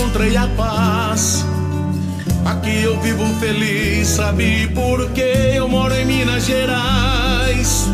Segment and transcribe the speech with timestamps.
[0.00, 1.44] encontrei a paz.
[2.46, 4.70] Aqui eu vivo feliz, sabe?
[5.54, 7.86] Eu moro em Minas Gerais.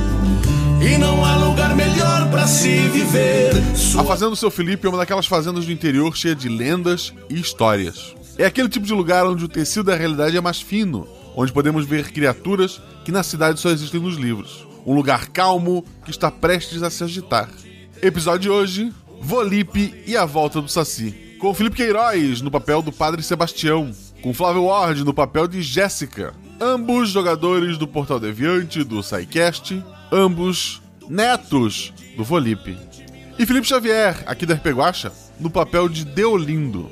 [0.80, 3.54] E não há lugar melhor para se viver.
[3.74, 4.02] Sua...
[4.02, 7.40] A Fazenda do Seu Felipe é uma daquelas fazendas do interior cheia de lendas e
[7.40, 8.14] histórias.
[8.38, 11.86] É aquele tipo de lugar onde o tecido da realidade é mais fino, onde podemos
[11.86, 14.64] ver criaturas que na cidade só existem nos livros.
[14.86, 17.48] Um lugar calmo que está prestes a se agitar.
[18.00, 21.25] Episódio de hoje: Volipe e a volta do Saci.
[21.38, 23.90] Com Felipe Queiroz no papel do Padre Sebastião,
[24.22, 30.80] com Flávio Ward no papel de Jéssica, ambos jogadores do Portal Deviante, do SciCast, ambos
[31.08, 32.78] netos do Volipe.
[33.38, 36.90] E Felipe Xavier, aqui da RP Guacha, no papel de Deolindo,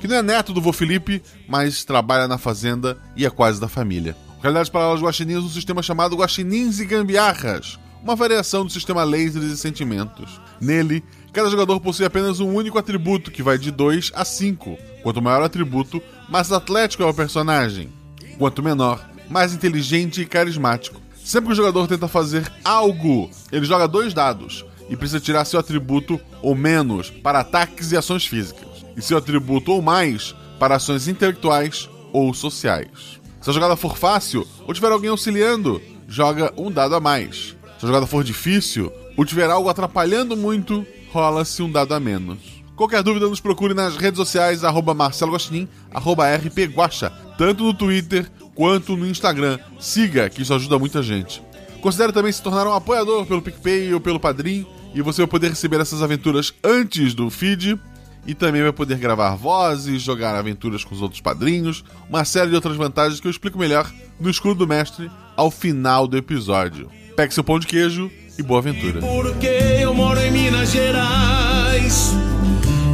[0.00, 3.68] que não é neto do vô Felipe, mas trabalha na fazenda e é quase da
[3.68, 4.16] família.
[4.42, 9.56] Realidades paralelas guaxinins um sistema chamado Guaxinins e Gambiarras, uma variação do sistema Lasers e
[9.56, 10.38] Sentimentos.
[10.60, 11.02] Nele,
[11.32, 14.76] cada jogador possui apenas um único atributo, que vai de 2 a 5.
[15.02, 17.90] Quanto maior o atributo, mais atlético é o personagem.
[18.38, 21.00] Quanto menor, mais inteligente e carismático.
[21.16, 25.58] Sempre que o jogador tenta fazer algo, ele joga dois dados e precisa tirar seu
[25.58, 31.08] atributo ou menos para ataques e ações físicas, e seu atributo ou mais para ações
[31.08, 33.18] intelectuais ou sociais.
[33.40, 37.56] Se a jogada for fácil ou tiver alguém auxiliando, joga um dado a mais.
[37.84, 42.38] Se a jogada for difícil ou tiver algo atrapalhando muito, rola-se um dado a menos.
[42.74, 45.36] Qualquer dúvida, nos procure nas redes sociais, arroba Marcelo
[45.92, 49.58] arroba rpguacha, tanto no Twitter quanto no Instagram.
[49.78, 51.42] Siga, que isso ajuda muita gente.
[51.82, 55.50] Considere também se tornar um apoiador pelo PicPay ou pelo Padrim, e você vai poder
[55.50, 57.78] receber essas aventuras antes do feed,
[58.26, 62.56] e também vai poder gravar vozes, jogar aventuras com os outros padrinhos, uma série de
[62.56, 66.90] outras vantagens que eu explico melhor no Escudo do Mestre ao final do episódio.
[67.16, 69.00] Pegue seu pão de queijo e boa aventura.
[69.00, 72.12] Porque eu moro em Minas Gerais.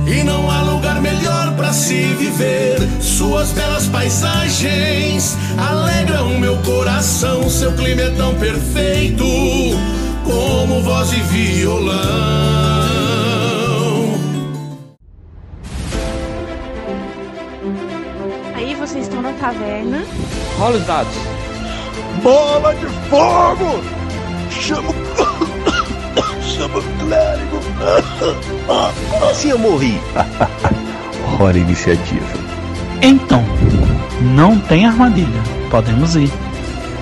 [0.07, 2.77] E não há lugar melhor para se viver.
[3.01, 7.49] Suas belas paisagens alegram meu coração.
[7.49, 9.25] Seu clima é tão perfeito
[10.25, 12.01] como voz e violão.
[18.55, 20.05] Aí vocês estão na taverna.
[20.59, 21.15] Rola os dados.
[22.23, 24.00] Bola de fogo!
[24.51, 24.93] Chama
[26.43, 27.61] Chama o clérigo.
[29.11, 30.01] Como assim eu morri?
[31.41, 32.27] Hora iniciativa.
[33.03, 33.43] Então,
[34.35, 35.41] não tem armadilha.
[35.71, 36.31] Podemos ir.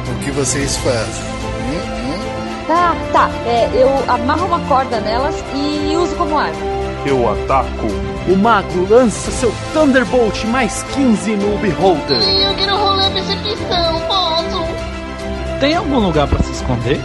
[0.09, 1.25] O que vocês fazem?
[1.73, 2.67] Hum?
[2.67, 3.31] Tá, tá.
[3.47, 6.57] É, eu amarro uma corda nelas e uso como arma.
[7.05, 7.87] Eu ataco.
[8.29, 12.21] O mago lança seu Thunderbolt mais 15 no Beholder.
[12.21, 15.59] Eu quero rolar percepção, posso?
[15.59, 17.01] Tem algum lugar para se esconder?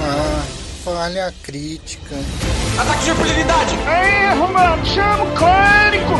[0.00, 0.44] Ah,
[0.84, 2.16] falha crítica.
[2.78, 3.76] Ataque de impunidade!
[3.76, 4.84] Erro, mano!
[4.84, 6.14] Chama o clérigo!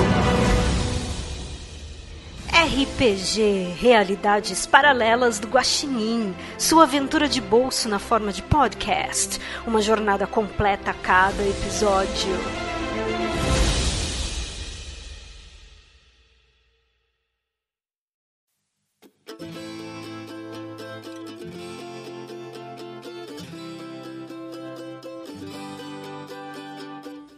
[2.53, 10.27] RPG Realidades Paralelas do Guaxinim, sua aventura de bolso na forma de podcast, uma jornada
[10.27, 12.74] completa a cada episódio.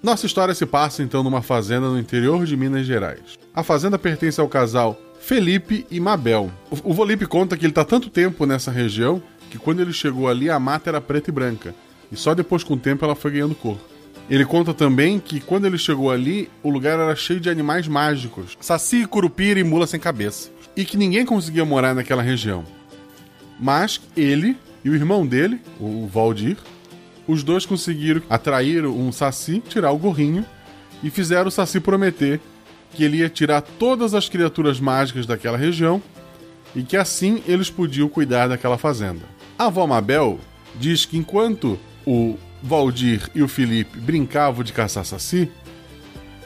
[0.06, 3.36] Nossa história se passa então numa fazenda no interior de Minas Gerais.
[3.52, 6.48] A fazenda pertence ao casal Felipe e Mabel.
[6.70, 10.28] O, o Volipe conta que ele está tanto tempo nessa região que quando ele chegou
[10.28, 11.74] ali a mata era preta e branca,
[12.12, 13.78] e só depois com o tempo ela foi ganhando cor.
[14.30, 18.56] Ele conta também que quando ele chegou ali, o lugar era cheio de animais mágicos,
[18.60, 22.64] saci, curupira e mula sem cabeça, e que ninguém conseguia morar naquela região.
[23.58, 26.56] Mas ele e o irmão dele, o Valdir,
[27.26, 30.44] os dois conseguiram atrair um saci, tirar o gorrinho
[31.02, 32.40] e fizeram o saci prometer
[32.92, 36.02] que ele ia tirar todas as criaturas mágicas daquela região
[36.74, 39.22] e que assim eles podiam cuidar daquela fazenda.
[39.58, 40.38] A avó Mabel
[40.78, 45.50] diz que enquanto o Valdir e o Felipe brincavam de caçar saci,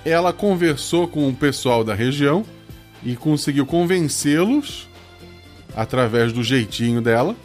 [0.05, 2.45] ela conversou com o pessoal da região
[3.03, 4.89] e conseguiu convencê-los,
[5.75, 7.37] através do jeitinho dela,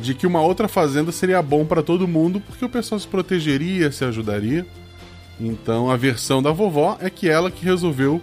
[0.00, 3.92] de que uma outra fazenda seria bom para todo mundo, porque o pessoal se protegeria,
[3.92, 4.66] se ajudaria.
[5.38, 8.20] Então a versão da vovó é que ela que resolveu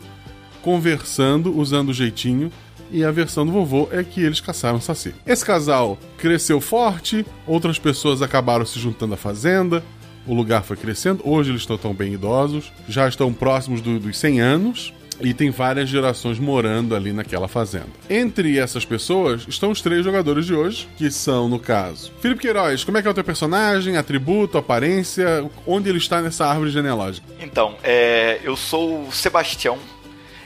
[0.62, 2.52] conversando, usando o jeitinho,
[2.92, 5.14] e a versão do vovô é que eles caçaram saci.
[5.26, 9.84] Esse casal cresceu forte, outras pessoas acabaram se juntando à fazenda,
[10.26, 14.18] o lugar foi crescendo, hoje eles estão tão bem idosos, já estão próximos do, dos
[14.18, 17.88] 100 anos, e tem várias gerações morando ali naquela fazenda.
[18.10, 22.84] Entre essas pessoas estão os três jogadores de hoje, que são, no caso, Felipe Queiroz,
[22.84, 27.28] como é que é o teu personagem, atributo, aparência, onde ele está nessa árvore genealógica?
[27.40, 29.78] Então, é, eu sou o Sebastião.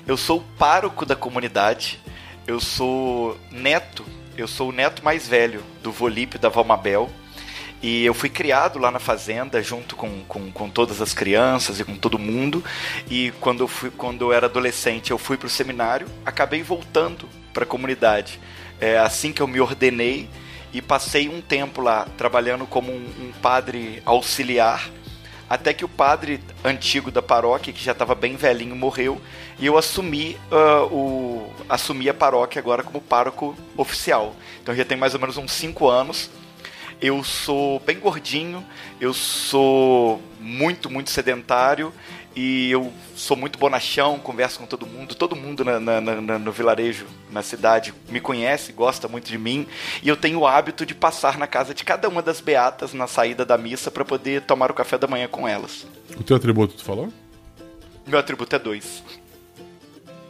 [0.08, 2.00] Eu sou o pároco da comunidade.
[2.48, 4.04] Eu sou neto.
[4.38, 7.10] Eu sou o neto mais velho do Volípio da Valmabel.
[7.82, 11.84] E eu fui criado lá na fazenda junto com, com, com, todas as crianças e
[11.84, 12.64] com todo mundo.
[13.10, 17.28] E quando eu, fui, quando eu era adolescente, eu fui para o seminário, acabei voltando
[17.52, 18.40] para a comunidade.
[18.80, 20.30] É assim que eu me ordenei
[20.72, 24.88] e passei um tempo lá trabalhando como um, um padre auxiliar.
[25.50, 29.20] Até que o padre antigo da paróquia, que já estava bem velhinho, morreu
[29.60, 34.34] e eu assumi, uh, o, assumi a paróquia agora como pároco oficial.
[34.62, 36.30] Então já tem mais ou menos uns 5 anos
[37.02, 38.64] eu sou bem gordinho,
[39.00, 41.92] eu sou muito, muito sedentário
[42.36, 46.52] e eu sou muito bonachão, converso com todo mundo, todo mundo na, na, na, no
[46.52, 49.68] vilarejo, na cidade, me conhece, gosta muito de mim,
[50.02, 53.08] e eu tenho o hábito de passar na casa de cada uma das beatas na
[53.08, 55.86] saída da missa para poder tomar o café da manhã com elas.
[56.18, 57.12] O teu atributo tu falou?
[58.08, 59.04] Meu atributo é dois.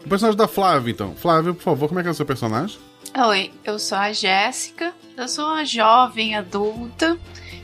[0.03, 1.15] O personagem da Flávia, então.
[1.15, 2.79] Flávia, por favor, como é que é o seu personagem?
[3.13, 4.93] Oi, eu sou a Jéssica.
[5.17, 7.19] Eu sou uma jovem adulta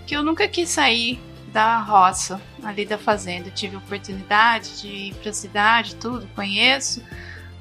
[0.05, 1.21] que eu nunca quis sair
[1.53, 3.47] da roça, ali da fazenda.
[3.47, 7.01] Eu tive oportunidade de ir pra cidade, tudo, conheço,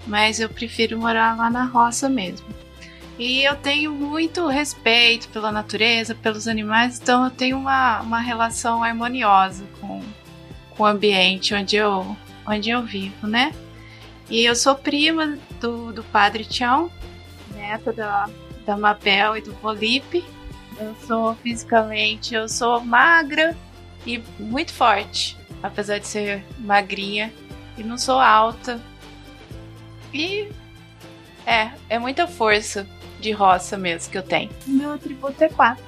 [0.04, 2.48] mas eu prefiro morar lá na roça mesmo.
[3.16, 8.82] E eu tenho muito respeito pela natureza, pelos animais, então eu tenho uma, uma relação
[8.82, 10.02] harmoniosa com,
[10.70, 13.54] com o ambiente onde eu, onde eu vivo, né?
[14.28, 16.90] E eu sou prima do, do padre Tião,
[17.66, 18.28] neta da,
[18.64, 20.24] da Mabel e do Polipe.
[20.78, 23.56] Eu sou fisicamente, eu sou magra
[24.06, 27.32] e muito forte, apesar de ser magrinha
[27.76, 28.80] e não sou alta.
[30.12, 30.48] E
[31.46, 32.86] é, é muita força
[33.20, 34.50] de roça mesmo que eu tenho.
[34.66, 35.82] Meu atributo é 4.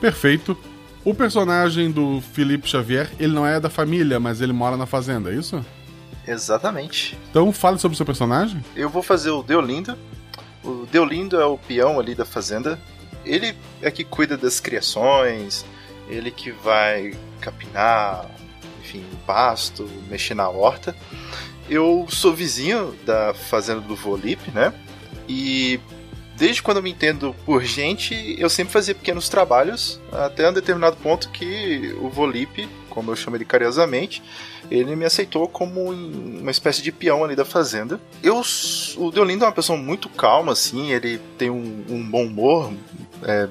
[0.00, 0.56] Perfeito.
[1.04, 5.32] O personagem do Felipe Xavier, ele não é da família, mas ele mora na fazenda,
[5.32, 5.64] é isso?
[6.26, 7.18] Exatamente.
[7.30, 8.62] Então fale sobre o seu personagem.
[8.76, 9.96] Eu vou fazer o Deolindo,
[10.68, 12.78] o Deolindo é o peão ali da fazenda.
[13.24, 15.64] Ele é que cuida das criações,
[16.08, 18.26] ele que vai capinar,
[18.80, 20.94] enfim, pasto, mexer na horta.
[21.68, 24.72] Eu sou vizinho da fazenda do Volip, né?
[25.28, 25.78] E
[26.36, 30.96] desde quando eu me entendo por gente, eu sempre fazia pequenos trabalhos, até um determinado
[30.96, 32.66] ponto que o Volip,
[32.98, 34.20] como eu chamo ele carinhosamente,
[34.68, 38.00] ele me aceitou como uma espécie de peão ali da fazenda.
[38.20, 38.42] Eu,
[38.96, 42.72] o Deolindo é uma pessoa muito calma, assim, ele tem um, um bom humor,
[43.22, 43.48] é,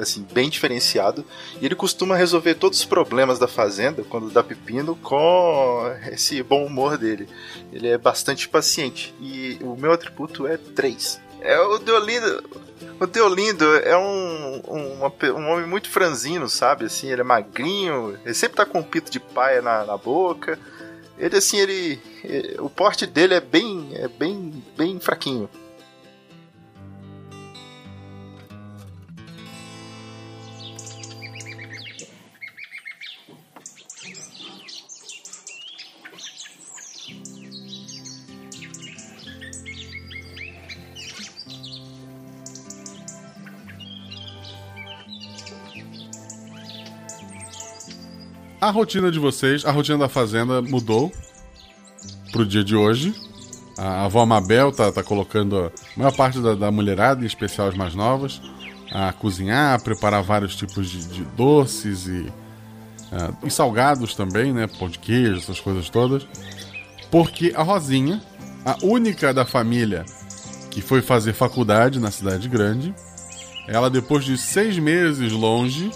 [0.00, 1.26] assim, bem diferenciado,
[1.60, 6.64] e ele costuma resolver todos os problemas da fazenda, quando dá pepino, com esse bom
[6.64, 7.28] humor dele.
[7.70, 11.20] Ele é bastante paciente, e o meu atributo é 3.
[11.42, 12.42] É o Deolindo.
[13.00, 16.84] O Deolindo é um, um, um, homem muito franzino, sabe?
[16.84, 20.58] Assim, ele é magrinho, ele sempre tá com um pito de paia na, na boca.
[21.18, 23.90] Ele, assim, ele, ele, O porte dele é bem.
[23.94, 24.62] é bem.
[24.76, 25.48] bem fraquinho.
[48.64, 51.12] A rotina de vocês, a rotina da fazenda mudou
[52.32, 53.14] pro dia de hoje.
[53.76, 57.76] A avó Mabel tá, tá colocando a maior parte da, da mulherada, em especial as
[57.76, 58.40] mais novas,
[58.90, 62.20] a cozinhar, a preparar vários tipos de, de doces e,
[63.12, 64.66] uh, e salgados também, né?
[64.66, 66.26] Pão de queijo, essas coisas todas.
[67.10, 68.22] Porque a Rosinha,
[68.64, 70.06] a única da família
[70.70, 72.94] que foi fazer faculdade na cidade grande,
[73.68, 75.90] ela depois de seis meses longe,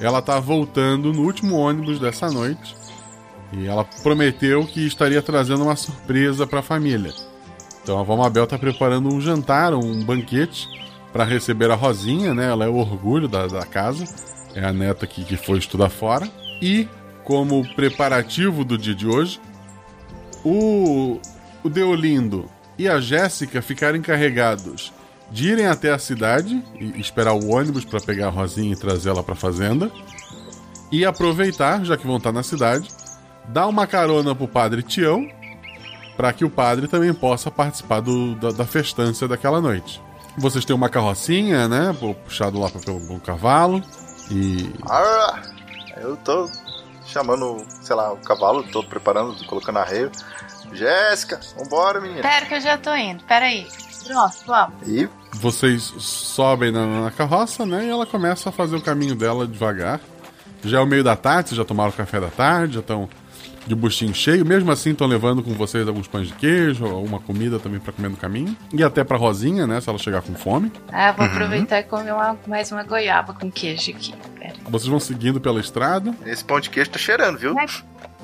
[0.00, 2.74] ela tá voltando no último ônibus dessa noite
[3.52, 7.12] e ela prometeu que estaria trazendo uma surpresa para a família.
[7.82, 10.68] Então a Vó Mabel tá preparando um jantar, um banquete
[11.12, 12.46] para receber a Rosinha, né?
[12.50, 14.04] Ela é o orgulho da, da casa,
[14.54, 16.28] é a neta que, que foi estudar fora.
[16.62, 16.88] E
[17.24, 19.38] como preparativo do dia de hoje,
[20.42, 21.20] o,
[21.62, 24.92] o Deolindo e a Jéssica ficaram encarregados
[25.30, 29.22] de irem até a cidade e esperar o ônibus para pegar a Rosinha e trazê-la
[29.22, 29.90] para a fazenda.
[30.92, 32.88] E aproveitar, já que vão estar na cidade,
[33.48, 35.28] dar uma carona pro padre Tião,
[36.16, 40.00] para que o padre também possa participar do, da, da festança daquela noite.
[40.36, 41.96] Vocês têm uma carrocinha, né?
[42.24, 43.82] Puxado lá pelo um cavalo.
[44.30, 44.72] E.
[44.88, 45.42] Ah,
[45.98, 46.48] eu tô
[47.06, 50.10] chamando, sei lá, o cavalo, tô preparando, tô colocando arreio.
[50.72, 52.22] Jéssica, vambora, menina.
[52.22, 53.66] Pera que eu já tô indo, pera aí.
[54.06, 54.74] Pronto, vamos.
[54.88, 57.86] E vocês sobem na, na, carroça, né?
[57.86, 60.00] E ela começa a fazer o caminho dela devagar.
[60.62, 63.08] Já é o meio da tarde, vocês já tomaram o café da tarde, já estão
[63.66, 64.44] de buchinho cheio.
[64.44, 68.08] Mesmo assim, estão levando com vocês alguns pães de queijo, alguma comida também para comer
[68.08, 68.56] no caminho.
[68.72, 69.80] E até pra Rosinha, né?
[69.80, 70.70] Se ela chegar com fome.
[70.92, 71.32] Ah, vou Uhum.
[71.32, 74.14] aproveitar e comer uma- mais uma goiaba com queijo aqui.
[74.38, 74.54] Pera.
[74.68, 76.14] Vocês vão seguindo pela estrada.
[76.26, 77.54] Esse pão de queijo tá cheirando, viu?
[77.54, 77.66] Vai,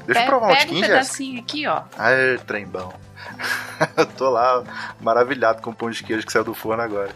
[0.07, 1.83] Deixa eu provar um pega um pedacinho aqui, ó.
[1.99, 2.93] Ai, trem bom.
[3.97, 4.63] eu tô lá
[5.01, 7.11] maravilhado com o pão de queijo que saiu do forno agora.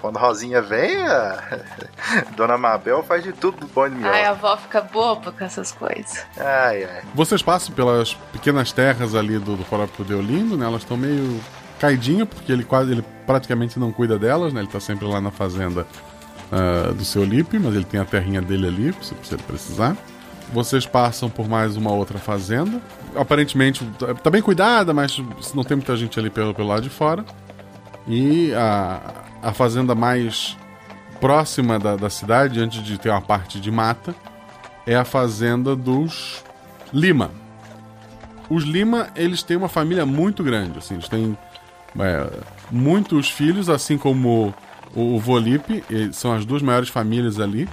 [0.00, 1.60] Quando a Rosinha vem, a
[2.36, 6.26] Dona Mabel faz de tudo bom de Ai, a avó fica boba com essas coisas.
[6.36, 7.02] Ai, ai.
[7.14, 10.66] Vocês passam pelas pequenas terras ali do, do próprio Deolindo, né?
[10.66, 11.40] Elas estão meio
[11.78, 14.60] caidinho, porque ele quase, ele praticamente não cuida delas, né?
[14.60, 15.86] Ele tá sempre lá na fazenda
[16.52, 19.96] ah, do seu Lipe, mas ele tem a terrinha dele ali, se, se ele precisar.
[20.52, 22.80] Vocês passam por mais uma outra fazenda.
[23.16, 23.84] Aparentemente
[24.22, 25.22] tá- bem cuidada, mas
[25.54, 27.24] não tem muita gente ali pelo, pelo lado de fora.
[28.06, 29.00] E a,
[29.42, 30.56] a fazenda mais
[31.20, 34.14] próxima da, da cidade, antes de ter uma parte de mata,
[34.86, 36.42] é a fazenda dos
[36.92, 37.30] Lima.
[38.48, 41.36] Os Lima, eles têm uma família muito grande, assim, eles têm
[41.98, 42.26] é,
[42.70, 44.54] muitos filhos, assim como
[44.94, 47.68] o, o Volipe, são as duas maiores famílias ali,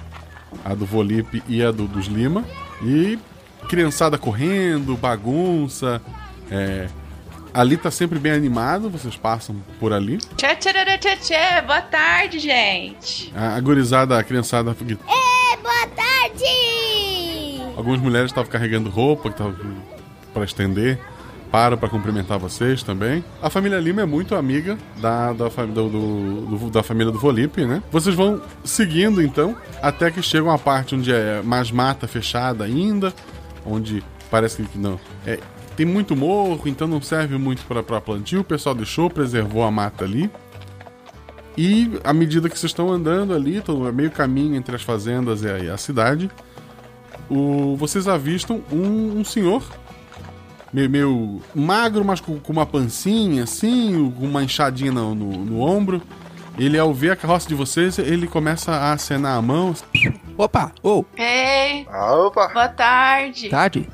[0.63, 2.43] a do Volipe e a do, dos Lima,
[2.83, 3.17] e
[3.69, 6.01] criançada correndo, bagunça,
[6.51, 6.87] é,
[7.53, 11.61] ali tá sempre bem animado, vocês passam por ali, Tchê, tchê, tchê, tchê, tchê.
[11.65, 13.31] Boa tarde, gente.
[13.35, 17.61] a, a gurizada, a criançada É, boa tarde!
[17.75, 19.55] Algumas mulheres estavam carregando roupa que estavam
[20.33, 20.99] para estender.
[21.51, 23.23] Param para cumprimentar vocês também.
[23.41, 27.63] A família Lima é muito amiga da, da, do- do- do- da família do Volipe,
[27.65, 27.81] né?
[27.89, 33.13] Vocês vão seguindo então, até que chegam a parte onde é mais mata fechada ainda,
[33.67, 34.99] onde parece que não.
[35.25, 35.39] É,
[35.75, 38.41] tem muito morro, então não serve muito para plantio.
[38.41, 40.29] O pessoal deixou, preservou a mata ali.
[41.57, 45.49] E à medida que vocês estão andando ali, estão meio caminho entre as fazendas e
[45.49, 46.29] a, e a cidade,
[47.29, 49.63] o- vocês avistam um, um senhor
[50.71, 55.61] meio, meio magro, mas com, com uma pancinha assim, com uma enxadinha no, no, no
[55.61, 56.01] ombro.
[56.59, 59.75] Ele, ao ver a carroça de vocês, ele começa a acenar a mão.
[60.37, 62.49] Opa, ô, Ei, Opa!
[62.49, 63.49] boa tarde.
[63.49, 63.89] tarde.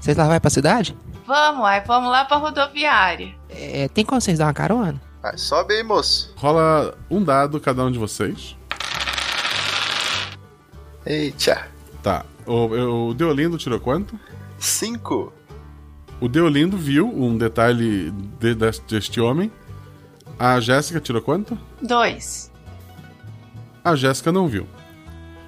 [0.00, 0.96] Vocês lá vai pra cidade?
[1.26, 3.34] Vamos, aí, vamos lá pra rodoviária.
[3.48, 5.00] É, tem como vocês dar uma carona?
[5.22, 6.34] Vai, sobe aí, moço.
[6.36, 8.56] Rola um dado cada um de vocês.
[11.06, 11.66] Eita.
[12.02, 12.24] Tá.
[12.46, 14.18] O, o Deolindo tirou quanto?
[14.58, 15.32] Cinco.
[16.20, 19.50] O Deolindo viu um detalhe de- deste, deste homem.
[20.38, 21.56] A Jéssica tirou quanto?
[21.80, 22.50] Dois.
[23.84, 24.66] A Jéssica não viu.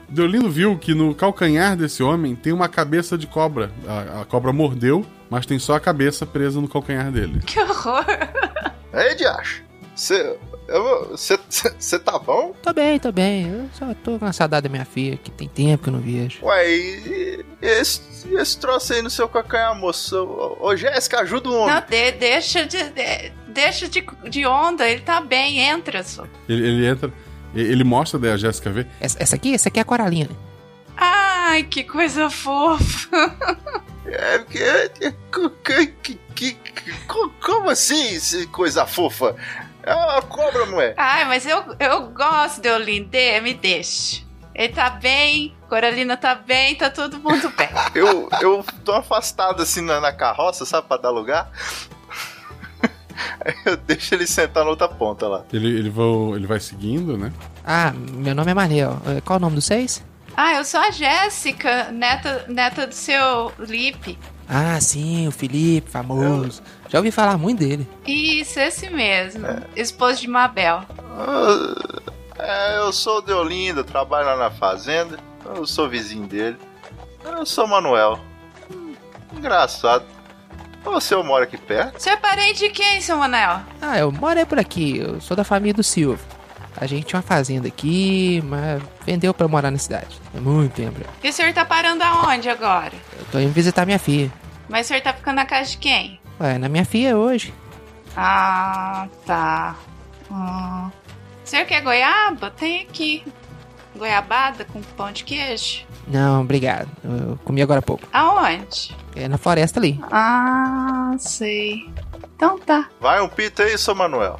[0.09, 3.71] Deolindo viu que no calcanhar desse homem tem uma cabeça de cobra.
[3.87, 7.41] A, a cobra mordeu, mas tem só a cabeça presa no calcanhar dele.
[7.47, 8.05] Que horror.
[8.95, 9.65] Ei, Diacho.
[9.95, 12.55] Você tá bom?
[12.63, 13.49] Tô bem, tô bem.
[13.49, 16.01] Eu só tô com a saudade da minha filha, que tem tempo que eu não
[16.01, 16.45] vejo.
[16.45, 18.01] Ué, e esse,
[18.35, 20.17] esse troço aí no seu calcanhar, moço?
[20.61, 21.75] Ô, ô, Jéssica, ajuda o homem.
[21.75, 26.25] Não, de- deixa de, de- deixa de, de onda, ele tá bem, entra só.
[26.49, 27.13] Ele, ele entra, e-
[27.61, 28.87] ele mostra daí a Jéssica ver.
[29.01, 30.37] Essa, essa aqui, essa aqui é a Coraline.
[30.97, 33.09] Ai, que coisa fofa.
[34.07, 34.89] É porque.
[35.33, 38.19] que- que- que- que- co- Como assim,
[38.53, 39.35] coisa fofa?
[39.83, 40.95] É uma cobra, não é?
[40.97, 44.25] Ai, mas eu, eu gosto de Olindê, me deixa.
[44.55, 47.69] Ele tá bem, Coralina tá bem, tá todo mundo bem.
[47.95, 51.51] Eu, eu tô afastado assim na, na carroça, sabe, pra dar lugar.
[53.65, 55.45] Eu deixo ele sentar na outra ponta lá.
[55.53, 57.33] Ele, ele, vão, ele vai seguindo, né?
[57.65, 59.01] Ah, meu nome é Manel.
[59.07, 60.05] É, Qual o nome dos seis?
[60.37, 64.19] Ah, eu sou a Jéssica, neta, neta do seu Lipe.
[64.49, 66.63] Ah, sim, o Felipe, famoso.
[66.89, 67.89] Já ouvi falar muito dele.
[68.07, 69.47] Isso, esse mesmo.
[69.75, 70.83] Esposo de Mabel.
[71.19, 72.03] Ah,
[72.39, 75.19] É, eu sou o Deolinda, trabalho lá na fazenda.
[75.45, 76.57] Eu sou vizinho dele.
[77.25, 78.21] Eu sou o Manuel.
[79.37, 80.05] Engraçado.
[80.87, 82.01] O senhor mora aqui perto?
[82.01, 83.61] Você é parente de quem, seu Manel?
[83.83, 84.99] Ah, eu moro aí por aqui.
[84.99, 86.25] Eu sou da família do Silvio.
[86.77, 90.21] A gente tinha uma fazenda aqui, mas vendeu pra morar na cidade.
[90.37, 91.01] Há muito tempo.
[91.23, 92.93] E o senhor tá parando aonde agora?
[93.19, 94.31] Eu tô indo visitar minha filha.
[94.69, 96.21] Mas o senhor tá ficando na casa de quem?
[96.41, 97.53] Ué, na minha filha hoje.
[98.17, 99.75] Ah, tá.
[100.31, 100.91] Hum.
[101.45, 102.51] O senhor quer goiaba?
[102.51, 103.25] Tem aqui.
[103.95, 105.85] Goiabada com pão de queijo.
[106.07, 106.89] Não, obrigado.
[107.03, 108.07] Eu comi agora há pouco.
[108.13, 108.97] Aonde?
[109.15, 110.01] É na floresta ali.
[110.11, 111.91] Ah, sei.
[112.37, 112.89] Então tá.
[113.01, 114.39] Vai um pito aí, seu Manuel.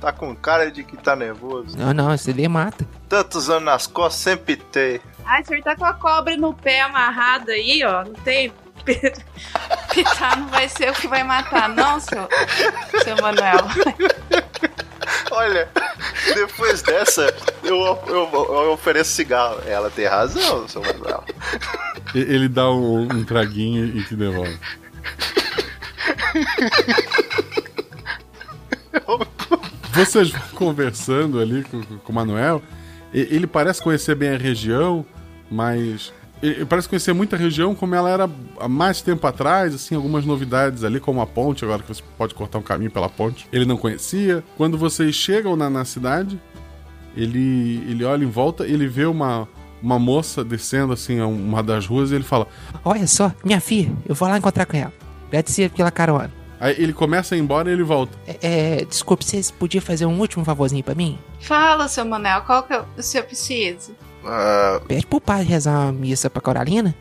[0.00, 1.78] Tá com cara de que tá nervoso.
[1.78, 2.86] Não, não, esse daí mata.
[3.08, 5.00] Tantos anos nas costas, sempre pitei.
[5.24, 8.04] Ah, o senhor tá com a cobra no pé amarrada aí, ó.
[8.04, 8.52] Não tem.
[9.94, 12.28] Pitar não vai ser o que vai matar, não, seu,
[13.02, 13.56] seu Manuel.
[15.30, 15.68] Olha,
[16.34, 19.60] depois dessa, eu, eu, eu ofereço cigarro.
[19.66, 21.24] Ela tem razão, seu Manuel.
[22.14, 24.58] Ele dá um, um traguinho e te devolve.
[29.92, 32.62] Vocês vão conversando ali com, com o Manuel.
[33.12, 35.06] Ele parece conhecer bem a região,
[35.50, 36.12] mas.
[36.44, 40.26] Ele parece conhecer muito a região como ela era há mais tempo atrás, assim, algumas
[40.26, 43.48] novidades ali, como a ponte, agora que você pode cortar um caminho pela ponte.
[43.50, 44.44] Ele não conhecia.
[44.54, 46.38] Quando vocês chegam na, na cidade,
[47.16, 49.48] ele, ele olha em volta, ele vê uma,
[49.80, 52.46] uma moça descendo, assim, uma das ruas e ele fala:
[52.84, 54.92] Olha só, minha filha, eu vou lá encontrar com ela.
[55.28, 56.30] Agradecer pela carona.
[56.60, 58.12] Aí ele começa a ir embora e ele volta.
[58.26, 58.38] É,
[58.80, 61.18] é, desculpe, vocês podiam fazer um último favorzinho pra mim?
[61.40, 63.94] Fala, seu Manel, qual que é o seu preciso?
[64.26, 66.94] Ah, Pede pro padre rezar uma missa pra Coralina.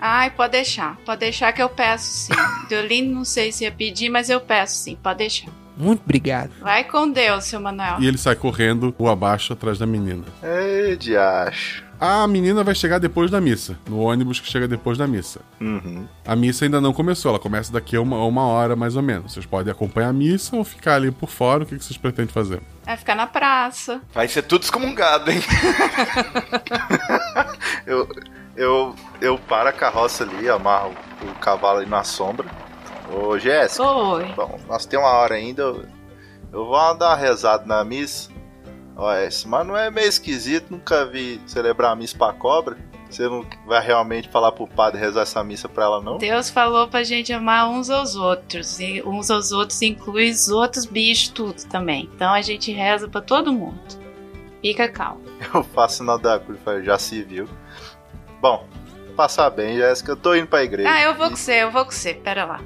[0.00, 0.96] Ai, pode deixar.
[1.04, 2.32] Pode deixar que eu peço sim.
[2.68, 4.96] Deolindo não sei se ia pedir, mas eu peço sim.
[5.00, 5.48] Pode deixar.
[5.76, 6.50] Muito obrigado.
[6.60, 7.96] Vai com Deus, seu Manuel.
[8.00, 10.24] E ele sai correndo, o abaixo, atrás da menina.
[10.42, 11.82] Ei, diacho.
[12.04, 15.40] A menina vai chegar depois da missa, no ônibus que chega depois da missa.
[15.60, 16.04] Uhum.
[16.26, 19.32] A missa ainda não começou, ela começa daqui a uma, uma hora mais ou menos.
[19.32, 22.32] Vocês podem acompanhar a missa ou ficar ali por fora, o que que vocês pretendem
[22.34, 22.60] fazer?
[22.84, 24.00] Vai ficar na praça.
[24.12, 25.40] Vai ser tudo excomungado, hein?
[27.86, 28.08] Eu,
[28.56, 32.48] eu, eu paro a carroça ali, amarro o cavalo ali na sombra.
[33.12, 33.84] Ô, Jéssica.
[33.84, 34.32] Oi.
[34.34, 35.62] Bom, nós temos uma hora ainda.
[35.62, 35.84] Eu,
[36.52, 38.31] eu vou dar uma rezada na missa.
[38.96, 42.76] Olha, esse mano é meio esquisito, nunca vi celebrar a missa pra cobra.
[43.08, 46.16] Você não vai realmente falar pro padre rezar essa missa pra ela, não?
[46.16, 48.80] Deus falou pra gente amar uns aos outros.
[48.80, 52.08] E uns aos outros inclui os outros bichos, tudo também.
[52.14, 53.78] Então a gente reza pra todo mundo.
[54.62, 55.22] Fica calmo.
[55.54, 57.46] Eu faço sinal da cruz, já se viu.
[58.40, 58.66] Bom,
[59.14, 60.12] passar bem, Jéssica.
[60.12, 60.90] Eu tô indo pra igreja.
[60.90, 62.14] Ah, eu vou com você, eu vou com você.
[62.14, 62.60] Pera lá.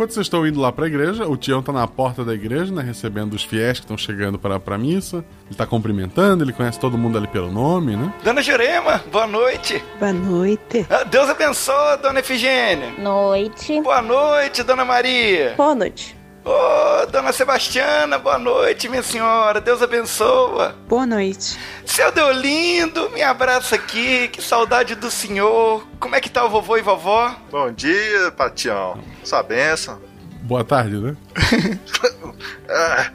[0.00, 2.80] Enquanto vocês estão indo lá pra igreja, o Tião tá na porta da igreja, né?
[2.80, 5.22] Recebendo os fiéis que estão chegando pra, pra missa.
[5.46, 8.10] Ele tá cumprimentando, ele conhece todo mundo ali pelo nome, né?
[8.24, 9.84] Dona Jurema, boa noite.
[9.98, 10.86] Boa noite.
[10.88, 12.94] Ah, Deus abençoe, Dona Efigênia.
[12.96, 13.78] Noite.
[13.82, 15.52] Boa noite, Dona Maria.
[15.54, 16.16] Boa noite.
[16.44, 19.60] Ô, Dona Sebastiana, boa noite, minha senhora.
[19.60, 20.74] Deus abençoa.
[20.88, 21.58] Boa noite.
[21.84, 24.28] Seu Deolindo, me abraça aqui.
[24.28, 25.86] Que saudade do senhor.
[25.98, 27.34] Como é que tá o vovô e vovó?
[27.50, 28.98] Bom dia, Patião.
[29.22, 30.00] Sua benção.
[30.42, 31.16] Boa tarde, né?
[32.72, 33.10] Ah,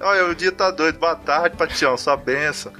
[0.00, 0.98] olha, o dia tá doido.
[0.98, 1.96] Boa tarde, Patião.
[1.96, 2.72] Sua benção.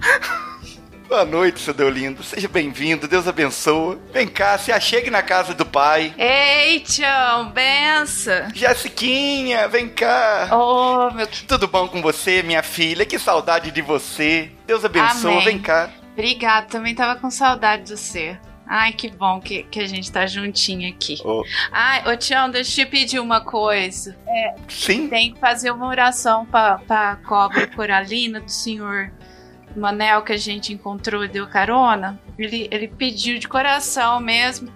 [1.10, 2.22] Boa noite, seu Deolindo.
[2.22, 3.08] Seja bem-vindo.
[3.08, 3.98] Deus abençoe.
[4.12, 6.14] Vem cá, se achegue na casa do pai.
[6.16, 8.48] Ei, tchau, benção.
[8.54, 10.48] Jessiquinha, vem cá.
[10.52, 13.04] Oh, meu Tudo bom com você, minha filha?
[13.04, 14.52] Que saudade de você.
[14.68, 15.32] Deus abençoe.
[15.32, 15.44] Amém.
[15.44, 15.90] Vem cá.
[16.12, 18.38] Obrigada, também tava com saudade de você.
[18.64, 21.20] Ai, que bom que, que a gente tá juntinho aqui.
[21.24, 21.42] Ô,
[21.72, 24.16] Ai, ô Tião, deixa eu te pedir uma coisa.
[24.28, 25.08] É, Sim.
[25.08, 29.10] tem que fazer uma oração pra, pra cobra coralina do senhor
[29.76, 32.18] Manel que a gente encontrou e deu carona.
[32.38, 34.72] Ele, ele pediu de coração mesmo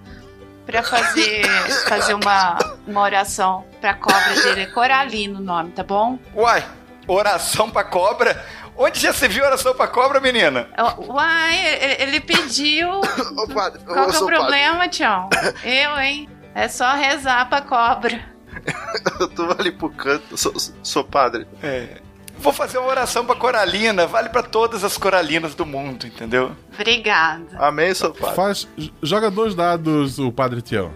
[0.67, 1.45] pra fazer,
[1.89, 4.63] fazer uma, uma oração pra cobra dele.
[4.63, 6.19] É Coralina o nome, tá bom?
[6.35, 6.65] Uai,
[7.07, 8.45] oração pra cobra?
[8.77, 10.69] Onde já se viu oração pra cobra, menina?
[11.07, 11.57] Uai,
[12.01, 12.89] ele, pediu.
[13.39, 14.35] Ô, padre, Qual que é o padre.
[14.37, 15.29] problema, Tião?
[15.63, 16.29] Eu, hein?
[16.55, 18.21] É só rezar pra cobra.
[19.21, 20.37] Eu tô ali pro canto.
[20.37, 20.53] Sou,
[20.83, 21.47] sou padre.
[21.63, 22.01] É.
[22.45, 24.07] Vou fazer uma oração pra Coralina.
[24.07, 26.53] Vale pra todas as coralinas do mundo, entendeu?
[26.79, 27.43] Obrigada.
[27.59, 28.37] Amém, sou padre.
[28.37, 28.69] Faz,
[29.03, 30.93] joga dois dados, o Padre Tião.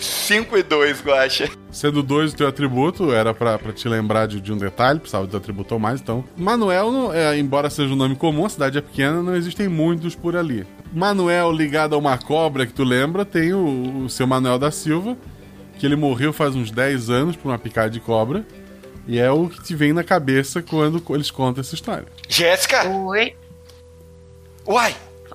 [0.00, 1.48] 5 e 2, Guaxa.
[1.70, 5.26] Sendo dois o teu atributo, era pra, pra te lembrar de, de um detalhe, precisava
[5.28, 6.24] de atributo ou mais, então.
[6.36, 10.14] Manuel, não- é, embora seja um nome comum, a cidade é pequena, não existem muitos
[10.16, 10.66] por ali.
[10.92, 15.16] Manuel, ligado a uma cobra que tu lembra, tem o, o seu Manuel da Silva,
[15.78, 18.44] que ele morreu faz uns 10 anos por uma picada de cobra.
[19.06, 22.06] E é o que te vem na cabeça quando eles contam essa história.
[22.28, 22.88] Jéssica?
[22.88, 23.34] Oi.
[24.66, 24.94] Uai,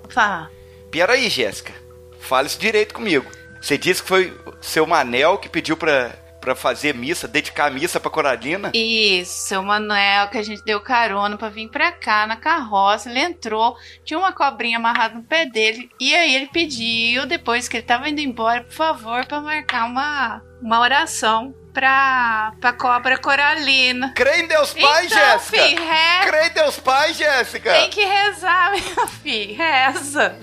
[0.10, 0.49] Fala.
[0.89, 1.73] peraí, Jéssica.
[2.19, 3.25] Fala isso direito comigo.
[3.62, 7.69] Você disse que foi o seu Manel que pediu pra, pra fazer missa, dedicar a
[7.69, 8.71] missa pra Coralina?
[8.73, 13.10] Isso, seu Manuel, que a gente deu carona pra vir pra cá na carroça.
[13.10, 13.75] Ele entrou,
[14.06, 15.89] tinha uma cobrinha amarrada no pé dele.
[15.99, 20.41] E aí ele pediu, depois que ele tava indo embora, por favor, pra marcar uma,
[20.62, 24.11] uma oração pra, pra cobra coralina.
[24.15, 25.61] Crê em Deus Pai, então, Jéssica!
[25.61, 26.25] Fi, reza.
[26.25, 27.71] Crê em Deus Pai, Jéssica!
[27.71, 30.35] Tem que rezar, meu filho, reza.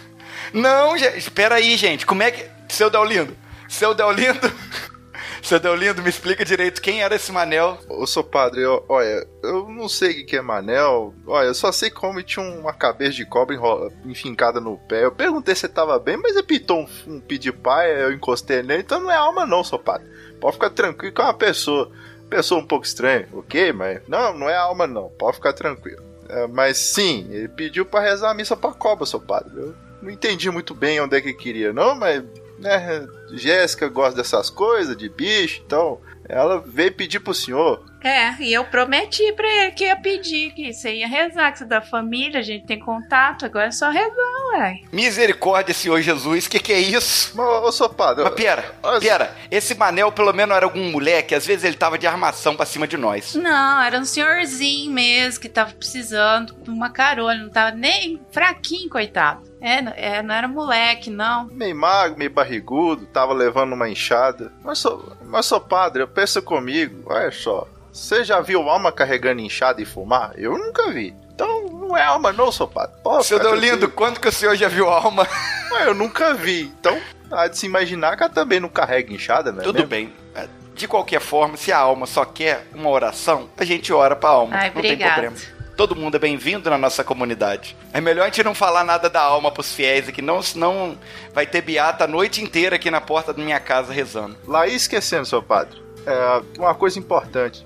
[0.52, 2.06] Não, espera aí, gente.
[2.06, 2.48] Como é que.
[2.68, 3.36] Seu Deolindo?
[3.68, 4.52] Seu Deolindo?
[5.42, 7.78] Seu Deolindo, me explica direito quem era esse Manel.
[7.88, 11.12] Ô, sou padre, eu- olha, eu não sei o que é manel.
[11.26, 15.04] Olha, eu só sei como tinha uma cabeça de cobra enrola- enfincada no pé.
[15.04, 18.62] Eu perguntei se ele tava bem, mas ele pitou um, um pedir pai, eu encostei
[18.62, 20.06] nele, então não é alma não, sou padre.
[20.44, 21.90] Pode ficar tranquilo que é uma pessoa.
[22.28, 23.72] Pessoa um pouco estranha, ok?
[23.72, 26.02] Mas não, não é alma não, pode ficar tranquilo.
[26.28, 29.52] É, mas sim, ele pediu pra rezar a missa pra cobra, seu padre.
[29.57, 32.22] Eu não entendi muito bem onde é que queria, não, mas
[32.59, 37.83] né, Jéssica gosta dessas coisas, de bicho, então ela veio pedir pro senhor.
[38.04, 41.64] É, e eu prometi pra ele que ia pedir, que você ia rezar, que você
[41.64, 44.80] é da família, a gente tem contato, agora é só rezar, ué.
[44.92, 47.32] Misericórdia, Senhor Jesus, que que é isso?
[47.34, 48.22] Mas, ô, sou padre...
[48.22, 52.06] Mas pera, pera, esse Manel pelo menos era algum moleque, às vezes ele tava de
[52.06, 53.34] armação pra cima de nós.
[53.34, 58.90] Não, era um senhorzinho mesmo, que tava precisando de uma carona, não tava nem fraquinho,
[58.90, 59.54] coitado.
[59.62, 61.46] É, é, não era moleque, não.
[61.46, 64.52] Meio magro, meio barrigudo, tava levando uma enxada.
[64.62, 67.66] Mas sou, mas sou padre, pensa comigo, olha só.
[67.94, 70.33] Você já viu alma carregando enxada e fumar?
[70.37, 71.14] Eu nunca vi.
[71.33, 72.96] Então não é alma, não, seu padre.
[73.04, 75.24] Pô, Seu Deolindo, quando que o senhor já viu alma?
[75.70, 76.62] Ué, eu nunca vi.
[76.80, 76.98] Então,
[77.30, 79.62] há de se imaginar que ela também não carrega enxada, né?
[79.62, 79.88] Tudo mesmo?
[79.88, 80.12] bem.
[80.35, 84.30] É, de qualquer forma, se a alma só quer uma oração, a gente ora pra
[84.30, 84.57] alma.
[84.57, 84.98] Ai, não obrigado.
[84.98, 85.54] tem problema.
[85.76, 87.76] Todo mundo é bem-vindo na nossa comunidade.
[87.92, 90.98] É melhor a gente não falar nada da alma pros fiéis aqui, não, senão
[91.33, 94.37] vai ter beata a noite inteira aqui na porta da minha casa rezando.
[94.48, 95.80] Lá esquecendo, seu padre.
[96.04, 97.64] É, uma coisa importante.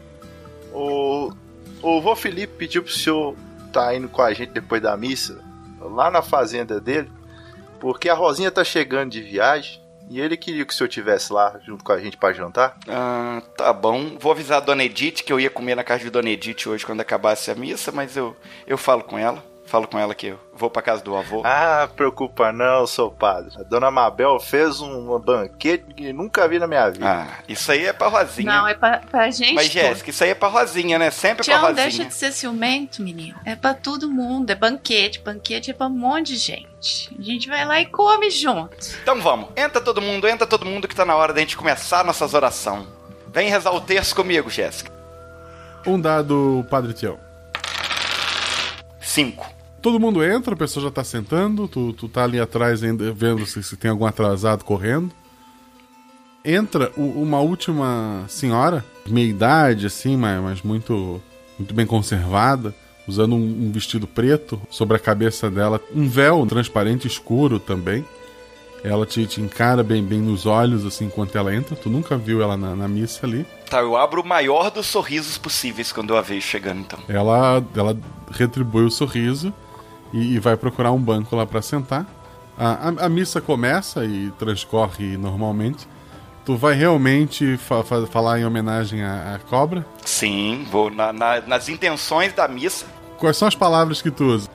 [0.73, 1.33] O,
[1.83, 3.35] o vô Felipe pediu pro senhor
[3.73, 5.41] tá indo com a gente depois da missa,
[5.81, 7.11] lá na fazenda dele,
[7.79, 11.61] porque a Rosinha tá chegando de viagem e ele queria que o senhor tivesse lá
[11.65, 12.79] junto com a gente para jantar.
[12.89, 14.17] Ah, tá bom.
[14.19, 16.85] Vou avisar a Dona Edith que eu ia comer na casa de Dona Edith hoje
[16.85, 18.35] quando acabasse a missa, mas eu,
[18.67, 19.45] eu falo com ela.
[19.69, 21.43] Falo com ela que eu vou pra casa do avô.
[21.45, 23.53] Ah, preocupa não, seu padre.
[23.61, 27.07] A dona Mabel fez um banquete que nunca vi na minha vida.
[27.07, 28.51] Ah, isso aí é pra Rosinha.
[28.51, 29.53] Não, é pra, pra gente.
[29.53, 31.11] Mas, Jéssica, isso aí é pra Rosinha, né?
[31.11, 31.87] Sempre Tião, pra Rosinha.
[31.87, 33.39] deixa de ser ciumento, menino.
[33.45, 34.49] É pra todo mundo.
[34.49, 35.21] É banquete.
[35.21, 37.15] Banquete é pra um monte de gente.
[37.19, 38.75] A gente vai lá e come junto.
[39.03, 39.51] Então vamos.
[39.55, 42.87] Entra todo mundo, entra todo mundo que tá na hora da gente começar nossas orações.
[43.31, 44.91] Vem rezar o terço comigo, Jéssica.
[45.87, 47.19] Um dado, Padre Tião.
[48.99, 49.58] Cinco.
[49.89, 53.47] Todo mundo entra, a pessoa já tá sentando, tu, tu tá ali atrás ainda vendo
[53.47, 55.11] se, se tem algum atrasado correndo.
[56.45, 61.23] Entra o, uma última senhora, meia idade, assim, mas, mas muito,
[61.59, 62.75] muito bem conservada,
[63.07, 68.05] usando um, um, vestido preto sobre a cabeça dela, um véu transparente escuro também.
[68.85, 71.75] Ela te, te encara bem, bem nos olhos, assim, enquanto ela entra.
[71.75, 73.47] Tu nunca viu ela na, na missa ali.
[73.71, 76.99] Tá, eu abro o maior dos sorrisos possíveis quando eu a vejo chegando, então.
[77.09, 77.99] Ela, ela
[78.31, 79.51] retribui o sorriso
[80.13, 82.07] e, e vai procurar um banco lá para sentar.
[82.59, 85.87] A, a, a, missa começa e transcorre normalmente.
[86.45, 89.87] Tu vai realmente fa fa falar em homenagem à, à cobra?
[90.05, 92.87] Sim, vou na, na, nas intenções da missa.
[93.19, 94.49] Quais são as palavras que tu usa?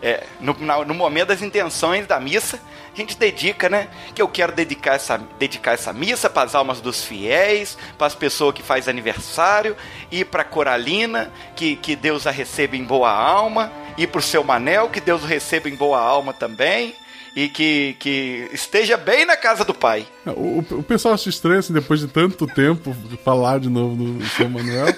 [0.00, 2.60] É, no, na, no momento das intenções da missa,
[2.94, 3.88] a gente dedica, né?
[4.14, 8.14] Que eu quero dedicar essa, dedicar essa missa para as almas dos fiéis, para as
[8.14, 9.76] pessoas que faz aniversário,
[10.10, 14.44] e para Coralina, que, que Deus a receba em boa alma, e para o seu
[14.44, 16.94] Manel, que Deus o receba em boa alma também,
[17.34, 20.06] e que, que esteja bem na casa do pai.
[20.26, 24.50] O, o pessoal se estranha assim, depois de tanto tempo falar de novo do seu
[24.50, 24.94] Manuel,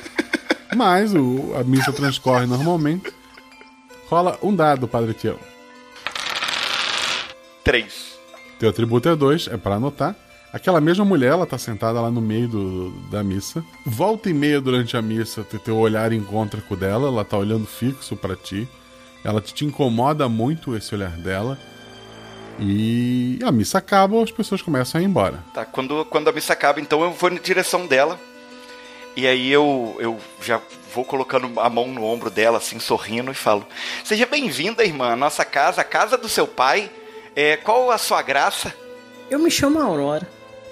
[0.74, 3.12] mas o, a missa transcorre normalmente.
[4.08, 5.53] Rola um dado, Padre Tião.
[7.64, 8.14] 3.
[8.58, 10.14] Teu atributo é 2, é para anotar.
[10.52, 13.64] Aquela mesma mulher, ela tá sentada lá no meio do, da missa.
[13.84, 17.66] Volta e meia durante a missa, teu olhar encontra com o dela, ela tá olhando
[17.66, 18.68] fixo para ti.
[19.24, 21.58] Ela te, incomoda muito esse olhar dela.
[22.60, 25.42] E a missa acaba, as pessoas começam a ir embora.
[25.52, 28.20] Tá, quando, quando a missa acaba, então eu vou na direção dela.
[29.16, 30.60] E aí eu, eu já
[30.94, 33.66] vou colocando a mão no ombro dela, assim, sorrindo, e falo:
[34.04, 36.90] Seja bem-vinda, irmã, à nossa casa, a casa do seu pai.
[37.36, 38.72] É, qual a sua graça?
[39.28, 40.28] Eu me chamo Aurora.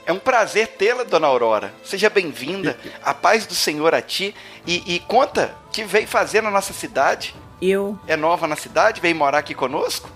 [0.07, 1.73] É um prazer tê-la, dona Aurora.
[1.85, 2.79] Seja bem-vinda.
[3.03, 4.35] A paz do Senhor a ti.
[4.67, 7.35] E, e conta, que veio fazer na nossa cidade?
[7.61, 7.99] Eu.
[8.07, 9.01] É nova na cidade?
[9.01, 10.09] Veio morar aqui conosco?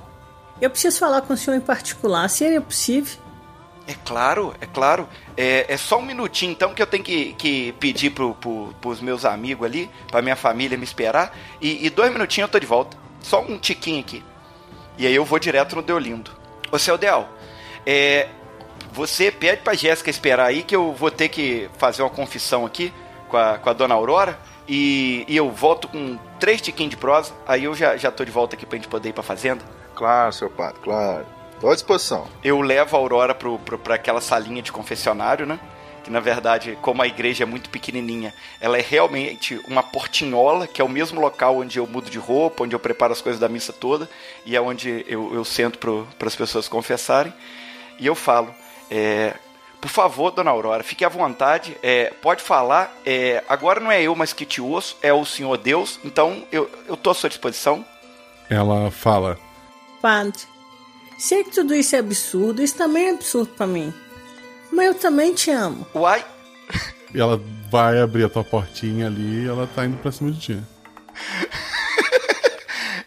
[0.61, 3.19] Eu preciso falar com o senhor em particular, se é possível.
[3.87, 5.09] É claro, é claro.
[5.37, 9.01] É, é só um minutinho, então, que eu tenho que, que pedir pro, pro, pros
[9.01, 11.37] meus amigos ali, pra minha família me esperar.
[11.61, 12.97] E, e dois minutinhos eu tô de volta.
[13.21, 14.25] Só um tiquinho aqui.
[14.99, 16.31] E aí eu vou direto no Deolindo.
[16.71, 17.29] Ô, seu Del,
[17.85, 18.29] é,
[18.93, 22.93] você pede pra Jéssica esperar aí que eu vou ter que fazer uma confissão aqui
[23.29, 24.39] com a, com a dona Aurora.
[24.69, 27.33] E, e eu volto com três tiquinhos de prosa.
[27.47, 29.65] Aí eu já, já tô de volta aqui pra gente poder ir pra fazenda.
[29.95, 31.27] Claro, seu padre, claro.
[31.61, 32.27] Tô à disposição.
[32.43, 35.59] Eu levo a Aurora pro, pro, pra aquela salinha de confessionário, né?
[36.07, 40.81] Que na verdade, como a igreja é muito pequenininha, ela é realmente uma portinhola, que
[40.81, 43.49] é o mesmo local onde eu mudo de roupa, onde eu preparo as coisas da
[43.49, 44.09] missa toda,
[44.45, 45.81] e é onde eu, eu sento
[46.16, 47.35] para as pessoas confessarem.
[47.99, 48.55] E eu falo:
[48.88, 49.35] é,
[49.81, 52.97] por favor, dona Aurora, fique à vontade, é, pode falar.
[53.05, 56.71] É, agora não é eu mais que te ouço, é o Senhor Deus, então eu,
[56.87, 57.85] eu tô à sua disposição.
[58.49, 59.37] Ela fala:
[60.01, 60.38] Padre,
[61.19, 63.92] Sei que tudo isso é absurdo, isso também é absurdo pra mim.
[64.72, 65.87] Mas eu também te amo.
[65.94, 66.24] Uai!
[67.14, 70.40] E ela vai abrir a tua portinha ali e ela tá indo pra cima de
[70.40, 70.61] ti.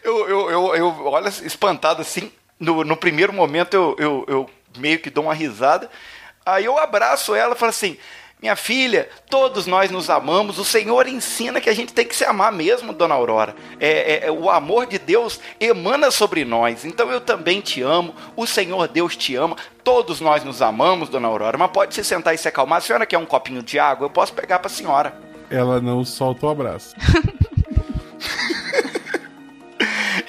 [0.02, 2.32] Eu, eu, eu, eu olho espantado assim.
[2.58, 5.88] No, no primeiro momento eu, eu, eu meio que dou uma risada.
[6.44, 7.96] Aí eu abraço ela e falo assim:
[8.40, 10.58] Minha filha, todos nós nos amamos.
[10.58, 13.54] O Senhor ensina que a gente tem que se amar mesmo, dona Aurora.
[13.78, 16.86] É, é, o amor de Deus emana sobre nós.
[16.86, 18.14] Então eu também te amo.
[18.34, 19.56] O Senhor Deus te ama.
[19.84, 21.58] Todos nós nos amamos, dona Aurora.
[21.58, 22.78] Mas pode se sentar e se acalmar.
[22.78, 24.06] A senhora quer um copinho de água?
[24.06, 25.14] Eu posso pegar pra senhora.
[25.50, 26.94] Ela não solta o abraço.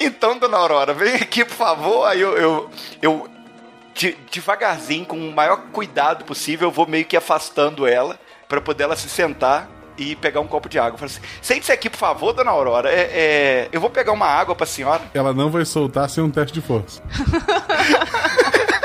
[0.04, 2.06] Então, dona Aurora, vem aqui, por favor.
[2.06, 2.70] Aí eu, eu,
[3.02, 3.30] eu
[3.94, 8.84] de, devagarzinho, com o maior cuidado possível, eu vou meio que afastando ela para poder
[8.84, 10.94] ela se sentar e pegar um copo de água.
[10.94, 12.90] Eu falo assim: sente-se aqui, por favor, dona Aurora.
[12.90, 15.02] É, é, eu vou pegar uma água pra senhora.
[15.14, 17.02] Ela não vai soltar sem um teste de força.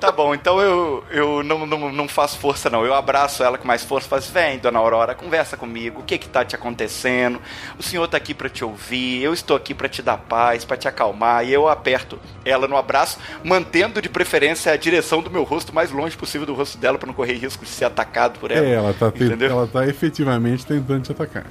[0.00, 2.86] Tá bom, então eu, eu não, não, não faço força, não.
[2.86, 4.08] Eu abraço ela com mais força.
[4.08, 6.00] Falo assim, vem, dona Aurora, conversa comigo.
[6.00, 7.38] O que que tá te acontecendo?
[7.78, 9.22] O senhor tá aqui para te ouvir.
[9.22, 11.44] Eu estou aqui para te dar paz, para te acalmar.
[11.46, 15.90] E eu aperto ela no abraço, mantendo de preferência a direção do meu rosto mais
[15.90, 18.66] longe possível do rosto dela para não correr risco de ser atacado por ela.
[18.66, 19.50] É, ela tá, te- Entendeu?
[19.50, 21.44] ela tá efetivamente tentando te atacar.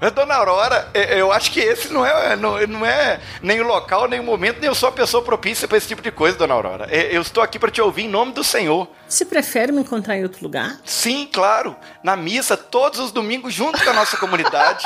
[0.00, 4.08] Mas, Dona Aurora, eu acho que esse não é, não, não é nem o local,
[4.08, 6.54] nem o momento, nem eu sou a pessoa propícia para esse tipo de coisa, Dona
[6.54, 6.86] Aurora.
[6.94, 8.88] Eu estou aqui para te ouvir em nome do Senhor.
[9.08, 10.78] Você prefere me encontrar em outro lugar?
[10.84, 11.76] Sim, claro.
[12.02, 14.84] Na missa, todos os domingos, junto com a nossa comunidade.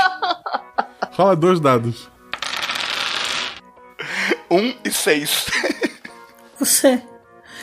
[1.12, 2.08] Rola dois dados.
[4.50, 5.46] Um e seis.
[6.58, 7.02] Você.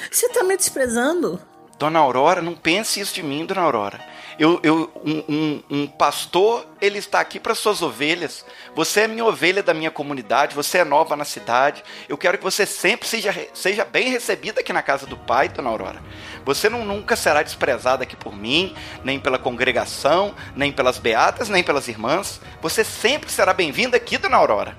[0.10, 1.40] Você tá me desprezando?
[1.80, 4.00] Dona Aurora, não pense isso de mim, Dona Aurora.
[4.40, 8.46] Eu, eu, um, um- um pastor, ele está aqui para suas ovelhas.
[8.76, 11.84] Você é minha ovelha da minha comunidade, você é nova na cidade.
[12.10, 15.70] Eu quero que você sempre seja, seja bem recebida aqui na casa do Pai, Dona
[15.70, 16.02] Aurora.
[16.46, 21.64] Você não, nunca será desprezada aqui por mim, nem pela congregação, nem pelas beatas, nem
[21.64, 22.40] pelas irmãs.
[22.62, 24.78] Você sempre será bem-vinda aqui, Dona Aurora.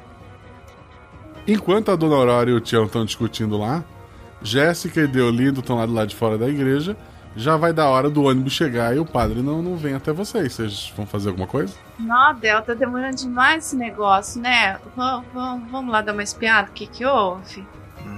[1.47, 3.83] Enquanto a Dona Aurora e o Tião estão discutindo lá,
[4.43, 6.97] Jéssica e Deolindo estão lá do lado de fora da igreja.
[7.37, 10.55] Já vai dar hora do ônibus chegar e o padre não, não vem até vocês.
[10.55, 11.73] Vocês vão fazer alguma coisa?
[11.99, 14.79] Não, Del, tá demorando demais esse negócio, né?
[14.97, 17.65] Vamos, vamos, vamos lá dar uma espiada, o que que houve?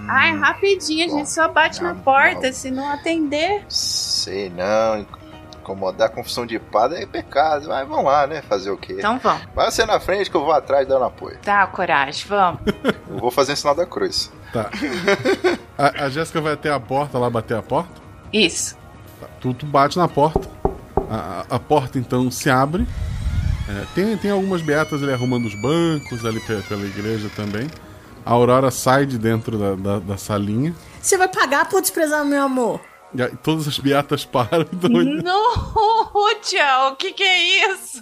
[0.08, 3.64] Ai, rapidinho, a gente só bate na porta, se não atender.
[3.68, 5.04] Sei não,
[5.72, 8.42] incomodar a confusão de padre é pecado, mas vamos lá, né?
[8.42, 8.96] Fazer o quê?
[8.98, 9.42] Então vamos.
[9.54, 11.38] Vai você na frente que eu vou atrás dando apoio.
[11.42, 12.60] Tá, coragem, vamos.
[13.08, 14.32] Eu vou fazer o sinal da cruz.
[14.52, 14.68] Tá.
[15.78, 18.00] A, a Jéssica vai até a porta lá bater a porta.
[18.32, 18.76] Isso.
[19.20, 20.40] Tá, Tu, tu bate na porta.
[21.08, 22.86] A, a- a porta então se abre.
[23.68, 27.68] É, tem, tem algumas beatas ali arrumando os bancos ali pe- pela igreja também.
[28.26, 30.74] A Aurora sai de dentro da, da, da salinha.
[31.00, 32.80] Você vai pagar por desprezar meu amor?
[33.14, 34.90] E aí todas as beatas param e dão.
[34.90, 38.00] Não, tchau, o que que é isso?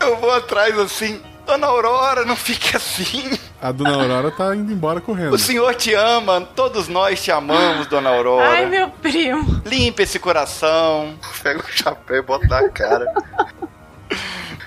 [0.00, 1.20] Eu vou atrás assim.
[1.46, 3.38] Dona Aurora, não fique assim.
[3.60, 5.34] A dona Aurora tá indo embora correndo.
[5.34, 8.50] O Senhor te ama, todos nós te amamos, Dona Aurora.
[8.50, 9.60] Ai, meu primo.
[9.66, 11.18] Limpa esse coração.
[11.42, 13.06] Pega o chapéu e bota na cara.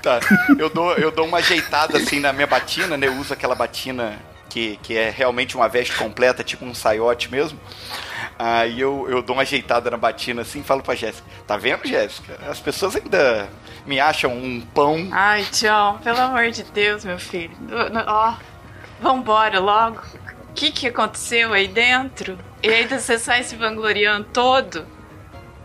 [0.01, 0.19] Tá,
[0.59, 3.07] eu dou, eu dou uma ajeitada assim na minha batina, né?
[3.07, 4.19] Eu uso aquela batina
[4.53, 7.59] que, que é realmente uma veste completa, tipo um saiote mesmo.
[8.37, 11.87] Aí eu, eu dou uma ajeitada na batina assim e falo pra Jéssica: Tá vendo,
[11.87, 12.37] Jéssica?
[12.47, 13.49] As pessoas ainda
[13.83, 15.09] me acham um pão.
[15.11, 17.55] Ai, tchau, pelo amor de Deus, meu filho.
[18.05, 18.35] Ó,
[19.01, 20.01] vambora logo.
[20.49, 22.37] O que que aconteceu aí dentro?
[22.61, 24.85] E ainda você sai se vangloriando todo?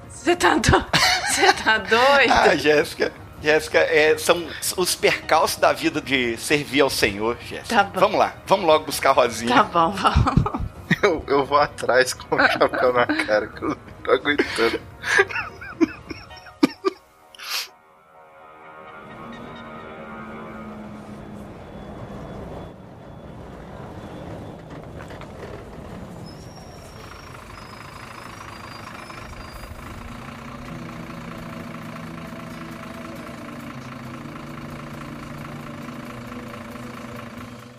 [0.09, 0.87] Você tá, do...
[1.29, 2.33] você tá doido?
[2.33, 3.13] Ah, Jéssica.
[3.43, 4.47] Jéssica, é, são
[4.77, 7.77] os percalços da vida de servir ao Senhor, Jéssica.
[7.77, 8.01] Tá bom.
[8.01, 9.55] Vamos lá, vamos logo buscar a Rosinha.
[9.55, 10.69] Tá bom, vamos.
[11.01, 14.81] Eu, eu vou atrás com o chapéu na cara, que eu não tô aguentando.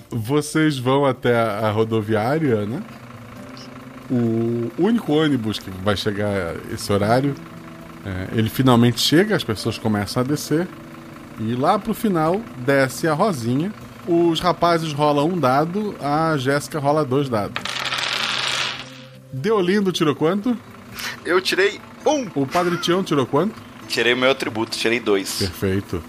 [0.09, 2.81] Vocês vão até a, rodoviária, né?
[4.09, 7.35] O único ônibus que vai chegar esse horário,
[8.03, 10.67] é, ele finalmente chega, as pessoas começam a descer.
[11.39, 13.71] E lá pro final desce a Rosinha.
[14.07, 17.61] Os rapazes rolam um dado, a Jéssica rola dois dados.
[19.31, 20.57] Deolindo tirou quanto?
[21.23, 22.27] Eu tirei um.
[22.33, 23.53] O Padre Tião tirou quanto?
[23.87, 25.37] Tirei o meu atributo, tirei dois.
[25.37, 26.03] Perfeito.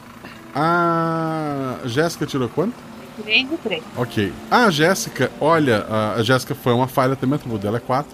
[0.55, 2.75] A Jéssica tirou quanto?
[3.22, 3.83] 3 e 3.
[3.96, 4.33] Ok.
[4.50, 5.87] A Jéssica olha.
[6.16, 8.11] A Jéssica foi uma falha também, o dela é 4.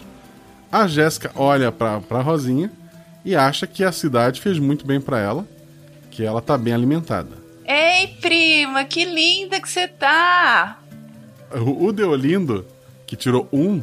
[0.70, 2.70] A Jéssica olha pra, pra Rosinha
[3.24, 5.46] e acha que a cidade fez muito bem pra ela,
[6.10, 7.44] que ela tá bem alimentada.
[7.64, 10.78] Ei, prima, que linda que você tá!
[11.52, 12.64] O, o Deolindo,
[13.06, 13.82] que tirou um,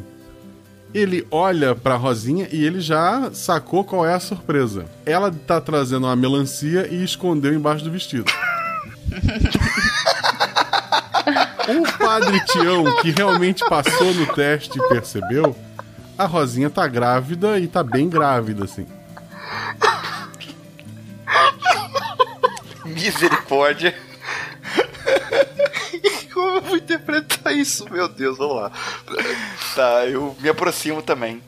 [0.94, 4.86] ele olha pra Rosinha e ele já sacou qual é a surpresa.
[5.04, 8.30] Ela tá trazendo uma melancia e escondeu embaixo do vestido.
[11.68, 15.56] O padre Tião, que realmente passou no teste e percebeu,
[16.18, 18.86] a Rosinha tá grávida e tá bem grávida, assim.
[22.84, 23.94] Misericórdia.
[26.32, 27.90] Como eu vou interpretar isso?
[27.90, 28.72] Meu Deus, vamos lá.
[29.74, 31.42] Tá, eu me aproximo também.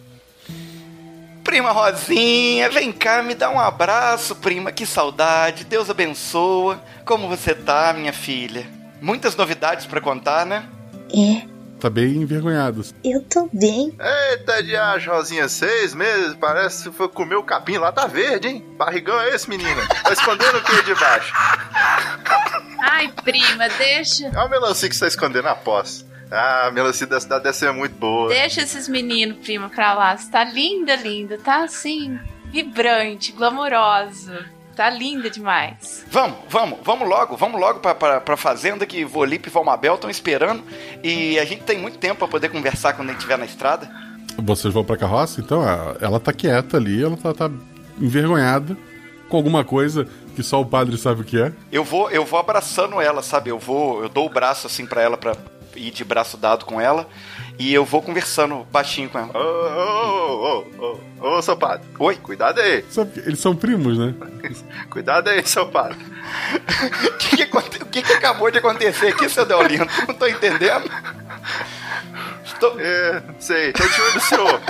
[1.45, 4.73] Prima Rosinha, vem cá, me dá um abraço, prima.
[4.73, 5.65] Que saudade.
[5.65, 6.83] Deus abençoa.
[7.05, 8.76] Como você tá, minha filha?
[9.01, 10.65] Muitas novidades pra contar, né?
[11.15, 11.47] É,
[11.79, 12.83] Tá bem envergonhado.
[13.05, 13.95] eu tô bem.
[14.31, 18.65] Eita, diacho, Rosinha, seis meses, parece que foi comer o capim lá, tá verde, hein?
[18.79, 19.87] Barrigão é esse, menina?
[20.03, 21.35] Tá escondendo o que debaixo?
[22.81, 24.27] Ai, prima, deixa.
[24.29, 26.07] É o melancia que você tá escondendo, aposto.
[26.31, 28.31] Ah, a melancia da cidade deve ser muito boa.
[28.31, 30.17] Deixa esses meninos, prima, pra lá.
[30.17, 31.39] Você tá linda, linda.
[31.39, 32.19] Tá assim,
[32.51, 34.47] vibrante, glamourosa.
[34.77, 36.05] Tá linda demais.
[36.11, 40.11] Vamos, vamos, vamos logo, vamos logo pra, pra, pra fazenda que Volipe e Valmabel estão
[40.11, 40.63] esperando.
[41.03, 43.91] E a gente tem muito tempo pra poder conversar quando a gente estiver na estrada.
[44.37, 45.41] Vocês vão pra carroça?
[45.41, 45.63] Então,
[45.99, 47.51] ela tá quieta ali, ela tá, tá
[47.99, 48.77] envergonhada
[49.31, 51.53] com alguma coisa que só o padre sabe o que é.
[51.73, 53.49] Eu vou, eu vou abraçando ela, sabe?
[53.49, 55.35] Eu vou, eu dou o braço assim pra ela pra
[55.75, 57.09] ir de braço dado com ela
[57.59, 59.31] e eu vou conversando baixinho com ela.
[59.35, 61.87] Ô, ô, ô, ô, ô, seu padre.
[61.99, 62.17] Oi.
[62.17, 62.85] Cuidado aí.
[63.25, 64.15] Eles são primos, né?
[64.91, 65.99] Cuidado aí, seu padre.
[65.99, 67.47] O que, que
[67.97, 69.87] que que acabou de acontecer aqui, seu Deolindo?
[70.07, 70.91] Não tô entendendo.
[72.45, 72.79] Estou...
[72.79, 74.61] É, sei, tô de olho no senhor.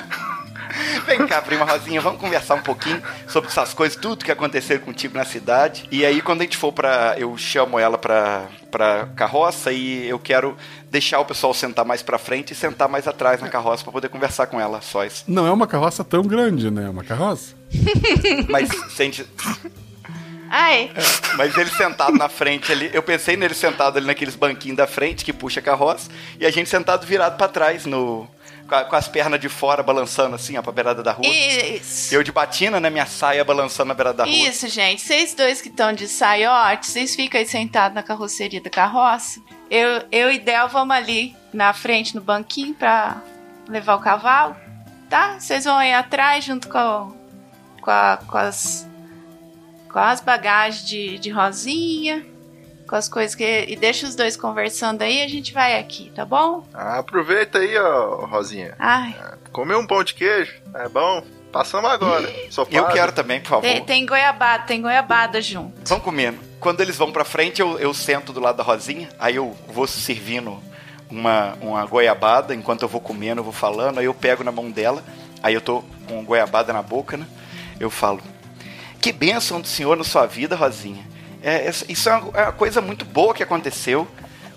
[1.07, 5.17] Vem cá, prima Rosinha, vamos conversar um pouquinho sobre essas coisas, tudo que aconteceu contigo
[5.17, 5.89] na cidade.
[5.91, 7.15] E aí, quando a gente for pra.
[7.19, 10.57] Eu chamo ela pra, pra carroça e eu quero
[10.91, 14.09] deixar o pessoal sentar mais pra frente e sentar mais atrás na carroça pra poder
[14.09, 15.25] conversar com ela, só isso.
[15.27, 16.87] Não é uma carroça tão grande, né?
[16.87, 17.55] É uma carroça.
[18.49, 19.27] Mas se a gente.
[20.49, 20.93] Ai,
[21.37, 25.25] Mas ele sentado na frente ali, eu pensei nele sentado ali naqueles banquinhos da frente
[25.25, 26.09] que puxa a carroça,
[26.39, 28.29] e a gente sentado virado pra trás, no
[28.69, 31.27] com, as pernas de fora balançando assim, ó, pra beirada da rua.
[31.27, 32.15] isso.
[32.15, 34.33] Eu de batina, né, minha saia balançando na beirada da rua.
[34.35, 35.01] Isso, gente.
[35.03, 39.41] Vocês dois que estão de saiote, vocês ficam aí sentados na carroceria da carroça.
[39.71, 43.21] Eu, eu e Del vamos ali na frente no banquinho pra
[43.69, 44.55] levar o cavalo,
[45.11, 45.39] tá?
[45.41, 47.17] Vocês vão aí atrás junto com,
[47.81, 48.87] com, a- com as
[49.93, 52.25] com as bagagens de, de Rosinha,
[52.87, 56.25] com as coisas que e deixa os dois conversando aí, a gente vai aqui, tá
[56.25, 56.65] bom?
[56.73, 58.75] Ah, aproveita aí, ó, Rosinha.
[58.79, 59.15] Ai,
[59.53, 61.23] Comeu um pão de queijo, é bom.
[61.51, 62.31] Passamos agora.
[62.51, 63.63] Sou Eu quero também, por favor.
[63.63, 65.73] tem, tem goiabada, tem goiabada junto.
[65.89, 66.39] Vão comendo.
[66.61, 69.87] Quando eles vão pra frente, eu, eu sento do lado da Rosinha, aí eu vou
[69.87, 70.63] servindo
[71.09, 74.71] uma, uma goiabada, enquanto eu vou comendo, eu vou falando, aí eu pego na mão
[74.71, 75.03] dela,
[75.43, 77.27] aí eu tô com goiabada na boca, né?
[77.81, 78.21] Eu falo,
[79.01, 81.05] que bênção do Senhor na sua vida, Rosinha.
[81.49, 84.07] É, essa- isso é uma, é uma coisa muito boa que aconteceu.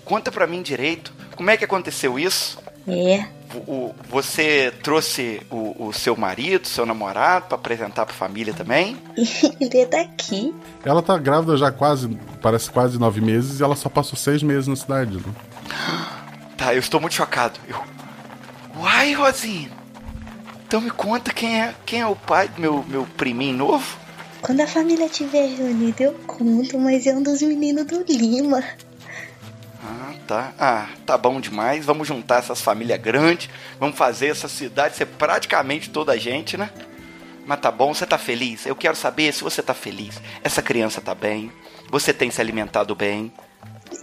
[0.04, 2.58] Conta pra mim direito, como é que aconteceu isso?
[2.88, 3.24] É,
[3.66, 8.96] O- você trouxe o, o seu marido, seu namorado, pra apresentar pra família também?
[9.60, 10.54] ele é daqui.
[10.84, 12.08] Ela tá grávida já quase,
[12.40, 15.22] parece quase nove meses e ela só passou seis meses na cidade, né?
[16.56, 17.58] Tá, eu estou muito chocado.
[17.66, 17.80] Eu...
[18.78, 19.70] Uai, Rosinha.
[20.66, 23.96] Então me conta quem é, quem é o pai do meu, meu priminho novo?
[24.42, 28.64] Quando a família estiver reunida, eu conto, mas é um dos meninos do Lima.
[29.82, 30.52] Ah, tá.
[30.58, 31.84] Ah, tá bom demais.
[31.84, 33.50] Vamos juntar essas famílias grandes.
[33.78, 36.70] Vamos fazer essa cidade ser praticamente toda a gente, né?
[37.46, 38.64] Mas tá bom, você tá feliz?
[38.64, 40.20] Eu quero saber se você tá feliz.
[40.42, 41.52] Essa criança tá bem?
[41.90, 43.32] Você tem se alimentado bem?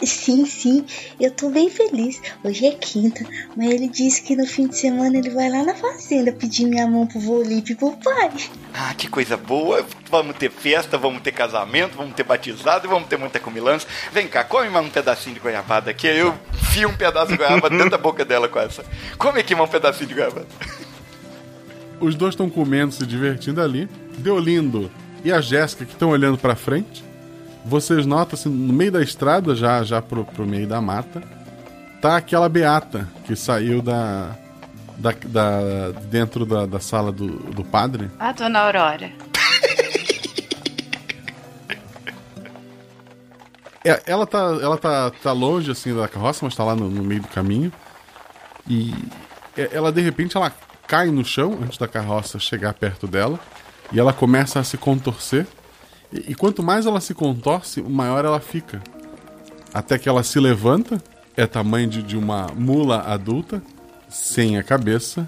[0.04, 0.86] Sim, sim,
[1.20, 2.22] eu tô bem feliz.
[2.44, 3.26] Hoje é quinta,
[3.56, 6.88] mas ele disse que no fim de semana ele vai lá na fazenda pedir minha
[6.88, 8.32] mão pro Volipe e pro pai.
[8.74, 9.86] Ah, que coisa boa.
[10.10, 13.88] Vamos ter festa, vamos ter casamento, vamos ter batizado e vamos ter muita comilança.
[14.12, 16.08] Vem cá, come mais um pedacinho de goiabada aqui.
[16.08, 16.34] Eu
[16.72, 18.86] fio um pedaço de goiaba dentro da boca dela com essa.
[19.18, 20.48] Come aqui mais um pedacinho de goiabada.
[22.00, 23.90] Os dois estão comendo, se divertindo ali.
[24.18, 24.92] Deolindo
[25.24, 27.04] e a Jéssica que estão olhando pra frente.
[27.68, 31.22] Vocês notam assim, no meio da estrada, já já pro, pro meio da mata,
[32.02, 34.36] tá aquela beata que saiu da,
[34.98, 38.10] da, da- dentro da, da sala do, do padre.
[38.20, 39.12] A dona Aurora.
[43.84, 47.04] É, ela tá, ela tá, tá longe assim da carroça, mas tá lá no, no
[47.04, 47.72] meio do caminho.
[48.68, 48.94] E
[49.58, 50.52] é, ela de repente ela
[50.88, 53.40] cai no chão antes da carroça chegar perto dela
[53.92, 55.46] e ela começa a se contorcer.
[56.12, 58.82] E, e quanto mais ela se contorce, maior ela fica.
[59.74, 61.02] Até que ela se levanta,
[61.36, 63.62] é tamanho de, de uma mula adulta,
[64.10, 65.28] sem a cabeça.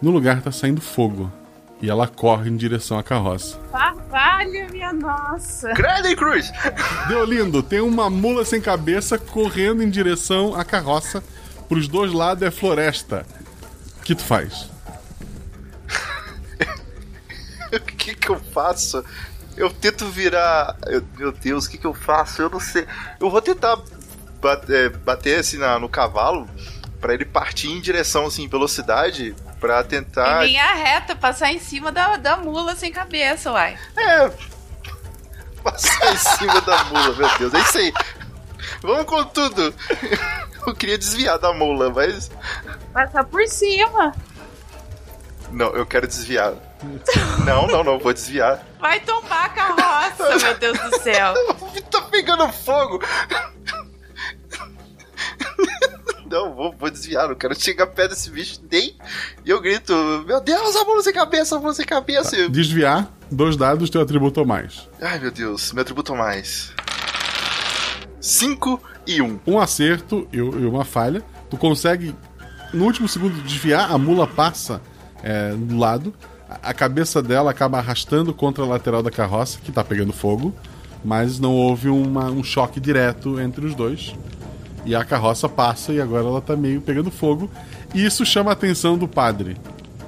[0.00, 1.32] No lugar tá saindo fogo.
[1.80, 3.58] E ela corre em direção à carroça.
[4.10, 5.72] Valha minha nossa.
[5.74, 6.50] Grande Cruz!
[7.08, 11.22] Deu lindo, tem uma mula sem cabeça correndo em direção à carroça.
[11.68, 13.26] Pros dois lados é floresta.
[13.98, 14.70] O que tu faz?
[17.72, 19.04] o que que eu faço?
[19.58, 20.76] Eu tento virar.
[20.86, 22.40] eu- meu Deus, o que que eu faço?
[22.42, 22.86] Eu não sei.
[23.20, 23.76] Eu vou tentar
[24.40, 26.48] bater, bater assim na- no cavalo
[27.00, 30.44] pra ele partir em direção assim, velocidade pra tentar.
[30.44, 33.76] Em linha reta, passar em cima da, da mula sem cabeça, uai.
[33.96, 34.30] É.
[35.62, 37.54] Passar em cima da mula, meu Deus.
[37.54, 37.92] É isso aí.
[38.82, 39.74] Vamos com tudo.
[40.66, 42.30] Eu queria desviar da mula, mas.
[42.92, 44.14] Passar por cima.
[45.50, 46.52] Não, eu quero desviar.
[47.44, 48.62] Não, não, não, vou desviar.
[48.78, 51.34] Vai tombar a carroça, meu Deus do céu.
[51.90, 53.00] tá pegando fogo.
[56.30, 58.94] Não, vou, vou desviar, não quero chegar perto desse bicho nem.
[59.44, 59.92] E eu grito:
[60.26, 62.36] Meu Deus, a mula sem cabeça, a mula sem cabeça.
[62.36, 64.88] Eu- Desviar, dois dados, teu atributo ou mais.
[65.00, 66.72] Ai meu Deus, meu atributo mais.
[68.20, 69.24] 5 e 1.
[69.24, 69.40] Um.
[69.54, 71.22] Um acerto e e uma falha.
[71.48, 72.14] Tu consegue,
[72.74, 74.82] no último segundo, desviar, a mula passa
[75.22, 76.14] é, do lado.
[76.62, 80.54] A cabeça dela acaba arrastando contra a lateral da carroça, que tá pegando fogo.
[81.04, 84.14] Mas não houve uma- um choque direto entre os dois.
[84.84, 87.50] E a carroça passa e agora ela tá meio pegando fogo.
[87.94, 89.56] E isso chama a atenção do padre.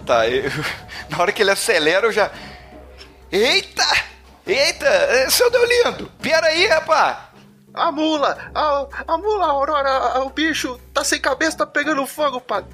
[0.07, 0.51] Tá, eu-
[1.11, 2.30] na hora que ele acelera, eu já.
[3.30, 3.84] Eita!
[4.47, 4.86] Eita!
[4.86, 6.11] eh, Seu Deolindo!
[6.20, 7.16] Pera aí, rapaz!
[7.72, 12.05] A mula, a, a mula, a Aurora, a- o bicho tá sem cabeça, tá pegando
[12.07, 12.70] fogo, padre.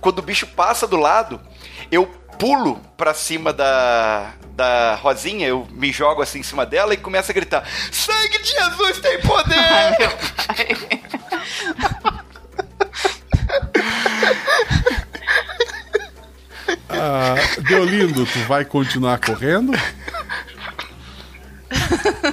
[0.00, 1.40] Quando o bicho passa do lado,
[1.90, 6.96] eu pulo pra cima da, da Rosinha, eu me jogo assim em cima dela e
[6.96, 9.54] começo a gritar: Sangue de Jesus tem poder!
[16.88, 17.34] Ah,
[17.68, 19.72] Deolindo, tu vai continuar correndo?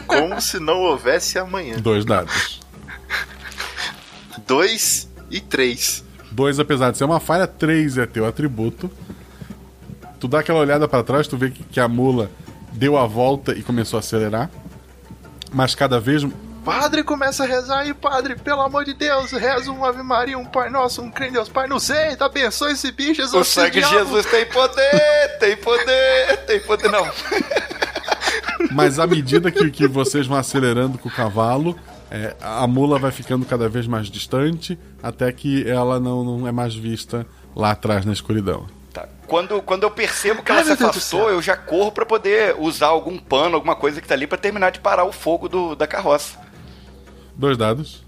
[0.08, 1.78] Como se não houvesse amanhã.
[1.78, 2.62] Dois dados.
[4.46, 6.04] 2 e 3.
[6.32, 8.92] Dois, apesar de ser uma falha, três é teu atributo.
[10.22, 12.30] Tu dá aquela olhada pra trás, tu vê que, que a mula
[12.74, 14.52] deu a volta e começou a acelerar.
[15.52, 16.24] Mas cada vez.
[16.64, 20.46] Padre, começa a rezar aí, padre, pelo amor de Deus, reza um Ave Maria, um
[20.46, 23.82] Pai Nosso, um em Deus, Pai, não sei, tá abençoe esse bicho, O exorciza sangue
[23.82, 23.90] de.
[23.90, 25.38] Jesus tem poder!
[25.40, 26.38] Tem poder!
[26.46, 27.04] Tem poder, não!
[28.72, 31.76] Mas à medida que, que vocês vão acelerando com o cavalo,
[32.12, 36.52] é, a mula vai ficando cada vez mais distante, até que ela não, não é
[36.52, 38.68] mais vista lá atrás na escuridão.
[38.94, 39.08] Tá.
[39.26, 42.88] Quando, quando eu percebo que ela Ai, se afastou, eu já corro pra poder usar
[42.88, 45.88] algum pano, alguma coisa que tá ali pra terminar de parar o fogo do, da
[45.88, 46.38] carroça.
[47.36, 48.04] Dois dados.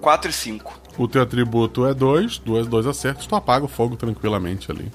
[0.00, 0.80] 4 e 5.
[0.98, 4.90] O teu atributo é dois, dois, dois acertos, tu apaga o fogo tranquilamente ali.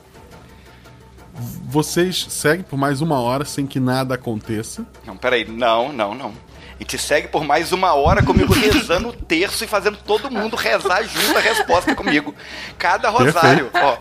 [1.66, 4.86] Vocês seguem por mais uma hora sem que nada aconteça.
[5.06, 5.46] Não, peraí.
[5.46, 6.34] Não, não, não.
[6.80, 10.56] E te segue por mais uma hora comigo rezando o terço e fazendo todo mundo
[10.56, 12.36] rezar junto a resposta comigo.
[12.78, 13.98] Cada rosário, ó.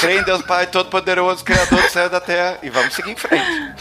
[0.00, 2.58] Creio em Deus Pai Todo-Poderoso, Criador do céu e da terra.
[2.62, 3.74] E vamos seguir em frente.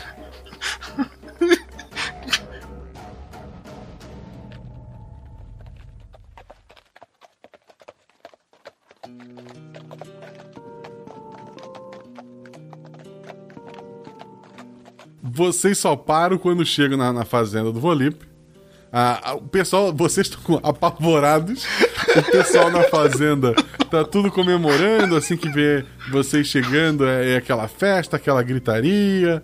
[15.36, 18.24] Vocês só param quando chegam na, na fazenda do Volipe.
[18.92, 21.66] Ah, ah, o pessoal, vocês estão apavorados.
[22.16, 23.56] O pessoal na fazenda
[23.90, 29.42] tá tudo comemorando, assim que vê vocês chegando, é, é aquela festa, aquela gritaria.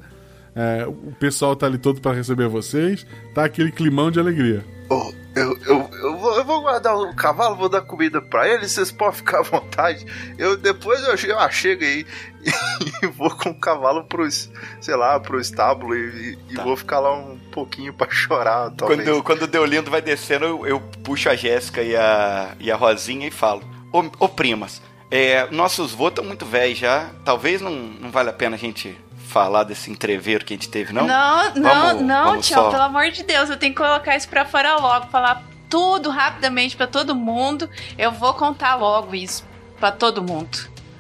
[0.56, 3.04] É, o pessoal tá ali todo para receber vocês.
[3.34, 4.64] Tá aquele climão de alegria.
[4.90, 8.68] Oh, eu, eu, eu, vou, eu vou guardar o cavalo, vou dar comida pra ele,
[8.68, 10.06] vocês podem ficar à vontade.
[10.38, 12.06] Eu depois eu, eu chego aí
[13.04, 14.50] e vou com o cavalo pros,
[14.82, 19.08] sei lá, pro estábulo e, e vou ficar lá um pouquinho pra chorar, talvez.
[19.08, 22.76] Quando, quando o Deolindo vai descendo, eu, eu puxo a Jéssica e a, e a
[22.76, 23.62] Rosinha e falo:
[23.94, 24.82] Ô, ô primas,
[25.12, 27.12] é, nossos voos estão muito velhos já.
[27.24, 28.98] Talvez não, não vale a pena a gente
[29.30, 31.06] falar desse entreveiro que a gente teve, não?
[31.08, 34.16] Não, não, Vamos- não, vamos Tião, só- pelo amor de Deus, eu tenho que colocar
[34.16, 37.70] isso pra fora logo, falar tudo rapidamente pra todo mundo.
[37.98, 39.46] Eu vou contar logo isso
[39.80, 40.58] pra todo mundo.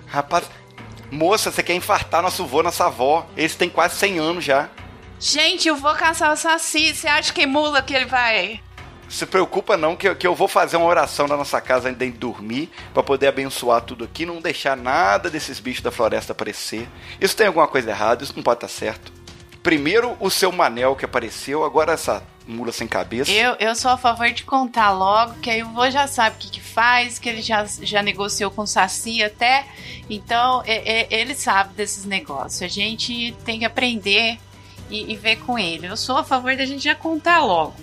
[0.07, 0.45] Rapaz,
[1.11, 3.25] moça, você quer infartar nosso vô, nossa avó?
[3.35, 4.69] Eles têm quase 100 anos já.
[5.19, 6.95] Gente, eu vou caçar o Saci.
[6.95, 8.61] Você acha que mula que ele vai?
[9.09, 12.17] Se preocupa não, que, que eu vou fazer uma oração na nossa casa antes de
[12.17, 16.87] dormir, pra poder abençoar tudo aqui, não deixar nada desses bichos da floresta aparecer.
[17.19, 19.11] Isso tem alguma coisa errada, isso não pode estar certo.
[19.63, 23.31] Primeiro o seu Manel que apareceu, agora essa mula sem cabeça.
[23.31, 26.39] Eu, eu sou a favor de contar logo, que aí o vô já sabe o
[26.39, 29.65] que, que faz, que ele já, já negociou com o Saci até.
[30.09, 32.61] Então, é- é- ele sabe desses negócios.
[32.61, 34.39] A gente tem que aprender
[34.89, 35.87] e, e ver com ele.
[35.87, 37.75] Eu sou a favor da gente já contar logo.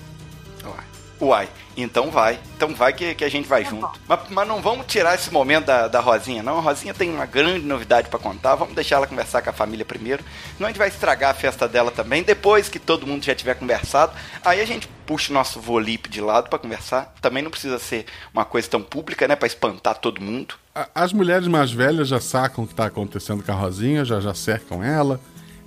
[1.18, 1.48] Uai,
[1.78, 2.38] então vai.
[2.56, 3.88] Então vai que, que a gente vai junto.
[4.06, 6.58] Mas, mas não vamos tirar esse momento da, da Rosinha, não.
[6.58, 8.54] A Rosinha tem uma grande novidade pra contar.
[8.54, 10.22] Vamos deixar ela conversar com a família primeiro.
[10.56, 12.22] Senão a gente vai estragar a festa dela também.
[12.22, 14.12] Depois que todo mundo já tiver conversado,
[14.44, 17.14] aí a gente puxa o nosso volipe de lado pra conversar.
[17.22, 18.04] Também não precisa ser
[18.34, 19.34] uma coisa tão pública, né?
[19.34, 20.54] Pra espantar todo mundo.
[20.74, 24.20] A- As mulheres mais velhas já sacam o que está acontecendo com a Rosinha, já,
[24.20, 25.18] já cercam ela,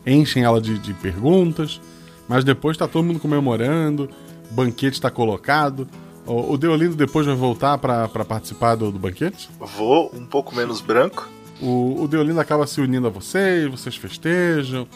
[0.06, 1.82] enchem ela de, de perguntas,
[2.28, 4.08] mas depois está todo mundo comemorando,
[4.52, 5.88] banquete está colocado.
[6.26, 9.50] O, Deolindo depois vai voltar para participar do, do banquete?
[9.78, 11.28] Vou, um pouco menos branco.
[11.62, 14.88] O, o Deolindo acaba se unindo a vocês, vocês festejam.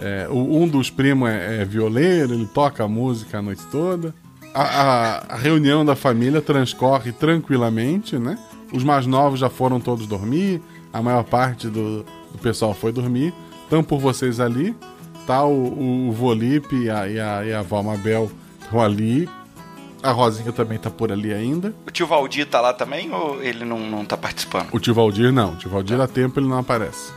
[0.00, 4.14] É, o- um dos primos é, é violeiro, ele toca a música a noite toda.
[4.52, 8.36] A, a- a reunião da família transcorre tranquilamente, né?
[8.72, 10.60] Os mais novos já foram todos dormir,
[10.92, 12.02] a maior parte do,
[12.32, 13.32] do pessoal foi dormir.
[13.64, 14.74] Estão por vocês ali,
[15.26, 18.30] tá o, o, o Volipe e a, e a, e a Valmabel
[18.72, 19.28] estão ali.
[20.02, 21.72] A Rosinha também tá por ali ainda.
[21.86, 24.68] O tio Valdir tá lá também ou ele não, não tá participando?
[24.72, 27.12] O tio Valdir não, o tio Valdir há tempo ele não aparece.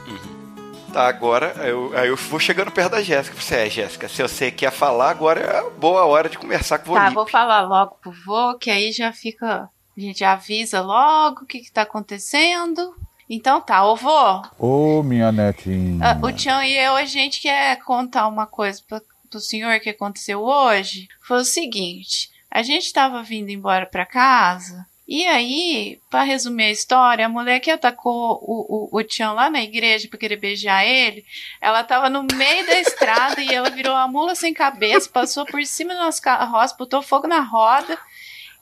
[0.93, 3.35] Tá, agora eu, aí eu vou chegando perto da Jéssica.
[3.41, 6.91] Você é, Jéssica, se você quer falar, agora é a boa hora de conversar com
[6.91, 9.67] o Tá, vou falar logo pro vô, que aí já fica.
[9.97, 12.93] A gente avisa logo o que, que tá acontecendo.
[13.27, 15.99] Então tá, ô vô, Ô, minha netinha.
[16.11, 19.01] ah, o Tião e eu, a gente quer contar uma coisa pra,
[19.35, 21.07] pro senhor que aconteceu hoje.
[21.21, 24.85] Foi o seguinte: a gente tava vindo embora pra casa.
[25.07, 29.61] E aí, pra resumir a história, a mulher que atacou o, o, o lá na
[29.61, 31.23] igreja pra querer beijar ele,
[31.61, 35.63] ela tava no meio da estrada e ela virou uma mula sem cabeça, passou por
[35.63, 37.99] cima do nosso carroça, botou fogo na roda.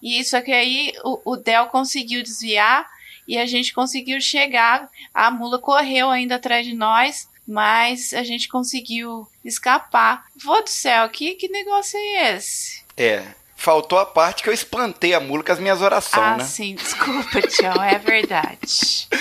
[0.01, 2.85] E só que aí o, o Del conseguiu desviar
[3.25, 4.89] e a gente conseguiu chegar.
[5.13, 10.25] A mula correu ainda atrás de nós, mas a gente conseguiu escapar.
[10.43, 12.83] Vô do céu, que, que negócio é esse?
[12.95, 13.23] É,
[13.55, 16.43] faltou a parte que eu espantei a mula com as minhas orações, ah, né?
[16.43, 19.07] sim, desculpa, Tião, é verdade.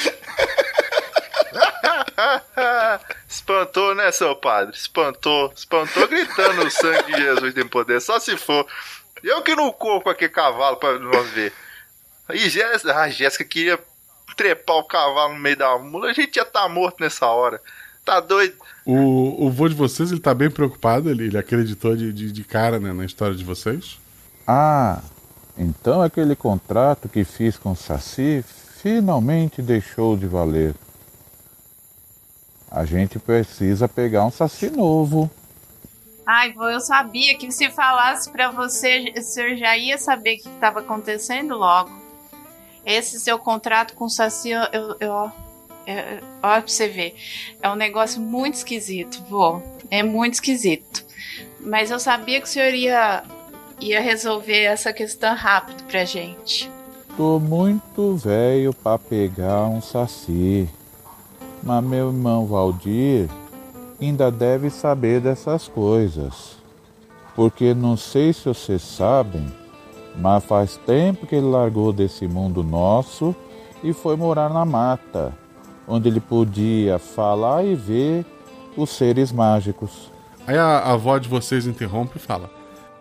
[3.28, 4.76] Espantou, né, seu padre?
[4.76, 5.52] Espantou.
[5.54, 8.00] Espantou gritando o sangue de Jesus tem poder.
[8.00, 8.66] Só se for.
[9.22, 11.52] Eu que não corro com aquele cavalo pra nós ver.
[12.30, 13.78] E Jéssica, ah, Jéssica queria
[14.36, 16.10] trepar o cavalo no meio da mula.
[16.10, 17.60] A gente ia estar morto nessa hora.
[18.04, 18.54] Tá doido?
[18.84, 22.44] O, o vô de vocês, ele tá bem preocupado, ele, ele acreditou de, de, de
[22.44, 23.98] cara né, na história de vocês.
[24.46, 25.00] Ah,
[25.56, 28.44] então aquele contrato que fiz com o Saci
[28.82, 30.74] finalmente deixou de valer.
[32.70, 35.30] A gente precisa pegar um Saci novo.
[36.26, 40.42] Ai, vô, eu sabia que se falasse pra você, o senhor já ia saber o
[40.42, 41.90] que estava acontecendo logo.
[42.84, 45.32] Esse seu contrato com o Saci, eu, eu, eu-
[45.86, 47.14] é- olha pra você ver.
[47.60, 49.60] É um negócio muito esquisito, vô.
[49.90, 51.04] É muito esquisito.
[51.60, 53.22] Mas eu sabia que o senhor ia,
[53.80, 56.70] ia resolver essa questão rápido pra gente.
[57.16, 60.68] Tô muito velho pra pegar um Saci.
[61.62, 63.28] Mas meu irmão Valdir
[64.00, 66.56] ainda deve saber dessas coisas.
[67.36, 69.46] Porque não sei se vocês sabem,
[70.16, 73.34] mas faz tempo que ele largou desse mundo nosso
[73.82, 75.32] e foi morar na mata,
[75.86, 78.24] onde ele podia falar e ver
[78.76, 80.10] os seres mágicos.
[80.46, 82.50] Aí a, a avó de vocês interrompe e fala: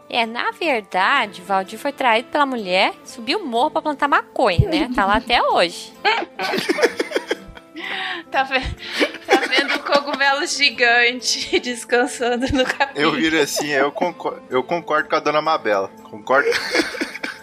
[0.10, 4.90] É, na verdade, Valdir foi traído pela mulher, subiu o morro pra plantar maconha, né?
[4.94, 5.94] Tá lá até hoje.
[8.30, 8.60] Tá, ve
[9.28, 13.00] tá vendo o cogumelo gigante descansando no capim.
[13.00, 15.90] Eu viro assim, eu concordo, eu concordo com a dona Mabela.
[16.04, 16.48] Concordo.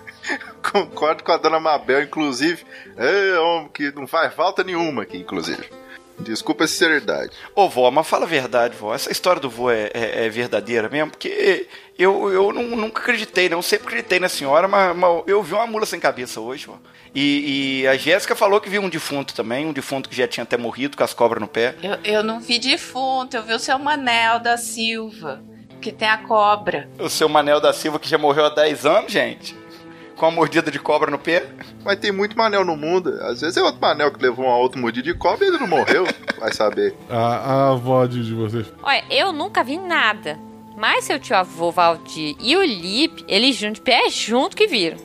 [0.72, 2.64] concordo com a dona Mabel, inclusive.
[2.96, 5.68] É homem que não faz falta nenhuma aqui, inclusive.
[6.20, 7.30] Desculpa a sinceridade.
[7.54, 8.92] Ô, vó, mas fala a verdade, vó.
[8.92, 11.12] Essa história do vô é, é- é verdadeira mesmo?
[11.12, 13.62] Porque eu, eu nu- nunca acreditei, não.
[13.62, 16.76] Sempre acreditei na senhora, mas, mas eu vi uma mula sem cabeça hoje, vó.
[17.14, 20.42] E, e a Jéssica falou que viu um defunto também, um defunto que já tinha
[20.42, 21.76] até morrido com as cobras no pé.
[21.82, 25.40] Eu, eu não vi defunto, eu vi o seu Manel da Silva,
[25.80, 26.88] que tem a cobra.
[26.98, 29.56] O seu Manel da Silva que já morreu há 10 anos, gente.
[30.18, 31.46] Com a mordida de cobra no pé.
[31.84, 33.08] Mas tem muito Manel no mundo.
[33.22, 35.68] Às vezes é outro Manel que levou uma outra mordida de cobra e ele não
[35.68, 36.04] morreu.
[36.38, 36.94] Vai saber.
[37.08, 38.66] A, a avó de, vocês.
[38.82, 40.36] Olha, eu nunca vi nada.
[40.76, 44.98] Mas seu tio avô Valdir e o Lipe, eles juntam de pé junto que viram.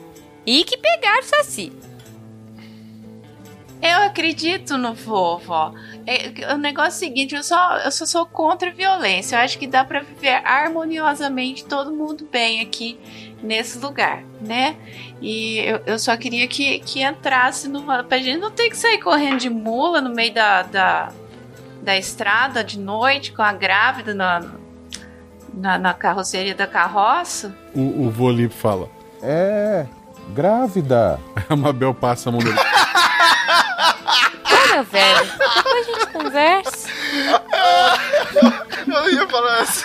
[0.44, 1.72] E que pegaram o Saci.
[3.80, 5.74] Eu acredito no vovó.
[6.06, 9.36] É, o negócio é o seguinte, eu só, eu só sou contra a violência.
[9.36, 12.98] Eu acho que dá para viver harmoniosamente todo mundo bem aqui
[13.44, 14.76] nesse lugar, né?
[15.20, 17.82] E eu, eu só queria que, que entrasse no.
[18.04, 21.12] Pra gente não ter que sair correndo de mula no meio da, da,
[21.82, 24.42] da estrada de noite com a grávida na,
[25.52, 27.54] na, na carroceria da carroça.
[27.74, 28.88] O, o Volipe fala.
[29.22, 29.86] É,
[30.30, 31.20] grávida.
[31.48, 32.56] A Mabel passa a mão dele.
[34.50, 36.88] Olha, velho, depois a gente conversa.
[38.86, 39.84] Eu ia falar assim.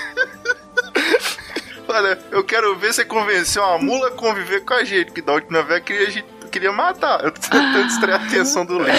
[1.90, 5.34] Olha, eu quero ver você convencer uma mula a conviver com a gente, porque da
[5.34, 7.24] última vez queria, a gente queria matar.
[7.24, 8.92] Eu tô tentando distrair a atenção do Lê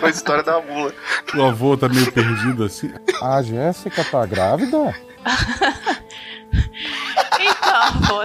[0.00, 0.94] com a história da mula.
[1.36, 2.90] O avô tá meio perdido assim.
[3.22, 4.94] A Jéssica tá grávida?
[7.98, 8.24] Então,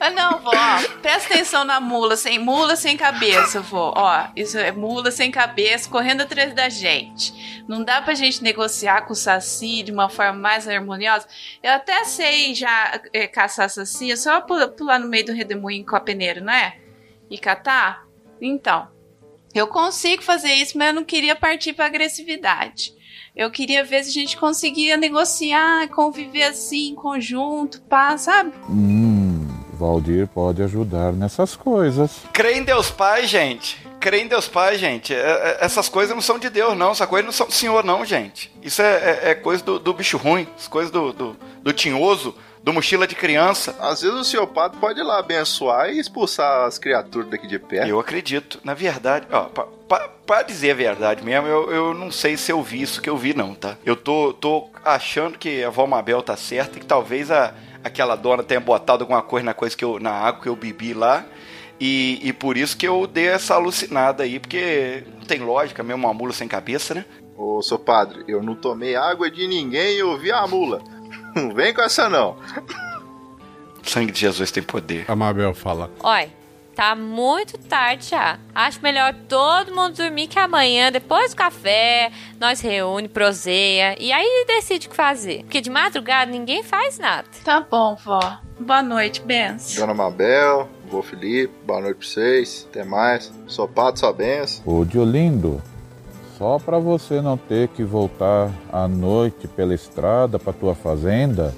[0.00, 3.92] Não, não, vô, ó, presta atenção na mula, sem mula sem cabeça, vô.
[3.94, 7.62] Ó, isso é mula sem cabeça correndo atrás da gente.
[7.68, 11.26] Não dá pra gente negociar com o Saci de uma forma mais harmoniosa.
[11.62, 15.94] Eu até sei já é, caçar Saci, é só pular no meio do redemoinho com
[15.94, 16.78] a peneira, não é?
[17.30, 18.04] E catar?
[18.40, 18.88] Então,
[19.54, 22.94] eu consigo fazer isso, mas eu não queria partir pra agressividade.
[23.34, 28.52] Eu queria ver se a gente conseguia negociar, conviver assim, em conjunto, pá, sabe?
[28.68, 32.10] Hum, Valdir pode ajudar nessas coisas.
[32.30, 33.80] Crê em Deus Pai, gente.
[33.98, 35.14] Crê em Deus Pai, gente.
[35.14, 36.90] É, é, essas coisas não são de Deus, não.
[36.90, 38.52] Essas coisas não são do Senhor, não, gente.
[38.60, 40.46] Isso é, é, é coisa do, do, bicho ruim.
[40.54, 43.76] As coisas do, do, do tinhoso, do mochila de criança.
[43.80, 47.58] Às vezes o senhor padre pode ir lá abençoar e expulsar as criaturas daqui de
[47.58, 47.88] perto.
[47.88, 48.60] Eu acredito.
[48.62, 52.52] Na verdade, ó, pra, pra, pra dizer a verdade mesmo, eu, eu não sei se
[52.52, 53.76] eu vi isso que eu vi, não, tá?
[53.84, 57.52] Eu tô, tô achando que a Vó Mabel tá certa e que talvez a,
[57.82, 60.94] aquela dona tenha botado alguma coisa na, coisa que eu, na água que eu bebi
[60.94, 61.24] lá.
[61.80, 66.06] E, e por isso que eu dei essa alucinada aí, porque não tem lógica mesmo
[66.06, 67.04] uma mula sem cabeça, né?
[67.36, 70.80] Ô, seu padre, eu não tomei água de ninguém e ouvi a mula.
[71.34, 72.36] Não vem com essa, não.
[73.84, 75.04] O sangue de Jesus tem poder.
[75.08, 75.90] A Mabel fala.
[76.00, 76.28] Olha,
[76.74, 78.38] tá muito tarde já.
[78.54, 84.44] Acho melhor todo mundo dormir que amanhã, depois do café, nós reúne, proseia e aí
[84.46, 85.42] decide o que fazer.
[85.44, 87.26] Porque de madrugada ninguém faz nada.
[87.44, 88.38] Tá bom, vó.
[88.60, 89.80] Boa noite, Benção.
[89.80, 92.66] Dona Mabel, vô Felipe, boa noite pra vocês.
[92.70, 93.32] Até mais.
[93.48, 94.62] Sou pato, sua benção.
[94.64, 95.60] Ô, Diolindo,
[96.42, 101.54] só pra você não ter que voltar à noite pela estrada pra tua fazenda,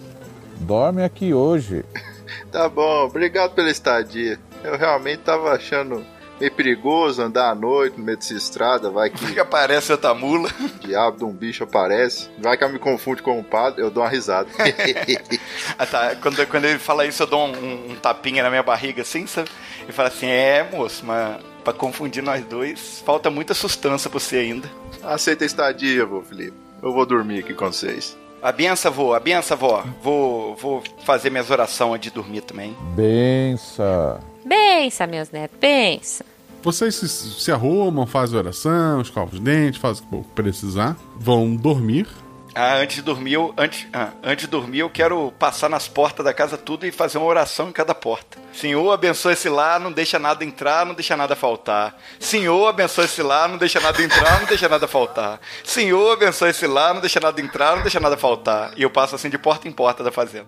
[0.61, 1.83] dorme aqui hoje.
[2.51, 4.39] Tá bom, obrigado pela estadia.
[4.63, 6.05] Eu realmente tava achando
[6.41, 8.91] meio perigoso andar à noite no meio dessa estrada.
[8.91, 9.35] Vai que.
[9.35, 10.49] que aparece outra mula.
[10.81, 12.29] Diabo de um bicho aparece.
[12.39, 14.49] Vai que eu me confunde com um padre, eu dou uma risada.
[15.79, 16.17] ah, tá.
[16.17, 19.27] quando, quando ele fala isso, eu dou um, um, um tapinha na minha barriga assim,
[19.27, 19.51] sabe?
[19.89, 24.37] E fala assim: é, moço, mas pra confundir nós dois, falta muita sustância pra você
[24.37, 24.71] ainda.
[25.03, 26.57] Aceita a estadia, vô Felipe.
[26.83, 28.17] Eu vou dormir aqui com vocês.
[28.43, 29.83] A benção, vô, a benção, vó.
[30.03, 32.77] Vou, vou fazer minhas orações antes de dormir também.
[32.95, 34.21] Bença.
[34.45, 36.25] Bença, meus netos, bença.
[36.63, 42.07] Vocês se, se arrumam, fazem oração, escovam os dentes, fazem o que precisar, vão dormir.
[42.57, 46.25] Ah, antes de dormir, eu, antes, ah, antes de dormir, eu quero passar nas portas
[46.25, 48.39] da casa tudo e fazer uma oração em cada porta.
[48.53, 51.97] Senhor, abençoa esse lar, não deixa nada entrar, não deixa nada faltar.
[52.21, 55.41] Senhor, abençoa esse lar, não deixa nada entrar, não deixa nada faltar.
[55.65, 58.73] Senhor, abençoa esse lar, não deixa nada entrar, não deixa nada faltar.
[58.77, 60.47] E eu passo assim de porta em porta da fazenda.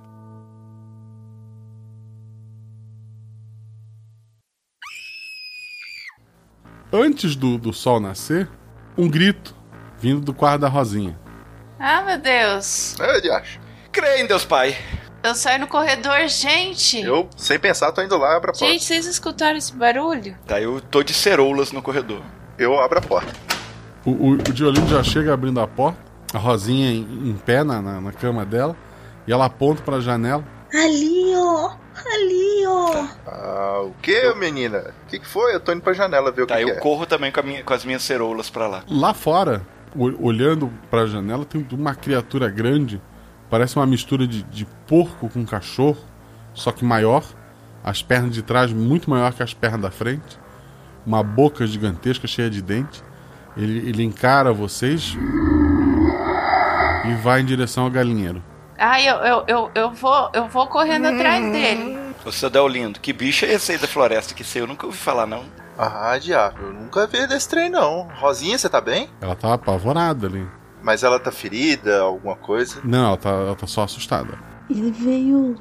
[6.92, 8.48] Antes do, do sol nascer,
[8.96, 9.56] um grito
[9.98, 11.25] vindo do quarto da Rosinha.
[11.78, 12.98] Ah, meu Deus.
[12.98, 13.60] É, de acho.
[13.92, 14.76] Creio em Deus Pai.
[15.22, 17.00] Eu saio no corredor, gente.
[17.00, 18.64] Eu, sem pensar, tô indo lá abro a porta.
[18.64, 20.36] Gente, vocês escutaram esse barulho?
[20.46, 22.22] Tá, eu tô de ceroulas no corredor.
[22.56, 23.32] Eu abro a porta.
[24.04, 25.98] O, o, o Diolino já chega abrindo a porta,
[26.32, 28.76] a Rosinha em, em pé na, na, na, cama dela,
[29.26, 30.44] e ela aponta pra janela.
[30.72, 31.72] Ali, ó!
[31.96, 33.06] Ali, ó!
[33.26, 34.94] Ah, o que, menina?
[35.06, 35.54] O que, que foi?
[35.54, 36.80] Eu tô indo pra janela ver o tá, que, eu que é.
[36.80, 38.84] corro também com, minha, com as minhas ceroulas pra lá.
[38.88, 39.66] Lá fora,
[39.98, 43.00] olhando para a janela, tem uma criatura grande,
[43.50, 46.04] parece uma mistura de, de, porco com cachorro,
[46.54, 47.24] só que maior,
[47.82, 50.38] as pernas de trás muito maior que as pernas da frente,
[51.06, 53.02] uma boca gigantesca cheia de dente.
[53.56, 55.16] Ele, ele encara vocês
[57.04, 58.42] e vai em direção ao galinheiro.
[58.78, 61.96] Ah, eu, eu, eu, eu, vou, eu vou correndo atrás dele.
[62.24, 64.60] Ô, seu Del Lindo, que bicho é esse aí da floresta que sei?
[64.60, 65.44] Eu nunca ouvi falar, não.
[65.78, 68.08] Ah, diabo, eu nunca vi desse trem, não.
[68.14, 69.10] Rosinha, você tá bem?
[69.20, 70.46] Ela tá apavorada ali.
[70.82, 72.80] Mas ela tá ferida, alguma coisa?
[72.82, 74.38] Não, ela tá, ela tá só assustada.
[74.70, 75.56] Ele veio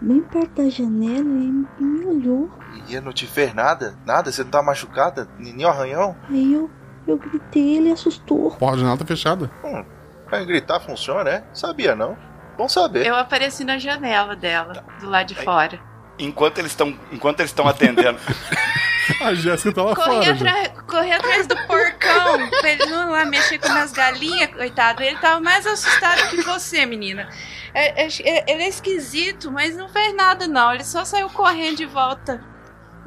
[0.00, 2.50] bem perto da janela e, me olhou.
[2.88, 3.94] E eu não te fez nada?
[4.06, 4.32] Nada?
[4.32, 5.28] Você não tá machucada?
[5.38, 6.16] Nenhum arranhão?
[6.28, 6.70] Aí eu,
[7.06, 8.52] eu gritei ele assustou.
[8.52, 9.50] Porta de janela tá fechada.
[9.62, 9.84] Hum,
[10.26, 11.44] pra gritar funciona, é?
[11.52, 12.16] Sabia não?
[12.56, 13.06] Bom saber.
[13.06, 15.78] Eu apareci na janela dela, do lado de fora.
[16.18, 18.18] Enquanto eles estão enquanto eles estão atendendo.
[19.20, 20.50] A Jéssica tá lá Corri, fora.
[20.60, 25.02] atra- corri atrás do porcão pra ele não lá mexer com minhas galinhas, coitado.
[25.02, 27.28] Ele tava mais assustado que você, menina.
[27.74, 30.72] É- é- é- ele é esquisito, mas não fez nada, não.
[30.72, 32.44] Ele só saiu correndo de volta.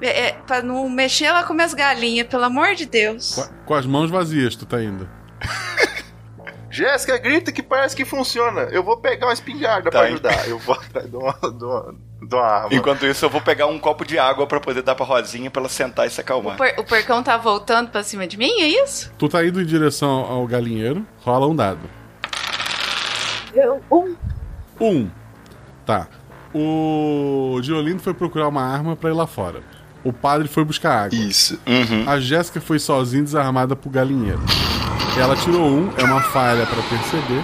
[0.02, 3.36] É, é, pra não mexer lá com minhas galinhas, pelo amor de Deus.
[3.36, 5.10] Com, com as mãos vazias, tu tá indo.
[6.70, 8.64] Jéssica, grita que parece que funciona.
[8.64, 10.48] Eu vou pegar uma espingarda Tá, pra ajudar.
[10.48, 11.96] Eu vou atrás de uma, de uma,
[12.28, 12.70] de uma arma.
[12.74, 15.62] Enquanto isso, eu vou pegar um copo de água pra poder dar pra Rosinha pra
[15.62, 16.58] ela sentar e se O, acalmar.
[16.58, 19.12] por- o porcão tá voltando pra cima de mim, é isso?
[19.18, 21.80] Tu tá indo em direção ao galinheiro, rola um dado.
[23.54, 24.16] Eu, um.
[24.80, 25.10] Um.
[25.86, 26.08] Tá.
[26.54, 29.62] O Diolindo foi procurar uma arma pra ir lá fora.
[30.04, 31.18] O padre foi buscar água.
[31.18, 31.60] Isso.
[32.06, 34.42] A Jéssica foi sozinha desarmada pro galinheiro.
[35.20, 37.44] Ela tirou um, é uma falha pra perceber.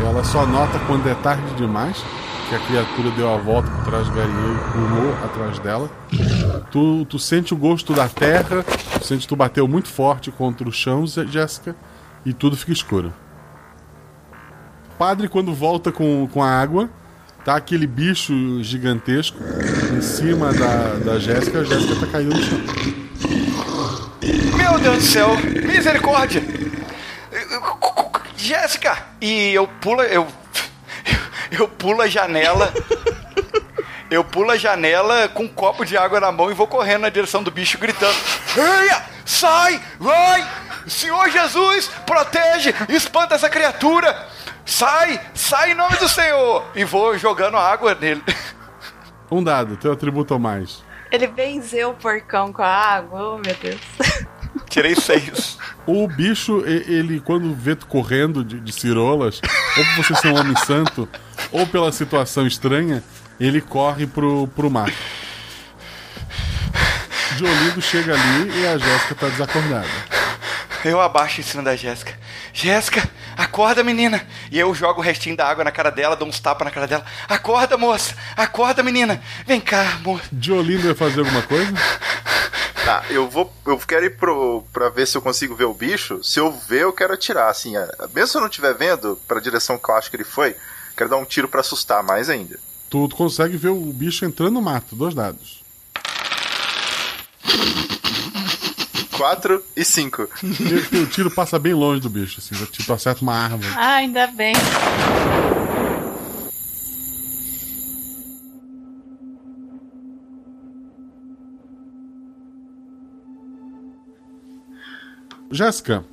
[0.00, 2.02] Ela só nota quando é tarde demais
[2.48, 5.90] que a criatura deu a volta por trás do galinheiro e pulou atrás dela.
[6.70, 8.64] Tu, tu sente o gosto da terra,
[8.98, 11.74] tu sente que tu bateu muito forte contra o chão, Jéssica,
[12.24, 13.12] e tudo fica escuro.
[14.98, 16.88] Padre, quando volta com, com a água,
[17.44, 18.32] tá aquele bicho
[18.62, 19.38] gigantesco
[19.96, 22.58] em cima da, da Jéssica, a Jéssica tá caindo no chão.
[24.56, 25.36] Meu Deus do céu!
[25.66, 26.42] Misericórdia!
[28.36, 28.96] Jéssica!
[29.20, 30.26] E eu pulo, eu.
[31.50, 32.72] Eu pulo a janela.
[34.10, 37.08] Eu pulo a janela com um copo de água na mão e vou correndo na
[37.08, 38.16] direção do bicho gritando:
[38.56, 39.02] Eia!
[39.24, 39.80] Sai!
[39.98, 40.46] Vai!
[40.86, 42.72] Senhor Jesus, protege!
[42.88, 44.28] Espanta essa criatura!
[44.64, 45.20] Sai!
[45.34, 46.64] Sai em nome do Senhor!
[46.74, 48.22] E vou jogando água nele.
[49.30, 50.84] Um dado, teu atributo ou mais.
[51.10, 53.80] Ele benzeu o porcão com a água, oh meu Deus.
[54.76, 55.56] Tirei seis.
[55.86, 59.40] O bicho, ele, quando vê tu correndo de, de cirolas,
[59.74, 61.08] ou por você ser um homem santo,
[61.50, 63.02] ou pela situação estranha,
[63.40, 64.92] ele corre pro, pro mar.
[67.38, 69.88] Diolindo chega ali e a Jéssica tá desacordada.
[70.84, 72.12] Eu abaixo em cima da Jéssica.
[72.52, 74.26] Jéssica, acorda, menina.
[74.52, 76.86] E eu jogo o restinho da água na cara dela, dou uns tapas na cara
[76.86, 77.04] dela.
[77.26, 78.14] Acorda, moça.
[78.36, 79.22] Acorda, menina.
[79.46, 80.24] Vem cá, moça.
[80.30, 81.72] Diolindo vai fazer alguma coisa?
[82.86, 83.52] Tá, eu vou.
[83.66, 86.22] Eu quero ir pro, pra ver se eu consigo ver o bicho.
[86.22, 87.76] Se eu ver, eu quero atirar, assim.
[87.76, 90.54] é, Mesmo se eu não estiver vendo, pra direção que eu acho que ele foi,
[90.96, 92.60] quero dar um tiro pra assustar mais ainda.
[92.88, 95.64] Tu, tu consegue ver o bicho entrando no mato, dois dados.
[99.16, 100.28] 4 e 5.
[100.92, 102.54] E o tiro passa bem longe do bicho, assim,
[102.86, 103.66] tu acerta uma árvore.
[103.76, 104.54] Ah, ainda bem.
[115.50, 116.04] Jéssica,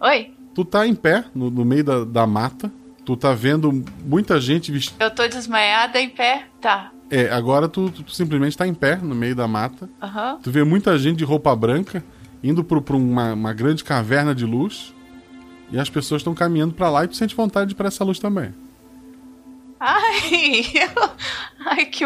[0.00, 2.70] Oi, tu tá em pé, no, no meio da, da mata.
[3.04, 3.72] Tu tá vendo
[4.04, 5.02] muita gente vestida.
[5.02, 6.44] eu tô desmaiada em pé?
[6.60, 6.92] Tá.
[7.10, 9.88] É, agora tu, tu simplesmente tá em pé, no meio da mata.
[10.02, 10.38] Aham.
[10.42, 12.04] Tu vê muita gente de roupa branca
[12.44, 14.94] indo pro, pra uma, uma grande caverna de luz.
[15.72, 18.04] E as pessoas estão caminhando pra lá e tu sente vontade de ir pra essa
[18.04, 18.54] luz também.
[19.80, 21.10] Ai, eu-
[21.66, 22.04] ai que,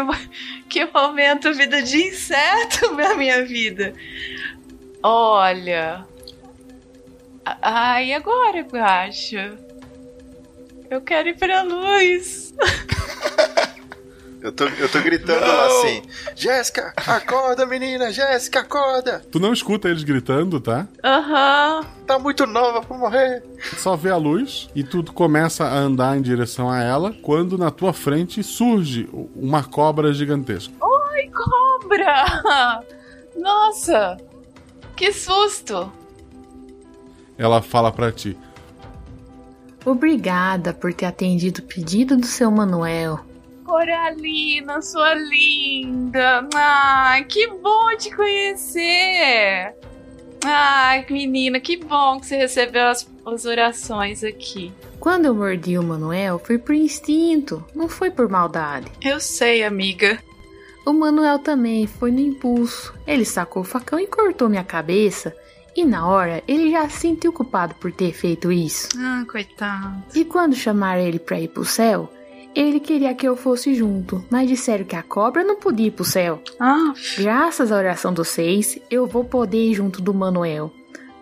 [0.69, 3.93] que momento, vida de inseto na minha vida.
[5.01, 6.05] Olha.
[7.45, 9.35] Ai, agora eu acho.
[10.89, 12.53] Eu quero ir pra luz.
[14.43, 16.01] Eu tô, eu tô gritando lá assim:
[16.35, 18.11] Jéssica, acorda, menina!
[18.11, 19.21] Jéssica, acorda!
[19.31, 20.85] Tu não escuta eles gritando, tá?
[21.01, 21.85] Aham.
[22.05, 23.41] Tá muito nova pra morrer.
[23.77, 27.71] Só vê a luz e tu começa a andar em direção a ela quando na
[27.71, 30.73] tua frente surge uma cobra gigantesca.
[31.13, 32.83] Ai, cobra!
[33.39, 34.17] Nossa!
[34.93, 35.89] Que susto!
[37.37, 38.37] Ela fala pra ti:
[39.85, 43.19] Obrigada por ter atendido o pedido do seu Manuel.
[43.65, 46.47] Coralina, sua linda!
[46.53, 49.73] Ai, que bom te conhecer!
[50.45, 54.73] Ai, menina, que bom que você recebeu as, as orações aqui.
[54.99, 58.91] Quando eu mordi o Manuel, foi por instinto, não foi por maldade.
[59.01, 60.19] Eu sei, amiga.
[60.85, 62.93] O Manuel também foi no impulso.
[63.07, 65.33] Ele sacou o facão e cortou minha cabeça.
[65.75, 68.89] E na hora, ele já se sentiu culpado por ter feito isso.
[68.97, 70.03] Ah, coitado.
[70.15, 72.11] E quando chamaram ele pra ir pro céu,
[72.55, 76.05] ele queria que eu fosse junto, mas disseram que a cobra não podia ir pro
[76.05, 76.41] céu.
[76.59, 80.71] Ah, Graças à oração dos seis, eu vou poder ir junto do Manuel.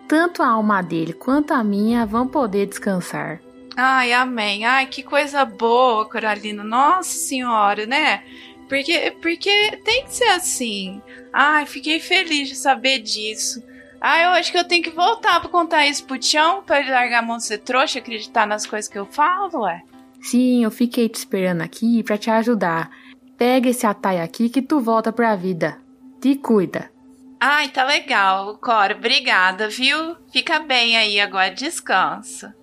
[0.06, 3.40] Tanto a alma dele quanto a minha vão poder descansar.
[3.74, 4.66] Ai, amém.
[4.66, 6.62] Ai, que coisa boa, Coralina.
[6.62, 8.22] Nossa senhora, né?
[8.68, 11.00] Porque, porque tem que ser assim.
[11.32, 13.62] Ai, fiquei feliz de saber disso.
[14.04, 16.90] Ai, eu acho que eu tenho que voltar pra contar isso pro Tião pra ele
[16.90, 19.80] largar a mão de ser trouxa e acreditar nas coisas que eu falo, ué.
[20.20, 22.90] Sim, eu fiquei te esperando aqui pra te ajudar.
[23.38, 25.78] Pega esse atalho aqui que tu volta pra vida.
[26.20, 26.90] Te cuida.
[27.38, 28.96] Ai, tá legal, Cora.
[28.96, 30.16] Obrigada, viu?
[30.32, 32.56] Fica bem aí agora, descansa.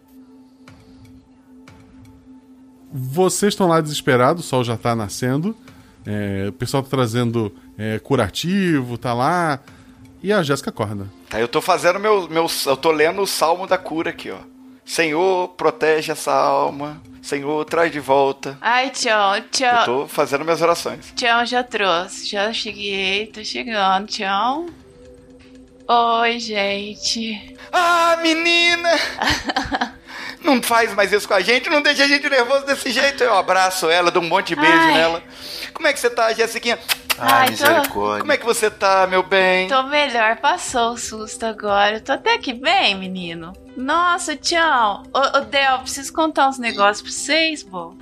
[2.92, 5.56] Vocês estão lá desesperados, o sol já tá nascendo.
[6.06, 9.62] É, o pessoal tá trazendo é, curativo, tá lá.
[10.22, 11.19] E a Jéssica acorda.
[11.30, 12.48] Tá, eu tô fazendo meu, meu.
[12.66, 14.40] Eu tô lendo o salmo da cura aqui, ó.
[14.84, 17.00] Senhor, protege essa alma.
[17.22, 18.58] Senhor, traz de volta.
[18.60, 19.80] Ai, tchau, tchau.
[19.80, 21.14] Eu tô fazendo minhas orações.
[21.16, 22.26] Tchau, já trouxe.
[22.28, 24.66] Já cheguei, tô chegando, tchau.
[25.92, 27.56] Oi, gente.
[27.72, 28.90] Ah, menina!
[30.46, 33.24] não faz mais isso com a gente, não deixa a gente nervoso desse jeito.
[33.24, 34.94] Eu abraço ela, dou um monte de beijo Ai.
[34.94, 35.24] nela.
[35.74, 36.78] Como é que você tá, Jessiquinha?
[37.18, 38.20] Ai, tô- misericórdia.
[38.20, 39.68] Como é que você tá, meu bem?
[39.68, 41.96] Tô melhor, passou o susto agora.
[41.96, 43.52] Eu tô até que bem, menino.
[43.76, 45.02] Nossa, tchau.
[45.12, 47.96] Ô, ô Del, preciso contar uns negócios pra vocês, pô.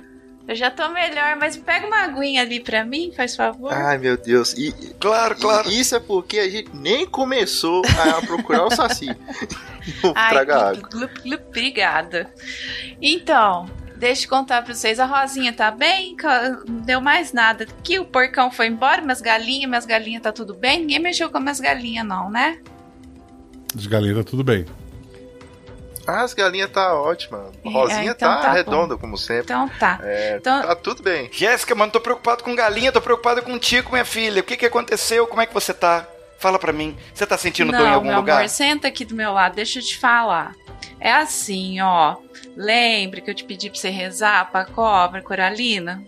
[0.48, 3.70] Eu já tô melhor, mas pega uma aguinha ali pra mim, faz favor.
[3.70, 4.54] Ai, meu Deus.
[4.54, 5.70] E, claro, claro.
[5.70, 9.08] Isso é porque a gente nem começou a procurar o Saci.
[10.16, 10.88] Ai, traga glup, água.
[10.90, 12.32] glup, glup, obrigada.
[13.02, 14.98] Então, deixa eu contar pra vocês.
[14.98, 16.16] A Rosinha tá bem?
[16.66, 17.66] Não deu mais nada.
[17.82, 20.80] Que o porcão foi embora, minhas galinhas, minhas galinhas tá tudo bem?
[20.80, 22.58] Ninguém mexeu com minhas galinhas, não, né?
[23.74, 24.64] De galinha tá tudo bem.
[26.08, 27.50] Ah, as galinhas tá ótima.
[27.64, 28.54] A É, Rosinha então tá, tá bom.
[28.54, 29.44] redonda, como sempre.
[29.44, 30.00] Então tá.
[30.02, 31.28] É, Então- Tá tudo bem.
[31.32, 34.40] Jéssica, mano, tô preocupado com galinha, tô preocupado contigo, minha filha.
[34.40, 35.26] O que que aconteceu?
[35.26, 36.06] Como é que você tá?
[36.38, 36.96] Fala pra mim.
[37.12, 38.38] Você tá sentindo dor em Não, algum meu lugar?
[38.38, 40.54] amor, senta aqui do meu lado, deixa eu te falar.
[41.00, 42.16] É assim, ó.
[42.56, 46.02] Lembra que eu te pedi pra você rezar pra cobra, Coralina?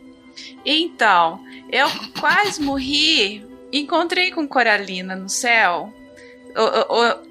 [0.65, 1.41] Então,
[1.71, 1.89] eu
[2.19, 3.45] quase morri.
[3.73, 5.93] Encontrei com Coralina no céu.
[6.57, 7.30] O- o- o-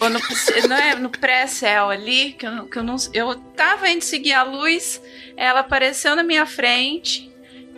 [0.00, 0.20] ou no,
[0.68, 2.96] não é, no pré-céu ali, que, eu, que eu não.
[3.12, 5.00] Eu tava indo seguir a luz,
[5.36, 7.30] ela apareceu na minha frente.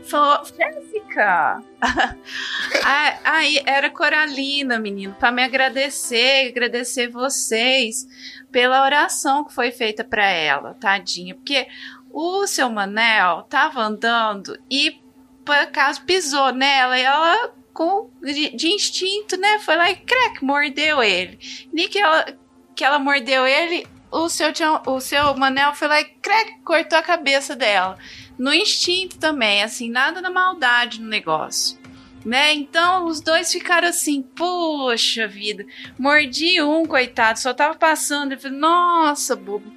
[0.05, 1.63] Falou, Jéssica!
[3.25, 8.07] Aí era Coralina, menino, para me agradecer, agradecer vocês
[8.51, 11.69] pela oração que foi feita para ela, tadinha, porque
[12.13, 15.01] o seu Manel tava andando e
[15.45, 20.45] por acaso pisou nela e ela com de, de instinto, né, foi lá e crack,
[20.45, 21.39] mordeu ele.
[21.73, 22.27] Nem que ela
[22.75, 24.49] que ela mordeu ele, o seu
[24.87, 27.99] o seu Manel foi lá e crack, cortou a cabeça dela.
[28.39, 31.83] No instinto também, assim, nada na maldade no negócio
[32.25, 32.53] né?
[32.53, 35.65] Então os dois ficaram assim, poxa vida,
[35.99, 39.73] mordi um, coitado, só tava passando, ele falou, nossa, bobo,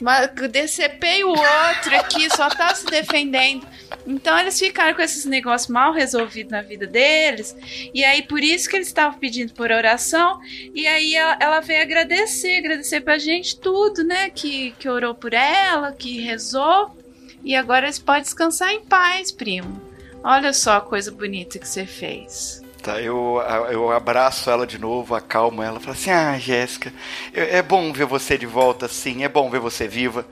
[0.00, 3.66] mas decepei o outro aqui, só tá se defendendo.
[4.06, 7.54] Então eles ficaram com esses negócios mal resolvidos na vida deles,
[7.92, 10.40] e aí por isso que eles estavam pedindo por oração,
[10.74, 14.30] e aí ela, ela veio agradecer, agradecer pra gente tudo, né?
[14.30, 16.96] Que, que orou por ela, que rezou,
[17.44, 19.80] e agora eles podem descansar em paz, primo.
[20.22, 22.62] Olha só a coisa bonita que você fez.
[22.82, 26.92] Tá, eu, eu abraço ela de novo, acalmo ela, falo assim: Ah, Jéssica,
[27.34, 30.24] é é bom ver você de volta, sim, é bom ver você viva.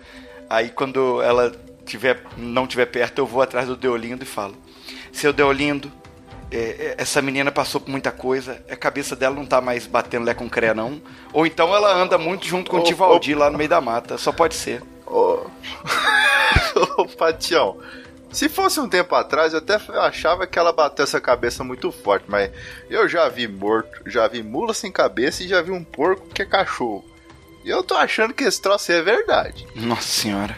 [0.49, 1.53] Aí quando ela
[1.85, 4.57] tiver, não estiver perto, eu vou atrás do Deolindo e falo:
[5.13, 5.93] Seu Deolindo,
[6.51, 10.25] é, é, essa menina passou por muita coisa, a cabeça dela não tá mais batendo
[10.25, 11.03] lé com cré, não.
[11.35, 14.33] Ou então ela anda muito junto com o Tivaldi lá no meio da mata, só
[14.33, 14.83] pode ser.
[15.07, 15.47] Ô,
[16.97, 17.79] Ô, Patião,
[18.31, 22.27] se fosse um tempo atrás, eu até achava que ela bateu essa cabeça muito forte,
[22.29, 22.51] mas
[22.91, 26.43] eu já vi morto, já vi mula sem cabeça e já vi um porco que
[26.43, 27.05] é cachorro.
[27.65, 29.67] E eu tô achando que esse troço é verdade.
[29.75, 30.57] Nossa Senhora,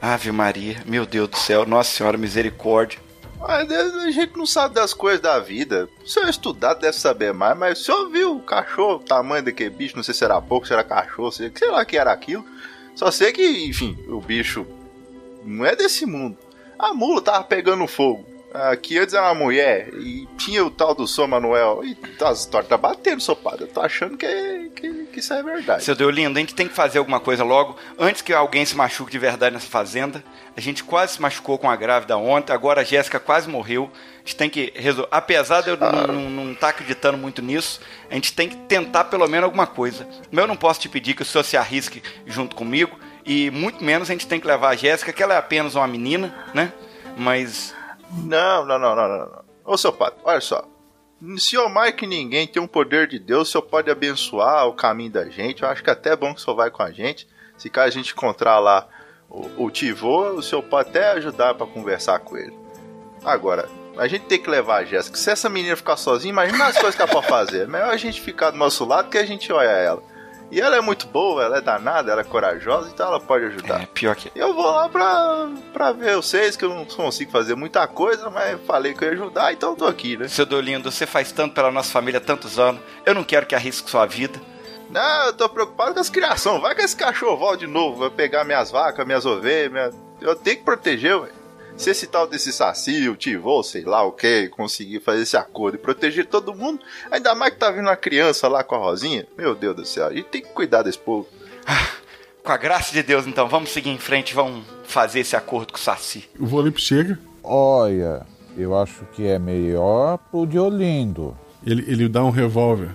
[0.00, 2.98] Ave Maria, meu Deus do céu, Nossa Senhora, misericórdia.
[3.38, 5.88] Mas a gente não sabe das coisas da vida.
[6.04, 9.70] Se eu estudar, deve saber mais, mas se eu vi o cachorro, o tamanho daquele
[9.70, 12.44] bicho, não sei se era pouco, se era cachorro, sei, sei lá que era aquilo.
[12.94, 14.66] Só sei que, enfim, o bicho
[15.42, 16.36] não é desse mundo.
[16.80, 18.24] A mula tava pegando fogo.
[18.52, 21.82] Aqui antes era uma mulher e tinha o tal do São Manuel.
[21.84, 23.62] E as histórias tá batendo, sopada.
[23.62, 25.84] Eu tô achando que, que, que isso é verdade.
[25.84, 29.12] Seu Deolindo, a gente tem que fazer alguma coisa logo, antes que alguém se machuque
[29.12, 30.24] de verdade nessa fazenda.
[30.56, 33.88] A gente quase se machucou com a grávida ontem, agora a Jéssica quase morreu.
[34.16, 35.08] A gente tem que resolver.
[35.12, 36.08] Apesar de eu Ah.
[36.08, 40.08] não estar acreditando muito nisso, a gente tem que tentar pelo menos alguma coisa.
[40.28, 43.84] Mas eu não posso te pedir que o senhor se arrisque junto comigo, e muito
[43.84, 46.72] menos a gente tem que levar a Jéssica, que ela é apenas uma menina, né?
[47.16, 47.74] Mas.
[48.10, 49.44] Não, não, não, não, não.
[49.64, 50.64] Ô, seu padre, olha só.
[51.36, 54.72] Se eu mais que ninguém tem um poder de Deus, o senhor pode abençoar o
[54.72, 55.62] caminho da gente.
[55.62, 57.28] Eu acho que até é bom que o senhor vai com a gente.
[57.58, 58.88] Se caso a gente encontrar lá
[59.28, 62.58] O, o Tivô, o senhor pode até ajudar pra conversar com ele.
[63.24, 65.16] Agora, a gente tem que levar a Jéssica.
[65.16, 67.62] Se essa menina ficar sozinha, imagina as coisas que ela pode fazer.
[67.62, 70.02] É melhor a gente ficar do nosso lado que a gente olha ela.
[70.50, 73.82] E ela é muito boa, ela é danada, ela é corajosa, então ela pode ajudar.
[73.82, 74.32] É, pior que.
[74.34, 78.60] Eu vou lá pra, pra ver vocês, que eu não consigo fazer muita coisa, mas
[78.66, 80.26] falei que eu ia ajudar, então eu tô aqui, né?
[80.26, 82.80] Seu Dolindo, você faz tanto pela nossa família há tantos anos.
[83.06, 84.40] Eu não quero que arrisque sua vida.
[84.90, 86.60] Não, eu tô preocupado com as criações.
[86.60, 89.70] Vai que esse cachorro volta de novo, vai pegar minhas vacas, minhas ovelhas.
[89.70, 89.90] Minha...
[90.20, 91.28] Eu tenho que proteger, ué.
[91.80, 95.76] Se esse tal desse saci, o tivô, sei lá o que, conseguir fazer esse acordo
[95.76, 99.26] e proteger todo mundo, ainda mais que tá vindo uma criança lá com a Rosinha,
[99.34, 101.26] meu Deus do céu, a gente tem que cuidar desse povo.
[102.44, 105.78] Com a graça de Deus, então, vamos seguir em frente, vamos fazer esse acordo com
[105.78, 106.28] o Saci.
[106.38, 107.18] O Volip chega.
[107.42, 108.26] Olha,
[108.58, 111.34] eu acho que é melhor pro Diolindo.
[111.66, 112.92] Ele, ele dá um revólver.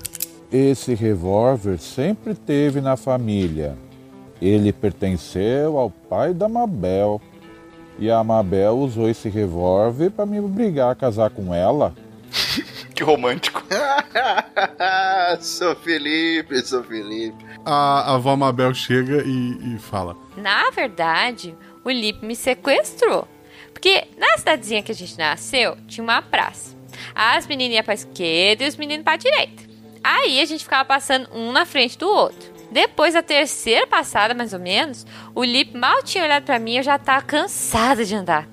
[0.52, 3.76] Esse revólver sempre teve na família.
[4.40, 7.20] Ele pertenceu ao pai da Mabel.
[7.98, 11.94] E a Mabel usou esse revólver para me obrigar a casar com ela.
[12.94, 13.64] que romântico.
[15.40, 17.46] sou Felipe, sou Felipe.
[17.66, 23.28] A, a avó Mabel chega e, e fala: Na verdade, o Lipe me sequestrou.
[23.72, 26.76] Porque na cidadezinha que a gente nasceu, tinha uma praça.
[27.14, 29.64] As meninas iam pra esquerda e os meninos pra direita.
[30.04, 32.55] Aí a gente ficava passando um na frente do outro.
[32.76, 36.78] Depois da terceira passada, mais ou menos, o Lip mal tinha olhado para mim e
[36.80, 38.50] eu já tava cansada de andar.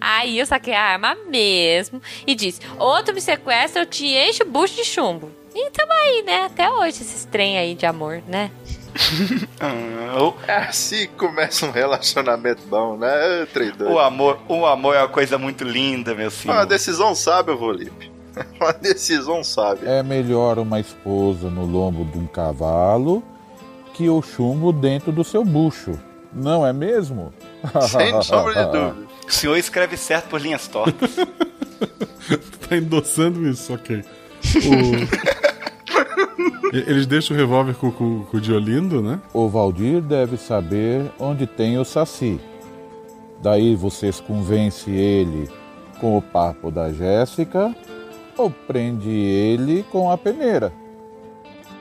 [0.00, 4.42] Aí eu saquei a arma mesmo e disse: Ou tu me sequestra, eu te encho
[4.42, 5.30] o bucho de chumbo.
[5.54, 6.46] E tamo aí, né?
[6.46, 8.50] Até hoje, esses trem aí de amor, né?
[10.68, 13.92] assim começa um relacionamento bom, né, traidor?
[13.92, 16.54] O amor, o amor é uma coisa muito linda, meu filho.
[16.54, 18.10] Uma decisão sábia, Volipe.
[18.60, 19.88] Uma decisão sábia.
[19.88, 23.22] É melhor uma esposa no lombo de um cavalo
[23.94, 25.98] que o chumbo dentro do seu bucho.
[26.32, 27.32] Não é mesmo?
[27.88, 28.96] Sem sombra de dúvida.
[29.26, 31.14] O senhor escreve certo por linhas tortas.
[32.68, 34.04] tá endossando isso, ok.
[34.66, 35.44] O...
[36.76, 39.20] Eles deixam o revólver com, com, com o Diolindo, né?
[39.32, 42.40] O Valdir deve saber onde tem o Saci.
[43.40, 45.48] Daí vocês convencem ele
[46.00, 47.72] com o papo da Jéssica
[48.36, 50.72] ou prende ele com a peneira.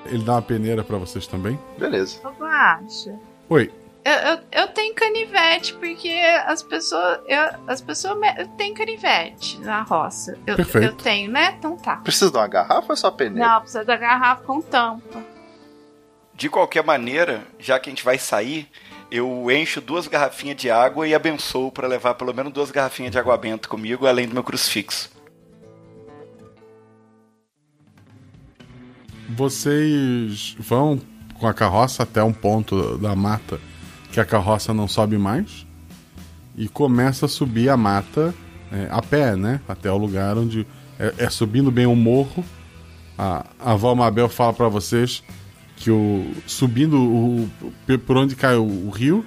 [0.05, 1.59] Ele dá uma peneira para vocês também?
[1.77, 2.19] Beleza.
[2.23, 3.17] Eu acho.
[3.49, 3.71] Oi.
[4.05, 6.09] Eu, eu, eu, tenho canivete, porque
[6.45, 7.19] as pessoas.
[7.25, 8.17] Eu, as pessoas
[8.57, 10.37] têm canivete na roça.
[10.45, 10.87] Eu, Perfeito.
[10.87, 11.55] eu tenho, né?
[11.57, 11.97] Então tá.
[11.97, 13.47] Precisa de uma garrafa ou só peneira?
[13.47, 15.23] Não, precisa da garrafa com tampa.
[16.35, 18.67] De qualquer maneira, já que a gente vai sair,
[19.09, 23.19] eu encho duas garrafinhas de água e abençoo para levar pelo menos duas garrafinhas de
[23.19, 25.11] água benta comigo, além do meu crucifixo.
[29.35, 30.99] Vocês vão
[31.39, 33.59] com a carroça até um ponto da mata
[34.11, 35.65] que a carroça não sobe mais
[36.55, 38.33] e começa a subir a mata
[38.71, 39.59] é, a pé, né?
[39.67, 40.65] Até o lugar onde
[40.99, 42.43] é, é subindo bem o morro.
[43.17, 45.23] A, a avó Mabel fala para vocês
[45.75, 47.49] que o subindo o,
[48.05, 49.25] por onde cai o, o rio,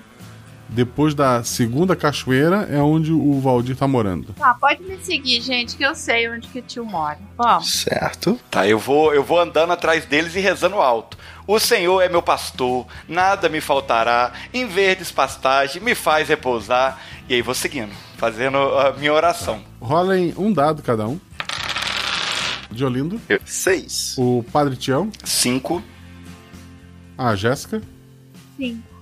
[0.68, 4.32] depois da segunda cachoeira é onde o Valdir tá morando.
[4.34, 7.18] Tá, pode me seguir, gente, que eu sei onde que o tio mora.
[7.36, 7.70] Vamos.
[7.72, 8.38] Certo.
[8.50, 11.16] Tá, eu vou, eu vou andando atrás deles e rezando alto.
[11.46, 17.00] O Senhor é meu pastor, nada me faltará, em verdes pastagem me faz repousar.
[17.28, 19.62] E aí vou seguindo, fazendo a minha oração.
[19.80, 21.20] Rolem um dado cada um.
[22.70, 23.20] Diolindo.
[23.44, 24.16] Seis.
[24.18, 25.10] O Padre Tião.
[25.24, 25.82] Cinco.
[27.16, 27.80] A Jéssica.
[28.56, 28.95] Cinco.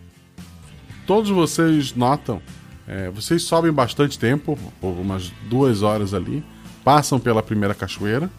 [1.07, 2.41] Todos vocês notam,
[2.89, 6.45] é, vocês sobem bastante tempo, por umas duas horas ali,
[6.83, 8.31] passam pela primeira cachoeira,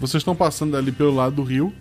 [0.00, 1.72] vocês estão passando ali pelo lado do rio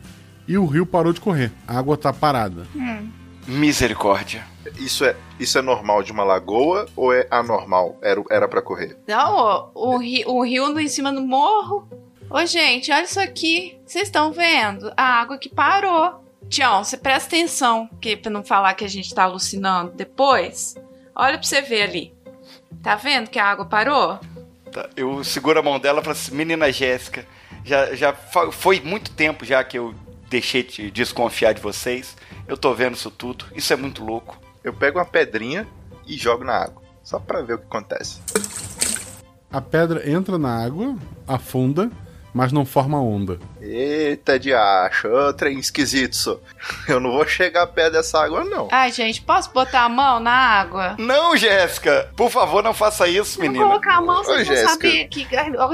[0.48, 2.68] e o rio parou de correr, a água está parada.
[2.76, 3.10] Hum.
[3.48, 4.46] Misericórdia.
[4.78, 7.98] Isso é, isso é normal de uma lagoa ou é anormal?
[8.02, 8.98] Era, era para correr?
[9.08, 11.88] Não, o, o, rio, o rio em cima do morro.
[12.30, 13.80] Ô, gente, olha isso aqui.
[13.86, 14.92] Vocês estão vendo?
[14.98, 16.27] A água que parou.
[16.50, 20.76] Tião, você presta atenção, que pra não falar que a gente tá alucinando depois.
[21.16, 22.14] Olha pra você ver ali.
[22.82, 24.20] Tá vendo que a água parou?
[24.72, 27.26] Tá, eu seguro a mão dela e falo assim, menina Jéssica,
[27.66, 29.94] já, já foi muito tempo já que eu
[30.30, 32.16] deixei de desconfiar de vocês.
[32.48, 33.46] Eu tô vendo isso tudo.
[33.56, 34.40] Isso é muito louco.
[34.64, 35.68] Eu pego uma pedrinha
[36.06, 36.82] e jogo na água.
[37.04, 38.22] Só pra ver o que acontece.
[39.52, 40.96] A pedra entra na água,
[41.28, 41.90] afunda
[42.38, 43.40] mas não forma onda.
[43.60, 46.40] Eita de acho, ô trem esquisito, só.
[46.88, 48.68] Eu não vou chegar perto dessa água, não.
[48.72, 50.96] Ai, gente, posso botar a mão na água?
[51.00, 52.12] Não, Jéssica!
[52.16, 53.64] Por favor, não faça isso, menina.
[53.64, 55.28] Vou colocar a mão, vocês vão saber que.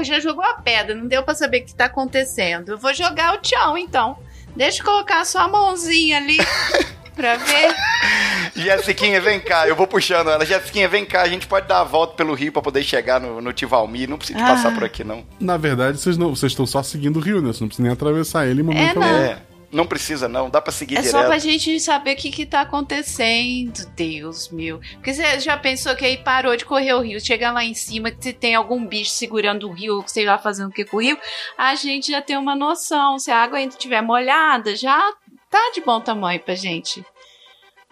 [0.04, 2.70] Já jogou a pedra, não deu pra saber o que tá acontecendo.
[2.70, 4.16] Eu vou jogar o tchau, então.
[4.56, 6.38] Deixa eu colocar só a mãozinha ali.
[7.14, 7.74] pra ver.
[8.54, 10.44] Jessiquinha, vem cá, eu vou puxando ela.
[10.44, 13.40] Jessiquinha, vem cá, a gente pode dar a volta pelo rio pra poder chegar no,
[13.40, 14.06] no Tivalmi.
[14.06, 14.72] Não precisa de passar Ah.
[14.74, 15.24] por aqui, não.
[15.40, 17.48] Na verdade, vocês não, vocês estão só seguindo o rio, né?
[17.52, 19.26] Você não precisa nem atravessar ele e mandar É.
[19.30, 19.38] É,
[19.72, 21.12] não precisa não, dá pra seguir É direto.
[21.20, 24.80] só pra gente saber o que que tá acontecendo, Deus meu.
[24.94, 28.10] Porque você já pensou que aí parou de correr o rio, chegar lá em cima,
[28.10, 31.00] que se tem algum bicho segurando o rio, sei lá, fazendo o que com o
[31.02, 31.18] rio,
[31.58, 33.18] a gente já tem uma noção.
[33.18, 35.12] Se a água ainda estiver molhada, já
[35.54, 37.04] tá de bom tamanho pra gente,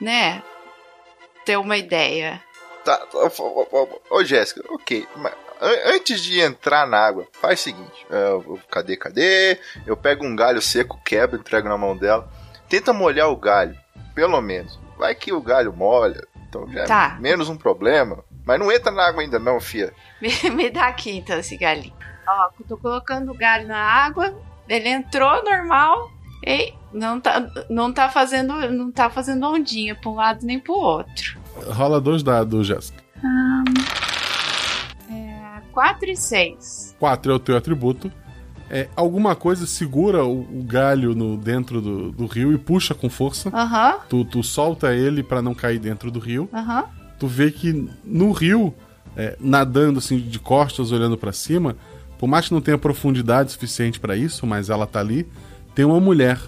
[0.00, 0.42] né?
[1.44, 2.42] Ter uma ideia.
[2.84, 3.18] Tá, tá,
[4.10, 5.06] ô, Jéssica, ok.
[5.16, 9.58] Mas an- antes de entrar na água, faz o seguinte: é, eu- cadê, cadê?
[9.86, 12.28] Eu pego um galho seco, quebro, entrego na mão dela.
[12.68, 13.76] Tenta molhar o galho,
[14.14, 14.78] pelo menos.
[14.98, 17.14] Vai que o galho molha, então já Tá.
[17.16, 18.24] é menos um problema.
[18.44, 19.92] Mas não entra na água ainda, não, fia.
[20.20, 21.94] Me, me dá aqui então esse galinho.
[22.26, 24.36] Ó, tô colocando o galho na água.
[24.68, 26.10] Ele entrou normal.
[26.45, 30.74] E não tá, não tá fazendo, não tá fazendo ondinha pra um lado nem pro
[30.74, 31.38] outro.
[31.66, 33.03] Rola dois dados, Jéssica.
[35.11, 36.97] É, 4 e 6.
[36.99, 38.11] 4 é o teu atributo.
[38.68, 43.11] É, alguma coisa segura o, o galho no, dentro do, do rio e puxa com
[43.11, 43.51] força.
[43.51, 43.99] Aham.
[44.09, 46.49] Tu, tu solta ele pra não cair dentro do rio.
[46.53, 46.86] Aham.
[47.18, 48.74] Tu vê que no rio,
[49.14, 51.76] é, nadando assim de costas, olhando pra cima,
[52.18, 55.28] por mais que não tenha profundidade suficiente pra isso, mas ela tá ali,
[55.74, 56.38] tem uma mulher.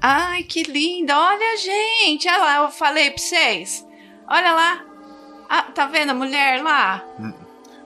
[0.00, 1.18] Ai, que linda.
[1.18, 2.28] Olha, gente.
[2.28, 3.86] Olha lá, eu falei pra vocês.
[4.28, 4.84] Olha lá.
[5.48, 7.04] Ah, tá vendo a mulher lá?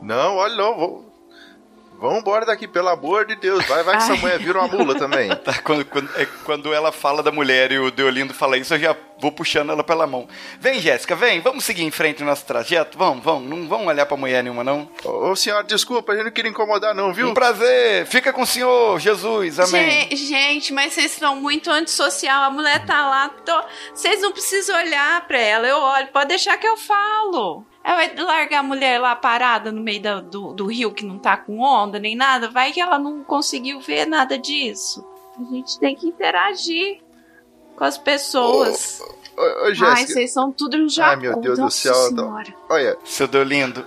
[0.02, 1.07] Não, olha, não, vou.
[1.98, 3.64] Vamos embora daqui, pelo amor de Deus.
[3.66, 5.28] Vai, vai que essa mulher vira uma mula também.
[5.44, 8.78] Tá, quando, quando, é, quando ela fala da mulher e o Deolindo fala isso, eu
[8.78, 10.28] já vou puxando ela pela mão.
[10.60, 12.96] Vem, Jéssica, vem, vamos seguir em frente no nosso trajeto?
[12.98, 14.88] Vamos, vamos, não vamos olhar pra mulher nenhuma, não.
[15.04, 17.28] Ô, senhora, desculpa, a gente não queria incomodar, não, viu?
[17.28, 20.08] Um prazer, fica com o senhor, Jesus, amém.
[20.08, 22.44] Gen- Gente, mas vocês estão muito antissocial.
[22.44, 23.28] A mulher tá lá.
[23.28, 23.62] tô-
[23.94, 25.66] Vocês não precisam olhar pra ela.
[25.66, 26.08] Eu olho.
[26.08, 27.64] Pode deixar que eu falo.
[27.88, 31.18] Ela vai largar a mulher lá parada no meio da- do, do rio que não
[31.18, 32.50] tá com onda nem nada.
[32.50, 35.02] Vai que ela não conseguiu ver nada disso.
[35.40, 37.00] A gente tem que interagir
[37.76, 39.00] com as pessoas.
[39.36, 40.12] Ô, ô, Ai, Jéssica.
[40.12, 41.10] vocês são tudo um jacu.
[41.10, 41.94] Ai, meu Deus do Nossa céu.
[41.94, 42.54] Senhora.
[42.68, 43.86] Olha, Seu Deolindo,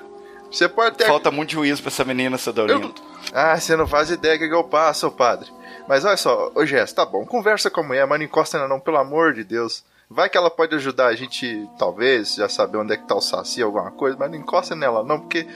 [0.49, 1.05] você pode ter.
[1.05, 2.95] falta muito juízo pra essa menina, seu Deolindo.
[3.33, 5.47] Ah, você não faz ideia do que eu passo, ô padre.
[5.87, 8.67] Mas olha só, ô Jéssica, tá bom, conversa com a mulher, mas não encosta ainda
[8.67, 9.83] não, pelo amor de Deus.
[10.13, 13.21] Vai que ela pode ajudar a gente, talvez, já saber onde é que tá o
[13.21, 15.47] saci, alguma coisa, mas não encosta nela não, porque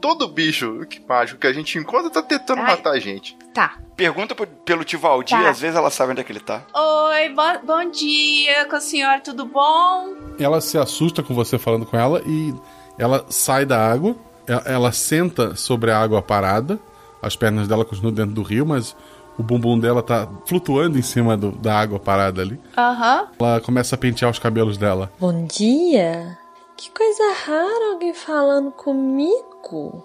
[0.00, 2.70] todo bicho que- mágico que a gente encontra tá tentando Ai.
[2.70, 3.36] matar a gente.
[3.52, 3.76] Tá.
[3.96, 5.50] Pergunta pro- pelo tio Valdir, Tá.
[5.50, 6.62] às vezes ela sabe onde é que ele tá.
[6.72, 10.14] Oi, bo- bom dia com a senhora, tudo bom?
[10.38, 12.54] Ela se assusta com você falando com ela e
[12.96, 14.16] ela sai da água.
[14.46, 16.78] Ela, ela senta sobre a água parada.
[17.20, 18.96] As pernas dela continuam dentro do rio, mas
[19.38, 22.60] o bumbum dela tá flutuando em cima do- da água parada ali.
[22.76, 23.28] Aham.
[23.38, 25.12] Ela começa a pentear os cabelos dela.
[25.18, 26.36] Bom dia.
[26.76, 30.04] Que coisa rara alguém falando comigo.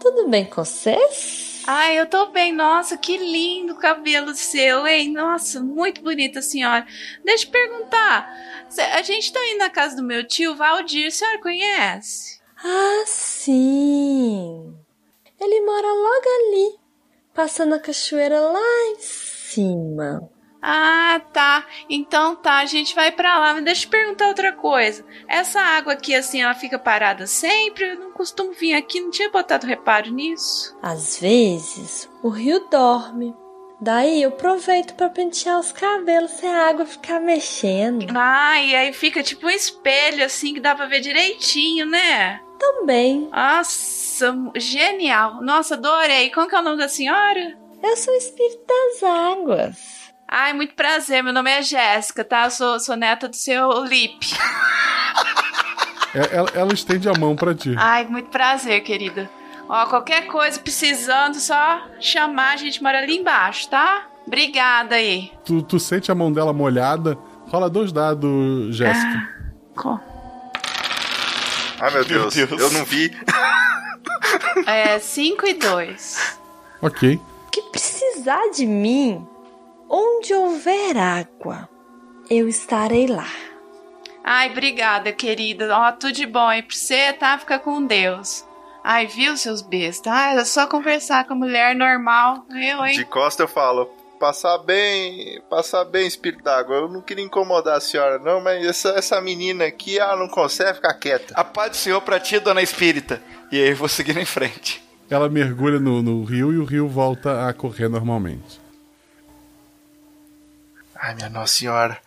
[0.00, 1.62] Tudo bem com vocês?
[1.66, 2.52] Ai, eu tô bem.
[2.52, 5.10] Nossa, que lindo o cabelo seu, hein?
[5.12, 6.86] Nossa, muito bonita senhora.
[7.24, 8.30] Deixa eu perguntar.
[8.94, 11.06] A gente tá indo na casa do meu tio Valdir.
[11.06, 12.38] A senhora conhece?
[12.62, 14.74] Ah, sim.
[15.40, 16.74] Ele mora logo ali,
[17.34, 18.60] passando a cachoeira lá
[18.92, 20.30] em cima.
[20.66, 21.66] Ah, tá.
[21.90, 23.52] Então tá, a gente vai pra lá.
[23.52, 25.04] Mas deixa eu perguntar outra coisa.
[25.28, 27.84] Essa água aqui, assim, ela fica parada sempre?
[27.84, 30.74] Eu não costumo vir aqui, não tinha botado reparo nisso.
[30.80, 33.34] Às vezes, o rio dorme.
[33.78, 38.06] Daí eu aproveito para pentear os cabelos sem a água ficar mexendo.
[38.16, 42.40] Ah, e aí fica tipo um espelho, assim, que dá pra ver direitinho, né?
[42.58, 43.28] Também.
[43.30, 43.68] Nossa,
[44.56, 45.42] genial.
[45.42, 46.30] Nossa, adorei.
[46.30, 47.56] Como que é o nome da senhora?
[47.82, 49.76] Eu sou o espírito das águas.
[50.28, 51.22] Ai, muito prazer.
[51.22, 52.44] Meu nome é Jéssica, tá?
[52.44, 54.26] Eu sou, sou neta do seu Lipe.
[56.14, 57.74] É- Ela, ela estende a mão pra ti.
[57.76, 59.28] Ai, muito prazer, querida.
[59.68, 64.06] Ó, qualquer coisa precisando, só chamar, a gente mora ali embaixo, tá?
[64.26, 65.32] Obrigada aí.
[65.44, 67.18] Tu, tu sente a mão dela molhada.
[67.48, 69.28] Rola dois dados, Jéssica.
[69.76, 70.00] Co-
[71.80, 72.60] Ai, meu, Meu Deus, Deus.
[72.60, 73.10] eu não vi.
[74.66, 76.38] É 5 e 2.
[76.82, 77.20] Ok.
[77.50, 79.26] Que precisar de mim,
[79.88, 81.68] onde houver água,
[82.28, 83.28] eu estarei lá.
[84.22, 85.68] Ai, obrigada, querida.
[85.76, 87.38] Ó, tudo de bom aí pra você, tá?
[87.38, 88.44] Fica com Deus.
[88.82, 90.12] Ai, viu, seus bestas?
[90.12, 92.44] Ai, é só conversar com a mulher normal.
[92.50, 92.96] Eu, hein?
[92.96, 93.90] De costa eu falo,
[94.24, 96.76] passar bem, passar bem, espírito d'água.
[96.76, 100.72] Eu não queria incomodar a senhora, não, mas essa, essa menina aqui, ela não consegue
[100.76, 101.34] ficar quieta.
[101.36, 103.20] A paz do Senhor pra ti, dona Espírita.
[103.52, 104.82] E aí eu vou seguindo em frente.
[105.10, 108.58] Ela mergulha no, no rio e o rio volta a correr normalmente.
[110.96, 111.98] Ai, minha Nossa Senhora.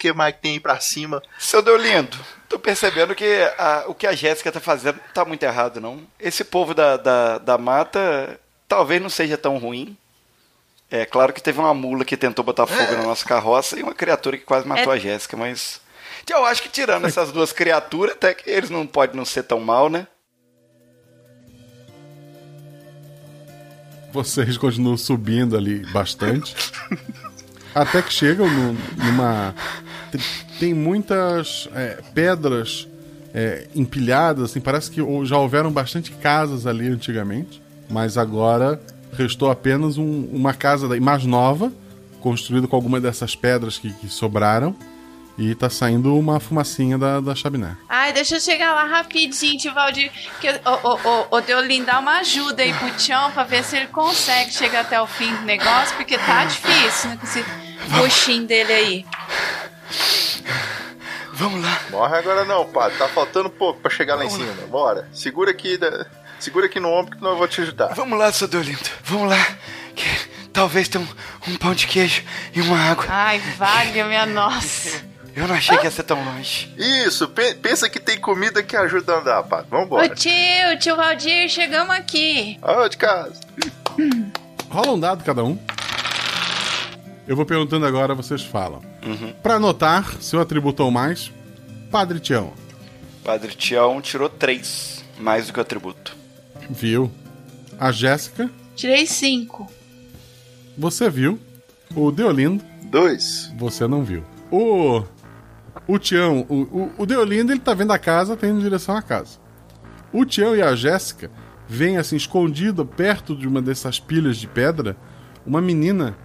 [0.00, 1.22] que mais que tem aí pra cima.
[1.38, 2.16] Seu Deolindo,
[2.48, 3.24] tô percebendo que
[3.56, 6.00] a- o que a Jéssica tá fazendo não tá muito errado, não.
[6.18, 9.96] Esse povo da, da, da mata talvez não seja tão ruim.
[10.90, 13.94] É claro que teve uma mula que tentou botar fogo na nossa carroça e uma
[13.94, 14.96] criatura que quase matou É.
[14.96, 15.80] a Jéssica, mas.
[16.30, 19.60] Eu acho que tirando essas duas criaturas, até que eles não podem não ser tão
[19.60, 20.06] mal, né?
[24.12, 26.54] Vocês continuam subindo ali bastante.
[27.74, 28.72] até que chegam no-
[29.04, 29.54] numa.
[30.58, 32.88] tem- muitas é, pedras
[33.34, 38.80] é, empilhadas, assim, parece que já houveram bastante casas ali antigamente, mas agora
[39.18, 41.72] restou apenas um- uma casa daí mais nova,
[42.20, 44.74] construída com alguma dessas pedras que, que sobraram,
[45.36, 47.76] e tá saindo uma fumacinha da, da chaminé.
[47.88, 50.10] Ai, deixa eu chegar lá rapidinho, tio Valdir.
[50.40, 50.98] Que, ô, ô,
[51.30, 54.80] ô, ô, Deolin, dá uma ajuda aí pro Tião pra ver se ele consegue chegar
[54.80, 57.18] até o fim do negócio, porque tá difícil, né?
[57.20, 57.44] Com esse
[58.00, 59.06] buchinho dele aí.
[61.34, 61.80] Vamos lá.
[61.90, 62.98] Morre agora não, padre.
[62.98, 64.52] Tá faltando pouco pra chegar lá em cima.
[64.68, 65.08] Bora.
[65.12, 66.06] Segura aqui, da-
[66.40, 67.94] segura aqui no ombro que não eu vou te ajudar.
[67.94, 68.78] Vamos lá, seu Deolindo.
[69.04, 69.46] Vamos lá.
[69.94, 70.04] Que
[70.52, 72.22] talvez tenha um, um pão de queijo
[72.54, 73.04] e uma água.
[73.08, 75.02] Ai, valha minha nossa.
[75.36, 76.74] Eu não achei que ia ser tão longe.
[76.76, 79.66] Isso, pe- pensa que tem comida que ajuda a andar, padre.
[79.70, 80.08] Ô Vambora.
[80.08, 80.32] tio,
[80.80, 82.58] tio Valdir, chegamos aqui.
[82.60, 83.38] Ah, de casa.
[84.68, 85.56] Rola um dado cada um.
[87.26, 88.82] Eu vou perguntando agora, vocês falam.
[89.04, 89.32] Uhum.
[89.42, 91.30] Pra anotar, seu atributo ou mais,
[91.90, 92.52] Padre Tião.
[93.22, 96.16] Padre Tião tirou três, mais do que o atributo.
[96.70, 97.10] Viu.
[97.78, 99.68] A Jéssica, Tirei cinco.
[100.76, 101.38] você viu.
[101.94, 102.62] O Deolindo.
[102.84, 103.52] Dois.
[103.56, 104.22] Você não viu.
[104.50, 105.02] O.
[105.86, 108.96] O Tião, o, o, o Deolindo, ele tá vendo a casa, tá indo em direção
[108.96, 109.38] à casa.
[110.12, 111.30] O Tião e a Jéssica
[111.68, 114.96] veem assim, escondido perto de uma dessas pilhas de pedra,
[115.46, 116.16] uma menina.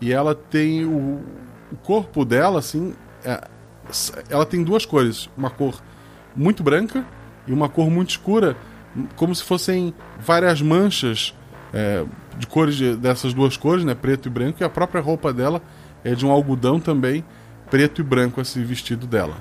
[0.00, 1.22] E ela tem o,
[1.70, 2.94] o corpo dela, assim.
[3.24, 3.46] é,
[4.28, 5.28] ela tem duas cores.
[5.36, 5.80] Uma cor
[6.34, 7.04] muito branca
[7.46, 8.56] e uma cor muito escura,
[9.16, 11.34] como se fossem várias manchas
[11.72, 12.04] é,
[12.38, 13.94] de cores de- dessas duas cores, né?
[13.94, 14.58] Preto e branco.
[14.60, 15.60] E a própria roupa dela
[16.04, 17.24] é de um algodão também,
[17.70, 19.36] preto e branco, esse vestido dela.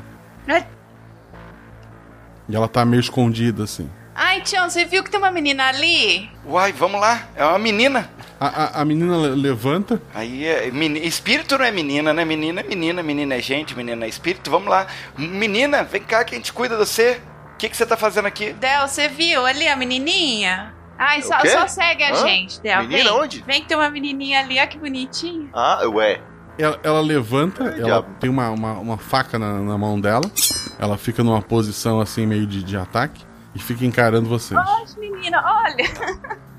[2.49, 3.89] E ela tá meio escondida, assim.
[4.15, 6.29] Ai, Tião, você viu que tem uma menina ali?
[6.45, 7.27] Uai, vamos lá.
[7.35, 8.09] É uma menina.
[8.39, 10.01] A, a, a menina le- levanta.
[10.13, 10.69] Aí é.
[10.69, 12.25] meni- Espírito não é menina, né?
[12.25, 14.51] Menina é menina, menina é gente, menina é espírito.
[14.51, 14.85] Vamos lá.
[15.17, 17.21] Menina, vem cá que a gente cuida de você.
[17.63, 18.51] O que, que você tá fazendo aqui?
[18.51, 20.73] Del, você viu ali a menininha?
[20.99, 22.15] Ai, só, só segue a Hã?
[22.17, 22.81] gente, Del.
[22.81, 23.21] Menina vem.
[23.21, 23.41] onde?
[23.43, 25.47] Vem que tem uma menininha ali, olha que bonitinha.
[25.53, 26.19] Ah, ué.
[26.57, 28.15] Ela, ela levanta, ela diabo.
[28.19, 30.29] tem uma, uma, uma faca na, na mão dela.
[30.77, 33.23] Ela fica numa posição assim, meio de, de ataque.
[33.55, 34.59] E fica encarando vocês.
[34.59, 35.85] Olha, menina, olha.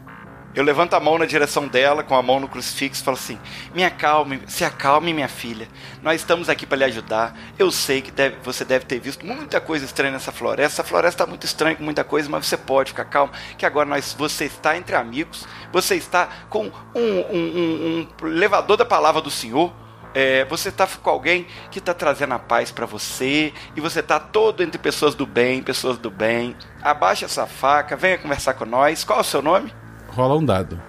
[0.55, 3.39] Eu levanto a mão na direção dela, com a mão no crucifixo, e falo assim:
[3.75, 5.67] Me acalme, se acalme, minha filha.
[6.01, 7.37] Nós estamos aqui para lhe ajudar.
[7.59, 10.81] Eu sei que deve- você deve ter visto muita coisa estranha nessa floresta.
[10.81, 13.89] Essa floresta está muito estranha com muita coisa, mas você pode ficar calmo, que agora
[13.89, 15.45] nós, você está entre amigos.
[15.73, 19.73] Você está com um, um- um- um levador da palavra do Senhor.
[20.17, 24.21] É, você está com alguém que está trazendo a paz para você e você está
[24.21, 26.55] todo entre pessoas do bem, pessoas do bem.
[26.81, 29.03] Abaixa essa faca, venha conversar com nós.
[29.03, 29.75] Qual é o seu nome?
[30.15, 30.81] Rola um dado.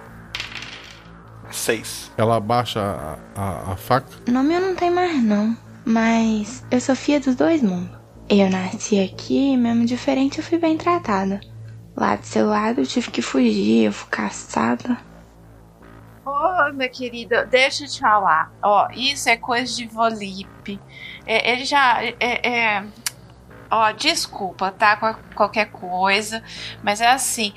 [1.50, 2.12] Seis.
[2.16, 4.06] Ela abaixa a, a, a faca.
[4.30, 5.56] Nome eu não tenho mais, não.
[5.84, 7.90] Mas eu sou filha dos dois mundos.
[8.28, 11.40] Eu nasci aqui, mesmo diferente, eu fui bem tratada.
[11.96, 14.96] Lá do seu lado eu tive que fugir, eu fui caçada.
[16.24, 18.52] Ô, minha querida, deixa eu te falar.
[18.62, 20.80] Ó, isso é coisa de Volipe.
[21.24, 22.02] É, ele já.
[22.02, 22.84] É, é-
[23.70, 24.96] Ó, desculpa, tá?
[24.96, 26.42] Qual- Qualquer coisa.
[26.82, 27.52] Mas é assim.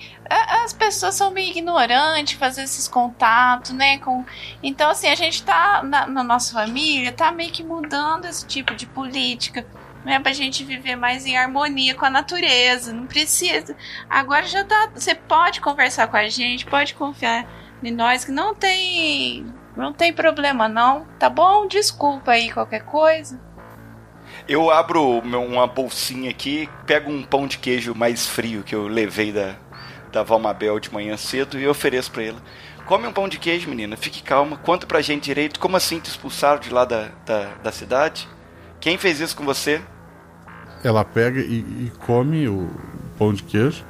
[0.63, 3.97] As pessoas são meio ignorantes fazer esses contatos, né?
[3.99, 4.25] Com...
[4.61, 5.81] Então, assim, a gente tá.
[5.83, 9.65] Na, na nossa família, tá meio que mudando esse tipo de política.
[10.05, 12.93] Né, pra gente viver mais em harmonia com a natureza.
[12.93, 13.75] Não precisa.
[14.09, 14.89] Agora já tá.
[14.95, 17.45] Você pode conversar com a gente, pode confiar
[17.83, 19.45] em nós que não tem.
[19.75, 21.05] Não tem problema, não.
[21.19, 21.67] Tá bom?
[21.67, 23.39] Desculpa aí qualquer coisa.
[24.49, 29.31] Eu abro uma bolsinha aqui, pego um pão de queijo mais frio que eu levei
[29.31, 29.55] da,
[30.11, 32.41] da Valmabel de manhã cedo e ofereço pra ela.
[32.87, 34.57] Come um pão de queijo, menina, fique calma.
[34.57, 38.27] Conta pra gente direito, como assim te expulsaram de lá da, da, da cidade?
[38.79, 39.79] Quem fez isso com você?
[40.83, 42.71] Ela pega e, e come o
[43.19, 43.85] pão de queijo.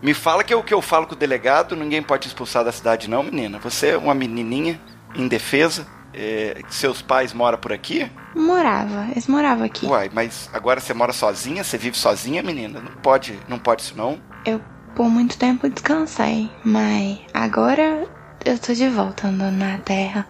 [0.00, 2.64] Me fala que é o que eu falo com o delegado, ninguém pode te expulsar
[2.64, 3.58] da cidade não, menina.
[3.58, 4.80] Você é uma menininha
[5.16, 5.84] indefesa,
[6.14, 8.10] é, seus pais moram por aqui?
[8.34, 9.86] Morava, eles moravam aqui.
[9.86, 11.64] Uai, mas agora você mora sozinha?
[11.64, 12.80] Você vive sozinha, menina?
[12.80, 14.20] Não pode, não pode isso não.
[14.44, 14.60] Eu
[14.94, 18.06] por muito tempo descansei, mas agora
[18.44, 20.26] eu tô de volta andando na terra.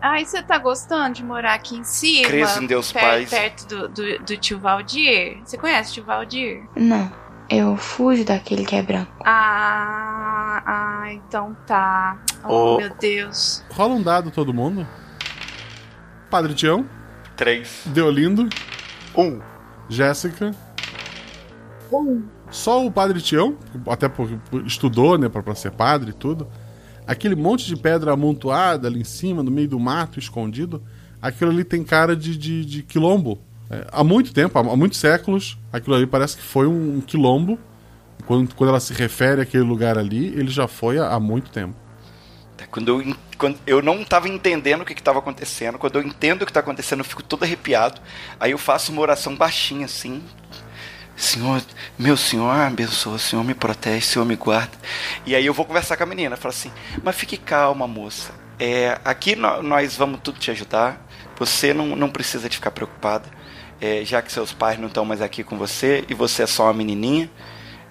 [0.00, 2.28] Ai, você tá gostando de morar aqui em cima?
[2.28, 3.30] Cresço em Deus per- pais.
[3.30, 5.40] Perto do, do, do tio Valdir?
[5.44, 6.62] Você conhece o tio Valdir?
[6.76, 7.10] Não,
[7.50, 9.10] eu fujo daquele que é branco.
[9.26, 12.16] Ah, ah, então tá.
[12.44, 13.64] Oh, meu Deus.
[13.70, 14.86] Rola um dado todo mundo.
[16.30, 16.86] Padre Tião.
[17.36, 17.82] Três.
[17.86, 18.48] Deolindo.
[19.16, 19.40] Um.
[19.88, 20.54] Jéssica.
[21.92, 22.22] Um.
[22.50, 23.56] Só o Padre Tião,
[23.86, 26.48] até porque estudou, né, pra, pra ser padre e tudo.
[27.06, 30.82] Aquele monte de pedra amontoada ali em cima, no meio do mato, escondido.
[31.20, 33.38] Aquilo ali tem cara de, de, de quilombo.
[33.70, 37.00] É, há muito tempo, há, há muitos séculos, aquilo ali parece que foi um, um
[37.00, 37.58] quilombo.
[38.26, 41.74] Quando, quando ela se refere àquele lugar ali, ele já foi há, há muito tempo.
[42.66, 46.44] Quando eu, quando eu não estava entendendo o que estava acontecendo, quando eu entendo o
[46.46, 48.00] que está acontecendo, eu fico todo arrepiado.
[48.38, 50.22] Aí eu faço uma oração baixinha assim.
[51.16, 51.60] Senhor,
[51.98, 54.76] meu Senhor, abençoa, Senhor me protege, Senhor me guarda.
[55.26, 56.70] E aí eu vou conversar com a menina, falo assim,
[57.02, 58.32] mas fique calma, moça.
[58.58, 61.04] É, aqui nó- nós vamos tudo te ajudar.
[61.38, 63.28] Você não, não precisa de ficar preocupada.
[63.80, 66.64] É, já que seus pais não estão mais aqui com você e você é só
[66.64, 67.30] uma menininha.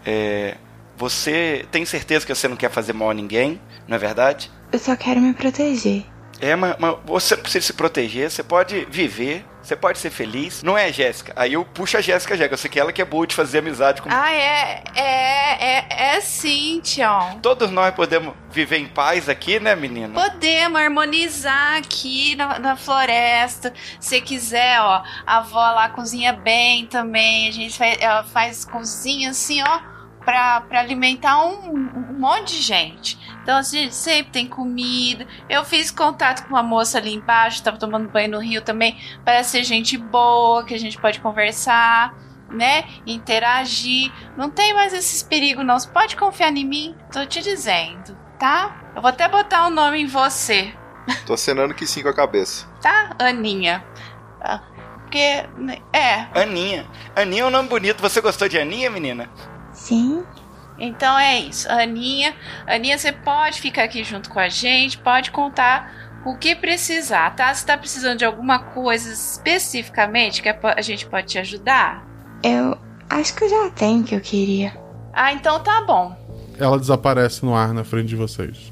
[0.06, 0.58] É,
[0.98, 4.52] você tem certeza que você não quer fazer mal a ninguém, não é verdade?
[4.72, 6.06] Eu só quero me proteger.
[6.40, 10.62] É, mas, mas você não precisa se proteger, você pode viver, você pode ser feliz.
[10.62, 11.34] Não é, Jéssica?
[11.36, 12.54] Aí eu puxo a Jéssica, Jéssica.
[12.54, 14.10] Eu sei que ela que é boa de fazer amizade com.
[14.12, 17.40] Ah, é, é, é, é sim, Tião.
[17.42, 20.14] Todos nós podemos viver em paz aqui, né, menina?
[20.14, 23.74] Podemos harmonizar aqui na, na floresta.
[24.00, 27.50] Se quiser, ó, a avó lá cozinha bem também.
[27.50, 29.80] A gente faz, ela faz cozinha assim, ó,
[30.24, 33.18] pra, pra alimentar um, um monte de gente.
[33.48, 35.26] Então, assim, sempre tem comida.
[35.48, 38.98] Eu fiz contato com uma moça ali embaixo, tava tomando banho no rio também.
[39.24, 42.14] Parece ser gente boa, que a gente pode conversar,
[42.52, 42.84] né?
[43.06, 44.12] Interagir.
[44.36, 45.80] Não tem mais esses perigos, não.
[45.80, 46.94] Você pode confiar em mim?
[47.10, 48.82] Tô te dizendo, tá?
[48.94, 50.74] Eu vou até botar um nome em você,
[51.26, 52.68] Tô acenando que sim com a cabeça.
[52.82, 53.12] tá?
[53.18, 53.82] Aninha.
[54.42, 54.60] Ah,
[55.04, 56.28] Porque, né, é.
[56.38, 56.86] Aninha.
[57.16, 58.02] Aninha é um nome bonito.
[58.02, 59.30] Você gostou de Aninha, menina?
[59.72, 60.26] Sim.
[60.80, 62.36] Então é isso, Aninha.
[62.66, 67.54] Aninha, você pode ficar aqui junto com a gente, pode contar o que precisar, tá?
[67.54, 72.06] Se tá precisando de alguma coisa especificamente que a gente pode te ajudar.
[72.44, 72.78] Eu
[73.10, 74.78] acho que eu já tenho o que eu queria.
[75.14, 76.16] Ah, então tá bom.
[76.60, 78.72] Ela desaparece no ar na frente de vocês.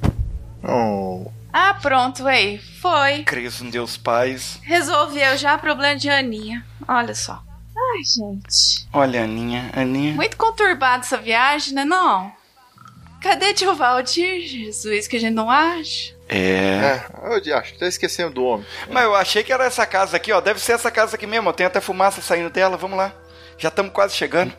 [0.63, 1.31] Oh.
[1.51, 3.23] Ah, pronto, ei, foi.
[3.23, 4.59] Cresço em Deus pais.
[4.63, 6.65] Resolveu já o problema de Aninha.
[6.87, 7.41] Olha só.
[7.77, 8.87] Ai, gente.
[8.93, 10.13] Olha, Aninha, Aninha.
[10.13, 12.31] Muito conturbada essa viagem, né não?
[13.21, 16.13] Cadê tio Valdir, Jesus, que a gente não acha?
[16.29, 17.01] É.
[17.01, 17.05] É,
[17.45, 18.65] eu acho que tá esquecendo do homem.
[18.89, 20.39] Mas eu achei que era essa casa aqui, ó.
[20.41, 21.49] Deve ser essa casa aqui mesmo.
[21.49, 21.53] ó.
[21.53, 22.77] Tem até fumaça saindo dela.
[22.77, 23.13] Vamos lá.
[23.57, 24.53] Já estamos quase chegando.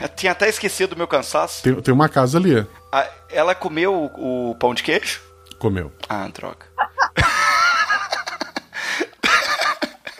[0.00, 1.62] Eu tinha até esquecido do meu cansaço.
[1.62, 2.66] Tem, tem uma casa ali.
[2.92, 5.20] Ah, ela comeu o, o pão de queijo?
[5.58, 5.92] Comeu.
[6.08, 6.66] Ah, droga.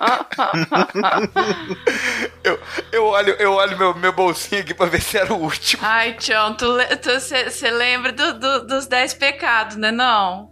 [2.43, 2.59] eu,
[2.93, 5.82] eu olho, eu olho meu, meu bolsinho aqui pra ver se era o último.
[5.85, 6.66] Ai, Tião, tu
[7.02, 10.51] você lembra do, do- dos dez pecados, né não?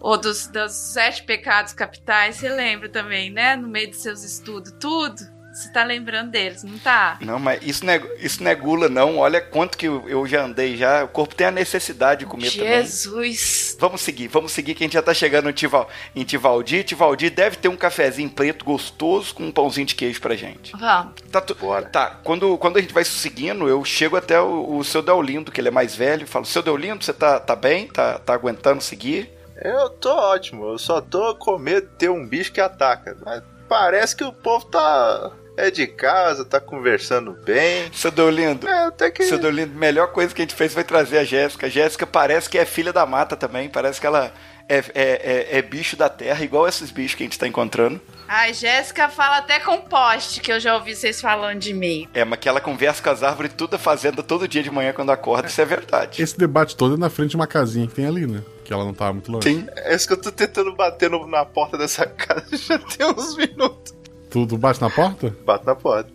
[0.00, 3.56] Ou dos, dos sete pecados capitais, você lembra também, né?
[3.56, 5.20] No meio dos seus estudos, tudo.
[5.58, 7.18] Você tá lembrando deles, não tá?
[7.20, 9.18] Não, mas isso não, é, isso não é gula, não.
[9.18, 11.02] Olha quanto que eu, eu já andei já.
[11.02, 12.68] O corpo tem a necessidade de comer também.
[12.68, 13.76] Jesus!
[13.80, 16.84] Vamos seguir, vamos seguir que a gente já tá chegando em, Tival, em Tivaldi.
[16.84, 20.70] Tivaldi deve ter um cafezinho preto gostoso com um pãozinho de queijo pra gente.
[20.76, 21.14] Vamos.
[21.32, 21.56] Tá, tu,
[21.90, 25.60] tá quando, quando a gente vai seguindo, eu chego até o, o seu Deolindo, que
[25.60, 27.88] ele é mais velho, e falo: Seu Deolindo, você tá, tá bem?
[27.88, 29.28] Tá, tá aguentando seguir?
[29.60, 33.16] Eu tô ótimo, eu só tô com medo de ter um bicho que ataca.
[33.24, 35.32] Mas parece que o povo tá.
[35.58, 37.90] É de casa, tá conversando bem.
[37.92, 38.68] Seu Deolindo.
[38.68, 39.24] É, até que.
[39.24, 41.66] Seu Deolindo, melhor coisa que a gente fez foi trazer a Jéssica.
[41.66, 43.68] A Jéssica parece que é filha da mata também.
[43.68, 44.32] Parece que ela
[44.68, 48.00] é, é, é, é bicho da terra, igual esses bichos que a gente tá encontrando.
[48.28, 52.06] Ai, Jéssica fala até com poste, que eu já ouvi vocês falando de mim.
[52.14, 54.92] É, mas que ela conversa com as árvores tudo a fazenda todo dia de manhã
[54.92, 56.22] quando acorda, isso é verdade.
[56.22, 58.42] Esse debate todo é na frente de uma casinha que tem ali, né?
[58.64, 59.48] Que ela não tava muito longe.
[59.48, 59.66] Sim.
[59.76, 63.34] É isso que eu tô tentando bater no- na porta dessa casa já tem uns
[63.34, 63.94] minutos.
[64.30, 65.34] Tu, tu bate na porta?
[65.44, 66.10] Bato na porta.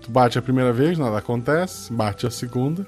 [0.00, 1.92] Tu bate a primeira vez, nada acontece.
[1.92, 2.86] Bate a segunda.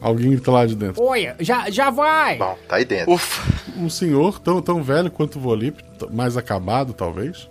[0.00, 1.00] Alguém grita lá de dentro.
[1.02, 2.36] Oi, já, já vai!
[2.36, 3.12] Bom, tá aí dentro.
[3.12, 3.52] Ufa.
[3.76, 5.80] Um senhor tão, tão velho quanto o Volip,
[6.10, 7.48] mais acabado talvez.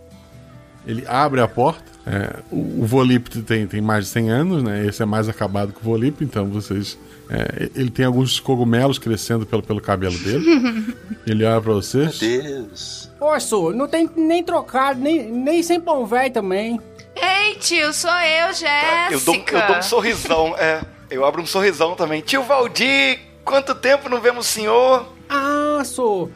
[0.86, 1.84] Ele abre a porta.
[2.06, 4.86] É, o, o Volip tem, tem mais de 100 anos, né?
[4.86, 6.98] Esse é mais acabado que o Volip, então vocês.
[7.30, 10.94] é, ele tem alguns cogumelos crescendo pelo, pelo cabelo dele.
[11.26, 12.20] ele olha pra vocês.
[12.20, 13.01] Deus.
[13.22, 16.82] Ô, Su, não tem nem trocado, nem, nem sem pão velho também.
[17.16, 19.12] Ei, tio, sou eu, Jéssica.
[19.12, 20.82] Eu dou, eu dou um sorrisão, é.
[21.08, 22.22] Eu abro um sorrisão também.
[22.22, 25.06] Tio Valdir, quanto tempo não vemos o senhor?
[25.30, 26.32] Ah, Su.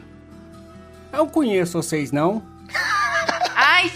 [1.12, 2.40] Eu conheço vocês, não?
[3.54, 3.90] Ai,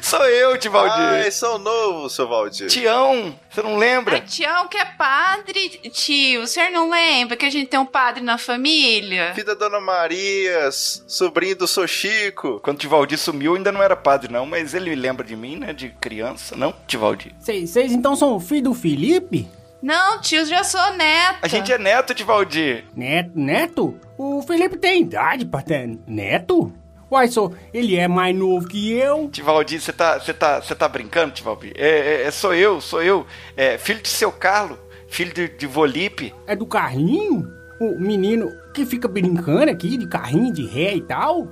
[0.00, 0.98] Sou eu, Tivaldir.
[0.98, 2.66] Ai, sou novo, seu Valdir.
[2.66, 4.16] Tião, você não lembra?
[4.16, 6.42] Ai, Tião que é padre, tio.
[6.42, 9.32] O senhor não lembra que a gente tem um padre na família?
[9.34, 12.60] Filho da Dona Maria, sobrinho do Sochico.
[12.60, 15.72] Quando o Tivaldir sumiu, ainda não era padre, não, mas ele lembra de mim, né?
[15.72, 17.32] De criança, não, Tivaldir?
[17.38, 19.48] Vocês então são filho do Felipe?
[19.82, 21.38] Não, tio, já sou neta.
[21.42, 22.84] A gente é neto, Tivaldir.
[22.94, 23.32] Neto?
[23.34, 24.00] Neto?
[24.16, 26.72] O Felipe tem idade pra ter neto?
[27.12, 29.28] Uai, só, ele é mais novo que eu.
[29.28, 31.74] Tivaldir, você tá, você tá, você tá brincando, Tivaldir?
[31.76, 33.26] É, é, é, sou eu, sou eu.
[33.54, 34.78] É, filho de seu Carlo,
[35.08, 36.34] filho de, de Volipe.
[36.46, 37.46] É do carrinho?
[37.78, 41.48] O menino que fica brincando aqui de carrinho de ré e tal?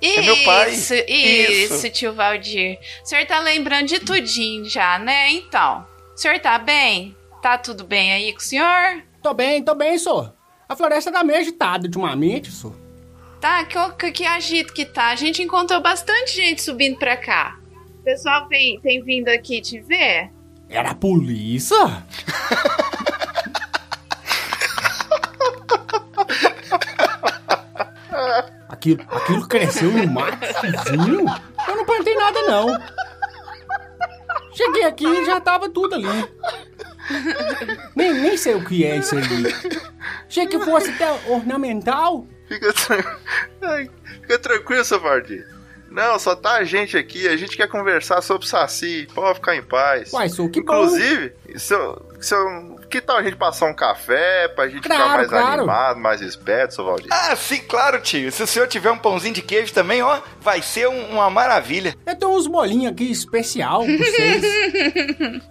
[0.00, 0.70] Isso, É meu pai.
[0.70, 1.90] Isso, Isso.
[1.90, 2.78] tio Valdir.
[3.04, 5.30] O senhor tá lembrando de tudinho já, né?
[5.30, 7.14] Então, o senhor tá bem?
[7.42, 9.02] Tá tudo bem aí com o senhor?
[9.22, 10.32] Tô bem, tô bem, só.
[10.66, 12.72] A floresta tá meio agitada ultimamente, só.
[13.46, 15.10] Tá, que, que, agito que tá.
[15.10, 17.56] A gente encontrou bastante gente subindo pra cá.
[18.00, 20.32] O pessoal vem, tem vindo aqui te ver?
[20.68, 21.76] Era a polícia?
[28.68, 30.44] aquilo, aquilo cresceu no mato?
[31.68, 32.66] Eu não plantei nada, não.
[34.54, 36.28] Cheguei aqui e já tava tudo ali.
[37.94, 39.54] Nem, nem sei o que é isso ali.
[40.26, 42.26] Achei que fosse até ornamental.
[42.48, 43.16] Fica, tran-
[43.62, 43.90] Ai,
[44.22, 45.46] fica tranquilo, seu Valdir.
[45.88, 49.62] Não, só tá a gente aqui, a gente quer conversar sobre Saci, pode ficar em
[49.62, 50.12] paz.
[50.12, 54.48] Uai, sou que Inclusive, se eu- se eu- que tal a gente passar um café
[54.48, 55.60] pra gente Claro, ficar mais claro.
[55.62, 57.08] animado, mais esperto, seu Valdir?
[57.10, 58.30] Ah, sim, claro, tio.
[58.30, 61.94] Se o senhor tiver um pãozinho de queijo também, ó, vai ser um- uma maravilha.
[62.04, 64.42] Eu tenho uns bolinhos aqui especial pra vocês.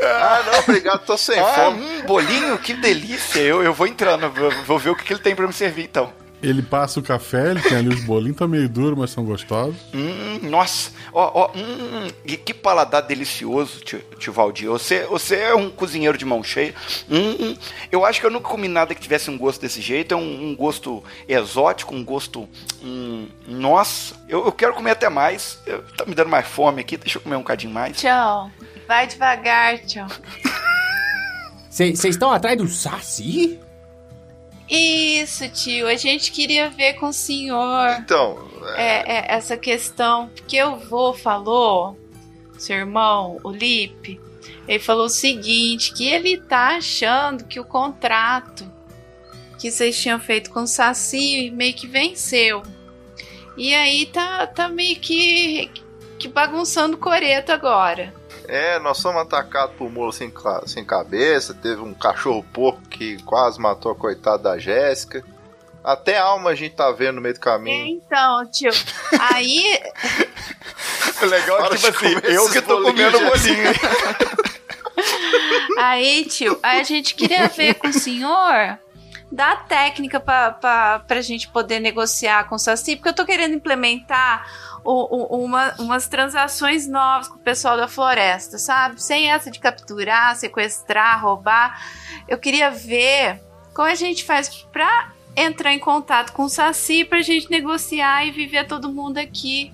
[0.00, 1.80] Ah, não, obrigado, tô sem ah, fome.
[1.84, 3.40] Um bolinho, que delícia.
[3.40, 5.84] Eu, eu vou entrando, vou, vou ver o que, que ele tem pra me servir,
[5.84, 6.12] então.
[6.40, 9.74] Ele passa o café, ele tem ali os bolinhos, tá meio duro, mas são gostosos.
[9.92, 14.68] Hum, nossa, ó, ó, hum, que, que paladar delicioso, tio, tio Valdir.
[14.68, 16.72] Você, você é um cozinheiro de mão cheia.
[17.10, 17.56] Hum, hum.
[17.90, 20.14] eu acho que eu nunca comi nada que tivesse um gosto desse jeito.
[20.14, 22.48] É um, um gosto exótico, um gosto.
[22.82, 25.58] hum, nossa, eu, eu quero comer até mais.
[25.66, 27.96] Eu- tá me dando mais fome aqui, deixa eu comer um cadinho mais.
[27.96, 28.50] Tchau.
[28.86, 30.06] Vai devagar, tchau.
[31.68, 33.58] Vocês estão atrás do Saci?
[34.68, 35.86] Isso, tio.
[35.86, 37.96] A gente queria ver com o senhor.
[38.00, 40.28] Então, É, é, essa questão.
[40.28, 41.96] Porque o vô falou,
[42.58, 44.20] seu irmão, o Lipe,
[44.66, 48.70] ele falou o seguinte: que ele tá achando que o contrato
[49.58, 52.62] que vocês tinham feito com o Saci meio que venceu.
[53.56, 55.68] E aí tá, tá meio que,
[56.18, 58.14] que bagunçando o coreto agora.
[58.48, 60.32] É, nós somos atacados por mula sem,
[60.66, 61.52] sem cabeça.
[61.52, 65.22] Teve um cachorro porco que quase matou a coitada da Jéssica.
[65.84, 67.86] Até alma a gente tá vendo no meio do caminho.
[67.86, 68.70] Então, tio,
[69.20, 69.80] aí.
[71.20, 73.72] O legal é que, tipo assim, eu que tô comendo bolinho.
[75.78, 78.78] Aí, tio, aí a gente queria ver com o senhor
[79.30, 83.54] da técnica pra, pra, pra gente poder negociar com o Saci, porque eu tô querendo
[83.54, 84.46] implementar
[84.92, 89.02] o- o- uma- umas transações novas com o pessoal da floresta, sabe?
[89.02, 91.80] Sem essa de capturar, sequestrar, roubar.
[92.26, 93.40] Eu queria ver
[93.74, 98.30] como a gente faz pra entrar em contato com o Saci pra gente negociar e
[98.30, 99.72] viver todo mundo aqui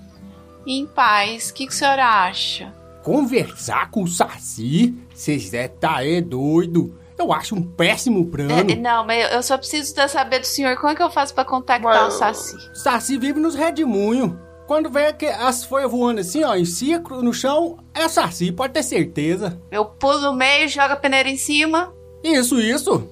[0.67, 1.49] em paz.
[1.49, 2.73] O que, que o senhor acha?
[3.03, 4.93] Conversar com o Saci?
[5.13, 6.99] Vocês é tá é doido.
[7.17, 8.69] Eu acho um péssimo plano.
[8.71, 10.75] É, não, mas eu só preciso saber do senhor.
[10.75, 12.57] Como é que eu faço pra contactar o Saci?
[12.73, 14.33] Saci vive nos redemoinhos.
[14.67, 18.73] Quando vê que as folhas voando assim, ó, em ciclo no chão, é Saci, pode
[18.73, 19.59] ter certeza.
[19.69, 21.93] Eu pulo no meio, jogo a peneira em cima.
[22.23, 23.07] Isso, isso.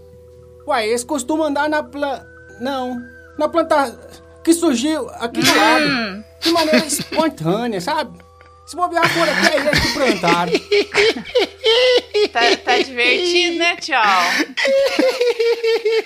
[0.67, 2.25] Uai, eles costumam andar na pla...
[2.59, 2.97] Não,
[3.37, 3.97] na planta
[4.43, 5.55] que surgiu aqui do Hum.
[5.55, 6.23] lado.
[6.39, 8.17] De maneira espontânea, sabe?
[8.65, 10.53] Se bobear por aqui, é eles que plantaram.
[12.31, 14.01] Tá, tá divertido, né, tchau?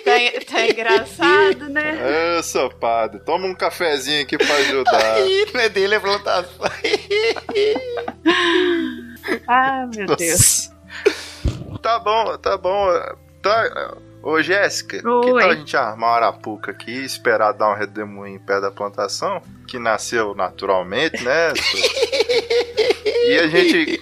[0.03, 0.11] Tá,
[0.51, 2.37] tá engraçado, né?
[2.37, 5.19] Ô, seu padre, toma um cafezinho aqui pra ajudar.
[5.53, 6.65] não é dele, é plantação.
[9.47, 10.17] Ah, meu Nossa.
[10.17, 10.71] Deus.
[11.81, 12.87] Tá bom, tá bom.
[13.41, 13.93] Tá.
[14.23, 18.39] Ô, Jéssica, que tal a gente armar uma arapuca aqui e esperar dar um redemoinho
[18.39, 19.41] perto da plantação?
[19.67, 21.53] Que nasceu naturalmente, né?
[23.27, 24.01] e a gente.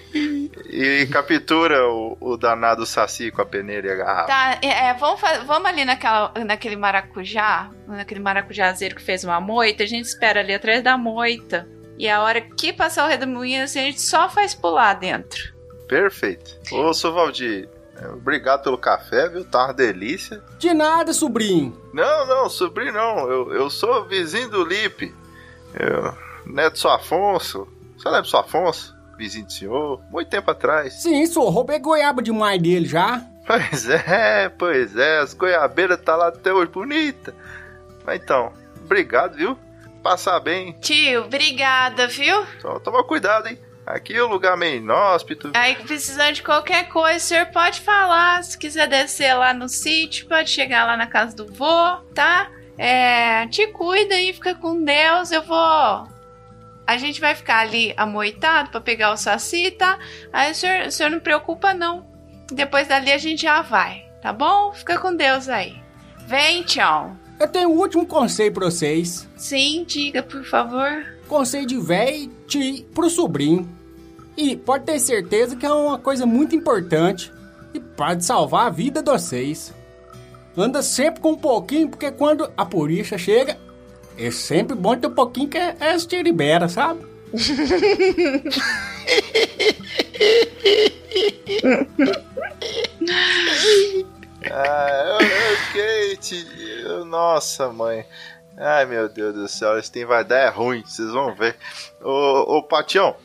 [0.69, 4.27] E captura o, o danado saci com a peneira e a garrafa.
[4.27, 9.83] Tá, é, é, vamos, vamos ali naquela, naquele maracujá, naquele maracujazeiro que fez uma moita,
[9.83, 11.67] a gente espera ali atrás da moita.
[11.97, 15.55] E a hora que passar o redemoinho, assim, a gente só faz pular dentro.
[15.87, 16.59] Perfeito.
[16.73, 19.45] Ô, seu Valdir, é, obrigado pelo café, viu?
[19.45, 20.43] Tá uma delícia.
[20.59, 21.79] De nada, sobrinho.
[21.93, 23.29] Não, não, sobrinho não.
[23.29, 25.13] Eu, eu sou vizinho do Lipe.
[25.79, 26.15] Eu.
[26.45, 27.67] Neto Só Afonso.
[27.97, 28.95] Você lembra Só Afonso?
[29.17, 30.01] Vizinho do senhor?
[30.09, 30.93] Muito tempo atrás.
[31.01, 31.49] Sim, sou.
[31.49, 33.21] Roubei goiaba demais dele já.
[33.45, 35.19] Pois é, pois é.
[35.19, 37.33] As goiabeiras tá lá até hoje bonita.
[38.05, 38.51] Mas então,
[38.83, 39.57] obrigado, viu?
[40.01, 40.73] Passar bem.
[40.81, 42.45] Tio, obrigada, viu?
[42.59, 43.59] Só toma cuidado, hein?
[43.85, 45.51] Aqui é um lugar meio inóspito.
[45.53, 48.43] Aí, precisando de qualquer coisa, o senhor pode falar.
[48.43, 52.49] Se quiser descer lá no sítio, pode chegar lá na casa do vô, tá?
[52.77, 55.31] É, te cuida e fica com Deus.
[55.31, 56.07] Eu vou.
[56.87, 59.97] A gente vai ficar ali amoitado pra pegar o saci, tá?
[60.31, 62.05] Aí o senhor, o senhor não preocupa, não.
[62.51, 64.71] Depois dali a gente já vai, tá bom?
[64.71, 65.75] Fica com Deus aí.
[66.27, 67.15] Vem, tchau.
[67.39, 69.27] Eu tenho um último conselho pra vocês.
[69.35, 71.05] Sim, diga, por favor.
[71.27, 73.67] Conselho de véi te pro sobrinho.
[74.37, 77.31] E pode ter certeza que é uma coisa muito importante
[77.73, 79.73] e pode salvar a vida de vocês.
[80.57, 83.57] Anda sempre com um pouquinho, porque quando a polícia chega,
[84.17, 87.05] é sempre bom ter um pouquinho que é, é te libera, sabe?
[94.51, 96.17] ah, eu, eu,
[96.89, 98.05] eu, nossa mãe.
[98.57, 101.57] Ai meu Deus do céu, esse tem vai dar é ruim, vocês vão ver.
[102.01, 103.17] Ô, ô Patião,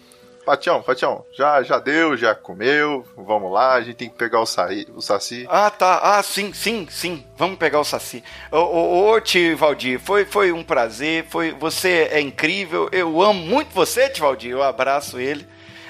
[0.50, 4.46] Patião, Patião, já, já deu, já comeu, vamos lá, a gente tem que pegar o,
[4.46, 5.46] saí, o saci.
[5.48, 8.24] Ah, tá, ah, sim, sim, sim, vamos pegar o saci.
[8.50, 13.40] Ô, ô, ô tio Valdir, foi, foi um prazer, foi, você é incrível, eu amo
[13.40, 15.46] muito você, tio Valdir, eu abraço ele.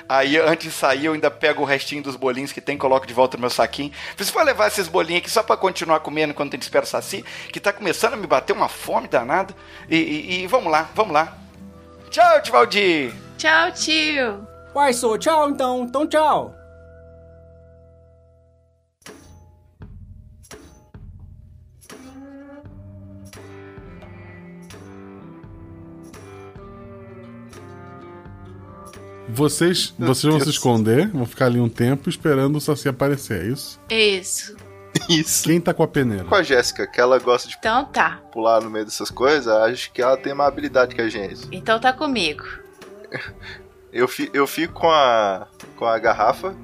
[0.06, 3.14] Aí, antes de sair, eu ainda pego o restinho dos bolinhos que tem, coloco de
[3.14, 3.92] volta no meu saquinho.
[4.18, 6.88] Você vai levar esses bolinhos aqui só para continuar comendo enquanto a gente espera o
[6.88, 9.54] saci, que tá começando a me bater uma fome danada.
[9.88, 11.38] E, e, e vamos lá, vamos lá.
[12.10, 13.14] Tchau, tio Valdir!
[13.38, 14.49] Tchau, tio!
[14.74, 16.54] Uai, sou tchau então, então tchau!
[29.32, 33.48] Vocês, vocês vão se esconder, vão ficar ali um tempo esperando o Saci aparecer, é
[33.48, 33.80] isso?
[33.88, 34.56] Isso.
[35.08, 35.44] Isso.
[35.44, 36.24] Quem tá com a peneira?
[36.24, 38.20] Com a Jéssica, que ela gosta de Então tá.
[38.32, 41.48] pular no meio dessas coisas, acho que ela tem uma habilidade que a gente.
[41.52, 42.44] Então tá comigo.
[43.92, 45.46] Eu, fi, eu fico com a,
[45.76, 46.54] com a garrafa.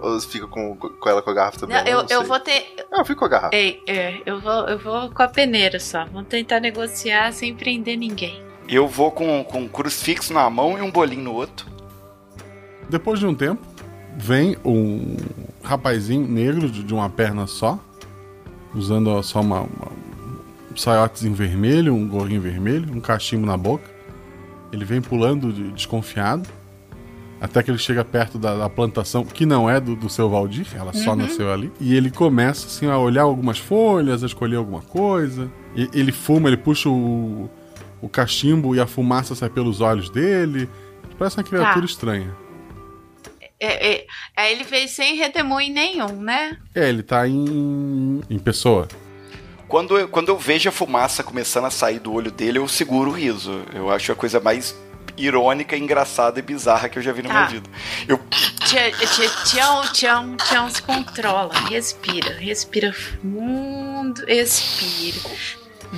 [0.00, 1.76] Ou você fica com, com ela com a garrafa também?
[1.76, 2.74] Não, eu, não eu vou ter.
[2.90, 3.54] Eu fico com a garrafa.
[3.54, 6.04] Ei, é, eu vou, eu vou com a peneira só.
[6.06, 8.42] Vamos tentar negociar sem prender ninguém.
[8.68, 11.70] Eu vou com, com um crucifixo na mão e um bolinho no outro.
[12.88, 13.62] Depois de um tempo,
[14.16, 15.16] vem um
[15.62, 17.78] rapazinho negro de, de uma perna só,
[18.74, 19.92] usando só uma, uma,
[20.70, 23.91] um saiotezinho vermelho, um gorrinho vermelho, um cachimbo na boca.
[24.72, 26.48] Ele vem pulando de- desconfiado,
[27.40, 30.66] até que ele chega perto da, da plantação, que não é do, do seu Valdir,
[30.74, 31.16] ela só Uhum.
[31.16, 31.70] nasceu ali.
[31.80, 35.50] E ele começa assim, a olhar algumas folhas, a escolher alguma coisa.
[35.76, 37.50] E, ele fuma, ele puxa o,
[38.00, 40.68] o cachimbo e a fumaça sai pelos olhos dele.
[41.18, 41.84] Parece uma criatura Tá.
[41.84, 42.34] estranha.
[43.60, 46.58] É, é, aí ele veio sem redemoinho nenhum, né?
[46.74, 48.88] É, ele tá em, em pessoa.
[49.72, 53.10] Quando eu, quando eu vejo a fumaça começando a sair do olho dele, eu seguro
[53.10, 53.64] o riso.
[53.72, 54.76] Eu acho a coisa mais
[55.16, 57.34] irônica, engraçada e bizarra que eu já vi na Tá.
[57.36, 57.70] minha vida.
[58.06, 58.18] Eu
[58.66, 61.54] Tchau, tchau, tchau, tchau, tchau, se controla.
[61.70, 65.34] Respira, respira fundo, expira.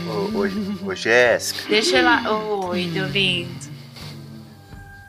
[0.06, 2.30] Ô, ô, ô, Jéssica, Deixa lá.
[2.30, 3.66] Oi, deu lindo.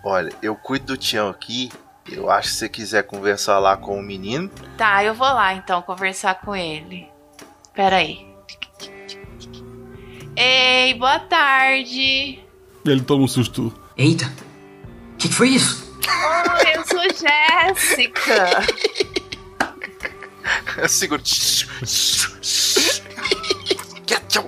[0.03, 1.71] olha, eu cuido do Tião aqui.
[2.11, 5.53] Eu acho que se você quiser conversar lá com o menino, Tá, eu vou lá
[5.53, 7.07] então conversar com ele.
[7.75, 8.33] Pera aí.
[10.35, 12.39] Ei, boa tarde.
[12.85, 13.73] Ele toma um susto.
[13.97, 14.25] Eita,
[15.13, 15.97] o que, que foi isso?
[16.05, 18.63] Oi, eu sou Jéssica.
[20.87, 21.21] segura.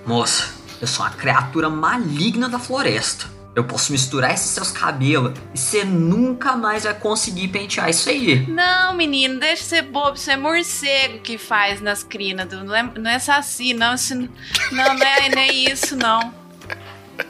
[0.06, 3.37] Moça, eu sou uma criatura maligna da floresta.
[3.58, 8.46] Eu posso misturar esses seus cabelos e você nunca mais vai conseguir pentear isso aí.
[8.46, 10.14] Não, menino, deixa de ser bobo.
[10.16, 12.48] Isso é morcego que faz nas crinas.
[12.52, 13.96] Não é, não é saci, não.
[13.96, 14.30] Isso, não,
[14.72, 16.32] não, não é, não é isso, não.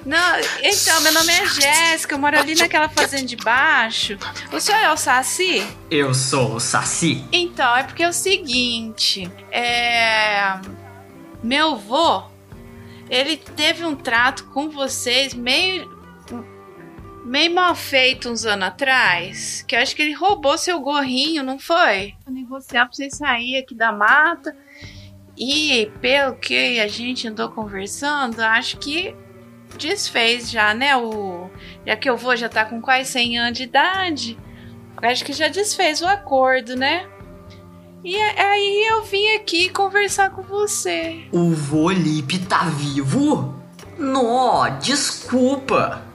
[0.06, 2.16] Não, então, meu nome é Jéssica.
[2.16, 4.18] Eu moro ali naquela fazenda de baixo.
[4.52, 5.66] O senhor é o saci?
[5.90, 7.24] Eu sou o Saci.
[7.32, 10.60] Então, é porque é o seguinte, é.
[11.42, 12.24] Meu avô,
[13.10, 15.96] ele teve um trato com vocês meio.
[17.28, 19.64] Meio mal feito uns anos atrás.
[19.68, 22.16] Que eu acho que ele roubou seu gorrinho, não foi?
[22.24, 24.56] Pra negociar pra vocês saírem aqui da mata.
[25.38, 29.14] E pelo que a gente andou conversando, acho que
[29.78, 30.96] desfez já, né?
[30.98, 31.50] O.
[31.86, 34.38] Já que eu vou já tá com quase 100 anos de idade.
[34.98, 37.08] Acho que já desfez o acordo, né?
[38.04, 41.28] E aí eu vim aqui conversar com você.
[41.32, 43.54] O Volipe tá vivo?
[43.98, 46.07] Nó, desculpa.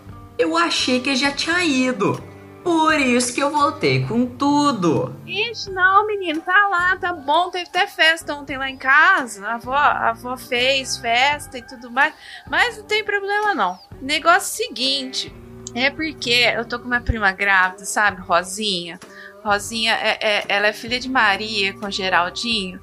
[0.43, 2.20] Eu achei que já tinha ido.
[2.64, 5.16] Por isso que eu voltei com tudo.
[5.27, 7.51] Ixi, não, menino, tá lá, tá bom.
[7.51, 9.44] Teve até festa ontem lá em casa.
[9.47, 12.14] A avó, a avó fez festa e tudo mais.
[12.48, 13.78] Mas não tem problema, não.
[14.01, 15.35] Negócio seguinte:
[15.74, 18.98] é porque eu tô com uma prima grávida, sabe, Rosinha?
[19.44, 22.81] Rosinha, é, é, ela é filha de Maria com Geraldinho.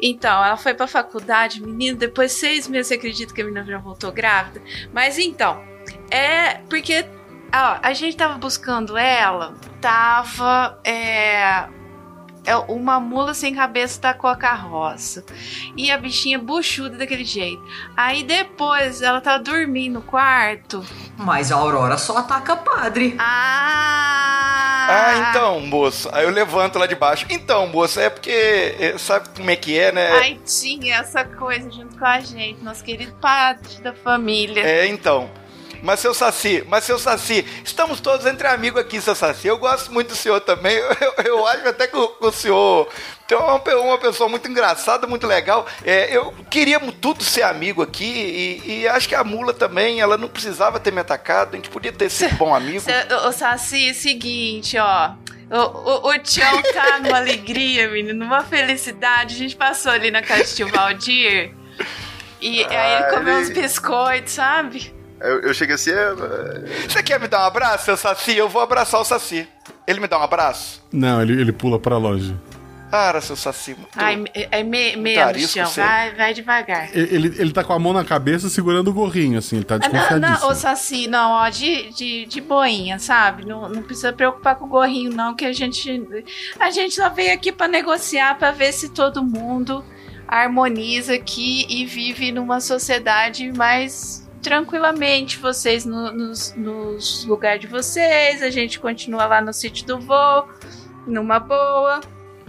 [0.00, 3.66] Então, ela foi pra faculdade, menino, depois de seis meses, você acredita que a menina
[3.66, 4.62] já voltou grávida?
[4.94, 5.62] Mas então,
[6.10, 7.04] é porque
[7.52, 10.78] ó, a gente tava buscando ela, tava.
[10.84, 11.64] É,
[12.44, 15.24] é uma mula sem cabeça tá com a carroça.
[15.76, 17.62] E a bichinha buchuda daquele jeito.
[17.96, 20.84] Aí depois ela tava dormindo no quarto.
[21.16, 23.14] Mas a Aurora só ataca padre.
[23.18, 24.86] Ah!
[24.92, 26.08] Ah, então, moço.
[26.12, 27.26] Aí eu levanto lá de baixo.
[27.30, 28.30] Então, moço, é porque.
[28.30, 30.10] é, Sabe como é que é, né?
[30.12, 34.62] Aí tinha essa coisa junto com a gente, nosso querido padre da família.
[34.62, 35.30] É, então.
[35.82, 39.48] Mas seu Saci, mas seu Saci, estamos todos entre amigos aqui, seu Saci.
[39.48, 40.76] Eu gosto muito do senhor também.
[41.00, 42.88] Eu, eu acho até que o, o senhor
[43.26, 45.66] tem uma, pe- uma pessoa muito engraçada, muito legal.
[45.84, 48.04] É, eu queríamos tudo ser amigo aqui
[48.66, 51.54] e, e acho que a mula também, ela não precisava ter me atacado.
[51.54, 52.84] A gente podia ter sido bom amigo.
[53.26, 55.12] Ô, Saci, é o seguinte, ó.
[55.50, 59.34] O, o, o Tião tá numa alegria, menino, numa felicidade.
[59.34, 61.54] A gente passou ali na casa de Valdir.
[62.40, 64.94] E aí ele comeu ele- uns biscoitos, sabe?
[65.20, 66.14] Eu, eu cheguei assim, é,
[66.88, 68.36] Você quer me dar um abraço, seu Saci?
[68.36, 69.46] Eu vou abraçar o Saci.
[69.86, 70.82] Ele me dá um abraço?
[70.92, 72.34] Não, ele, ele pula pra longe.
[72.90, 73.74] Para, seu Saci.
[73.74, 75.80] muito- Ai, é me, menos, você.
[75.80, 76.88] Vai, vai devagar.
[76.92, 79.76] Ele, ele, ele tá com a mão na cabeça segurando o gorrinho, assim, ele tá
[79.76, 80.40] Ah, Não, desconfiadíssimo.
[80.40, 83.46] não, ô Saci, não, ó, de, de, de boinha, sabe?
[83.46, 86.02] Não, não precisa preocupar com o gorrinho, não, que a gente.
[86.58, 89.84] A gente só veio aqui pra negociar, pra ver se todo mundo
[90.26, 95.38] harmoniza aqui e vive numa sociedade mais tranquilamente.
[95.38, 100.44] Vocês no- nos, nos lugares de vocês, a gente continua lá no sítio do vô,
[101.06, 102.00] numa boa,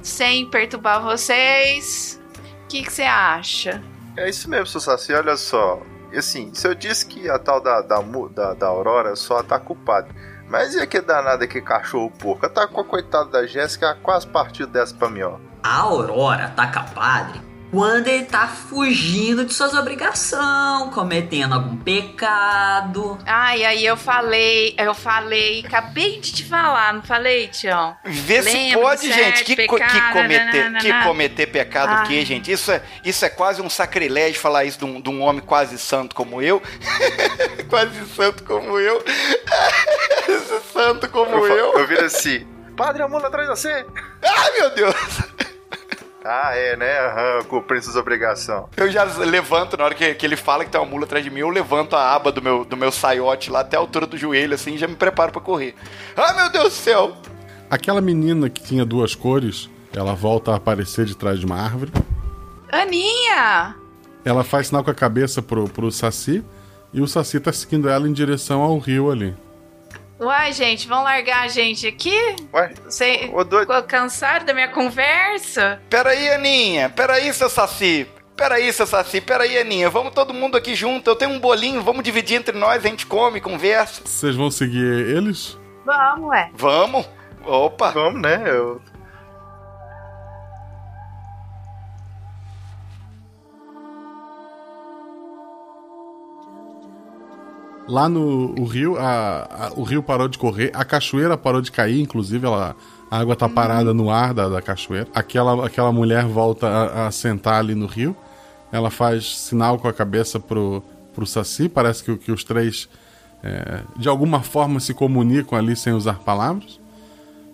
[0.01, 2.19] sem perturbar vocês.
[2.63, 3.84] O que que você acha?
[4.18, 5.81] É isso mesmo, seu Saci, olha só.
[6.11, 8.01] E assim, se eu disse que a tal da, da,
[8.34, 10.13] da, da Aurora só ataca o padre,
[10.49, 12.45] mas e aquele danado aqui, cachorro porco?
[12.45, 15.38] Atacou a coitada da Jéssica, quase partiu dessa pra mim, ó.
[15.63, 17.39] A Aurora ataca padre
[17.72, 23.18] quando ele tá fugindo de suas obrigações, cometendo algum pecado.
[23.26, 27.95] Ai, aí eu falei, eu falei, acabei de te falar, não falei, Tião?
[28.03, 29.43] Vê se Lembra pode, do gente.
[29.45, 30.80] Que, co- que cometer, nananana.
[30.80, 32.07] que cometer pecado o Ai.
[32.07, 32.52] quê, gente?
[32.52, 35.77] Isso é, isso é quase um sacrilégio falar isso de um, de um homem quase
[35.80, 36.61] santo como eu.
[37.69, 39.02] quase santo como eu.
[40.73, 41.73] santo como Eu, eu.
[41.80, 42.45] eu viro assim,
[42.76, 43.85] padre, a mula atrás de você.
[44.23, 44.95] Ai, meu Deus.
[46.23, 46.99] Ah, é, né?
[46.99, 48.65] Aham, cumprindo suas obrigações.
[48.77, 51.31] Eu já levanto, na hora que, que ele fala que tem uma mula atrás de
[51.31, 54.18] mim, eu levanto a aba do meu, do meu saiote lá até a altura do
[54.18, 55.76] joelho, assim, e já me preparo pra correr.
[56.15, 57.18] Ai, meu Deus do céu.
[57.69, 61.91] Aquela menina que tinha duas cores, ela volta a aparecer de trás de uma árvore.
[62.72, 63.76] Aninha!
[64.23, 66.43] Ela faz sinal com a cabeça pro, pro Saci.
[66.93, 69.35] E o Saci tá seguindo ela em direção ao rio ali.
[70.22, 72.15] Uai, gente, vão largar a gente aqui?
[72.53, 72.72] Ué?
[72.85, 75.81] Você ficou cansado da minha conversa?
[75.89, 76.91] Peraí, Aninha.
[76.91, 78.07] Peraí, seu Saci.
[78.38, 79.19] Peraí, seu Saci.
[79.19, 79.89] Peraí, Aninha.
[79.89, 81.10] Vamos todo mundo aqui junto.
[81.10, 82.85] Eu tenho um bolinho, vamos dividir entre nós.
[82.85, 84.03] A gente come, conversa.
[84.06, 85.57] Vocês vão seguir eles?
[85.84, 86.52] Vamos, ué.
[86.53, 87.03] Vamos.
[87.43, 87.89] Opa.
[87.89, 88.43] Vamos, né?
[88.45, 88.80] Eu...
[97.91, 101.69] Lá no o rio, a, a- o rio parou de correr, a cachoeira parou de
[101.72, 102.73] cair, inclusive ela,
[103.09, 105.07] a água tá parada no ar da, da cachoeira.
[105.13, 108.15] Aquela, aquela mulher volta a, a sentar ali no rio.
[108.72, 110.81] Ela faz sinal com a cabeça pro,
[111.13, 111.68] pro Saci.
[111.68, 112.88] Parece que, que os três,
[113.43, 116.80] é, de alguma forma, se comunicam ali sem usar palavras.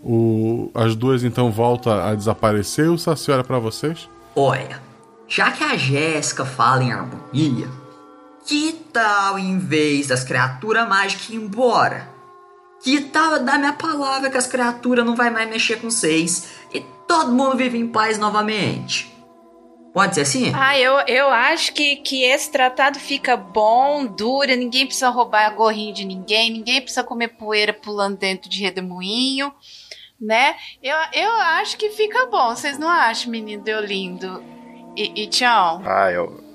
[0.04, 2.92] O, as duas então voltam a desaparecer.
[2.92, 4.08] O Saci olha pra vocês.
[4.36, 4.80] Olha,
[5.28, 7.68] já que a Jéssica fala em harmonia,
[8.48, 12.10] que tal em vez das criaturas mágicas ir embora?
[12.82, 16.80] Que tal dar minha palavra que as criaturas não vai mais mexer com vocês e
[17.08, 19.14] todo mundo vive em paz novamente?
[19.94, 20.52] Pode ser assim?
[20.56, 25.94] Ah, eu, eu acho que, que esse tratado fica bom, dura, ninguém precisa roubar gorrinho
[25.94, 29.52] de ninguém, ninguém precisa comer poeira pulando dentro de redemoinho,
[30.22, 30.56] né?
[30.82, 34.42] Eu, eu acho que fica bom, vocês não acham, menino deu lindo?
[34.96, 35.82] E, e tchau.
[35.84, 36.47] Ah, eu.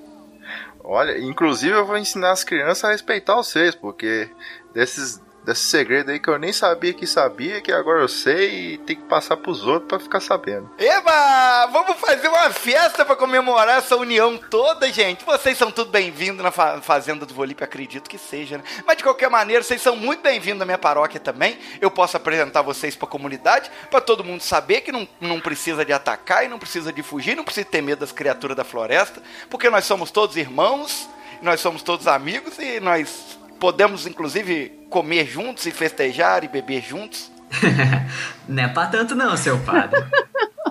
[0.83, 4.29] Olha, inclusive eu vou ensinar as crianças a respeitar vocês, porque
[4.73, 8.77] desses desse segredo aí que eu nem sabia que sabia, que agora eu sei e
[8.79, 10.69] tem que passar pros outros pra ficar sabendo.
[10.77, 11.67] Eba!
[11.67, 15.25] Vamos fazer uma festa pra comemorar essa união toda, gente.
[15.25, 18.63] Vocês são tudo bem-vindos na fa Fazenda do Volipe, acredito que seja, né?
[18.85, 21.57] Mas de qualquer maneira, vocês são muito bem-vindos na minha paróquia também.
[21.81, 25.93] Eu posso apresentar vocês pra comunidade, pra todo mundo saber que não, não precisa de
[25.93, 29.69] atacar e não precisa de fugir, não precisa ter medo das criaturas da floresta, porque
[29.69, 31.09] nós somos todos irmãos,
[31.41, 37.31] nós somos todos amigos e nós podemos, inclusive, comer juntos e festejar e beber juntos.
[38.47, 40.03] Não é pra tanto não, seu padre.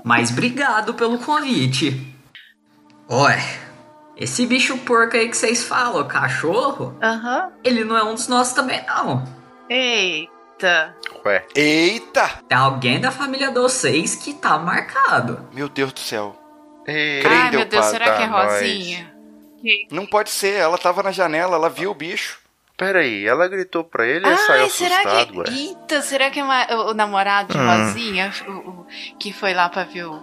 [0.04, 2.04] Mas obrigado pelo convite.
[3.08, 3.38] Ué,
[4.16, 7.52] esse bicho porco aí que vocês falam, cachorro, Aham.
[7.62, 9.22] ele não é um dos nossos também, não.
[9.68, 10.96] Eita.
[11.24, 11.44] Ué.
[11.54, 12.28] Eita!
[12.48, 15.48] Tem alguém da família de vocês que tá marcado.
[15.52, 16.36] Meu Deus do céu.
[16.86, 19.14] Ai, meu Deus, será que é Rosinha?
[19.60, 22.40] Que- Não pode ser, ela tava na janela, ela viu o bicho.
[22.86, 25.38] Peraí, ela gritou pra ele e saiu Ai, será assustado, que.
[25.38, 25.44] ué.
[25.50, 27.66] Eita, será que é uma- o, o namorado de Hum.
[27.66, 28.86] Rosinha o, o-
[29.18, 30.14] que foi lá pra ver o,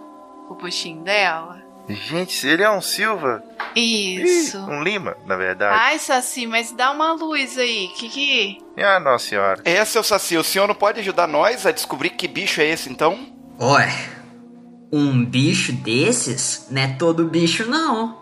[0.49, 1.59] o buchinho dela?
[1.87, 3.43] Gente, ele é um Silva.
[3.75, 4.57] Isso.
[4.57, 5.75] Ih, um Lima, na verdade.
[5.75, 7.87] Ai, Saci, mas dá uma luz aí.
[7.97, 8.57] Que que.
[8.77, 9.61] Ah, nossa senhora.
[9.65, 12.91] É, seu Saci, o senhor não pode ajudar nós a descobrir que bicho é esse,
[12.91, 13.17] então?
[13.59, 13.89] Ué,
[14.93, 18.19] um bicho desses não é todo bicho, não.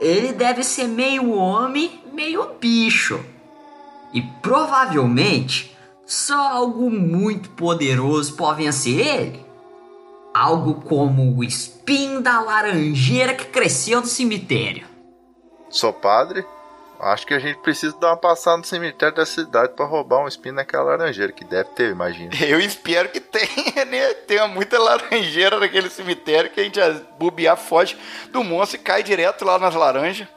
[0.00, 3.22] Ele deve ser meio homem, meio bicho.
[4.12, 5.76] E provavelmente
[6.06, 9.46] só algo muito poderoso pode vencer ele.
[10.34, 14.86] Algo como o espinho da laranjeira que cresceu no cemitério.
[15.68, 16.44] Sou padre.
[16.98, 20.28] Acho que a gente precisa dar uma passada no cemitério da cidade pra roubar um
[20.28, 22.30] espinho naquela laranjeira, que deve ter, imagina.
[22.44, 24.12] Eu espero que tenha, né?
[24.26, 27.96] Tenha muita laranjeira naquele cemitério que a gente a bobear foge
[28.30, 30.28] do monstro e cai direto lá nas laranjas.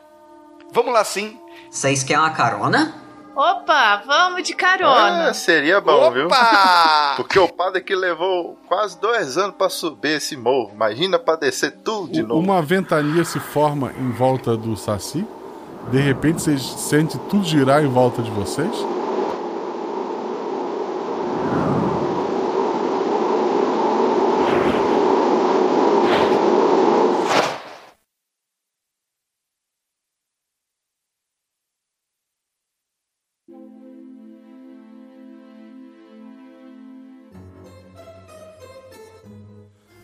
[0.72, 1.38] Vamos lá sim.
[1.70, 3.03] Vocês querem uma carona?
[3.35, 5.30] Opa, vamos de carona.
[5.30, 6.27] Ah, seria bom, viu?
[6.27, 7.14] Opa!
[7.18, 10.72] Porque o padre que levou quase dois anos pra subir esse morro.
[10.73, 12.39] Imagina pra descer tudo de novo.
[12.39, 15.26] Uma ventania se forma em volta do Saci.
[15.91, 18.72] De repente vocês sentem tudo girar em volta de vocês.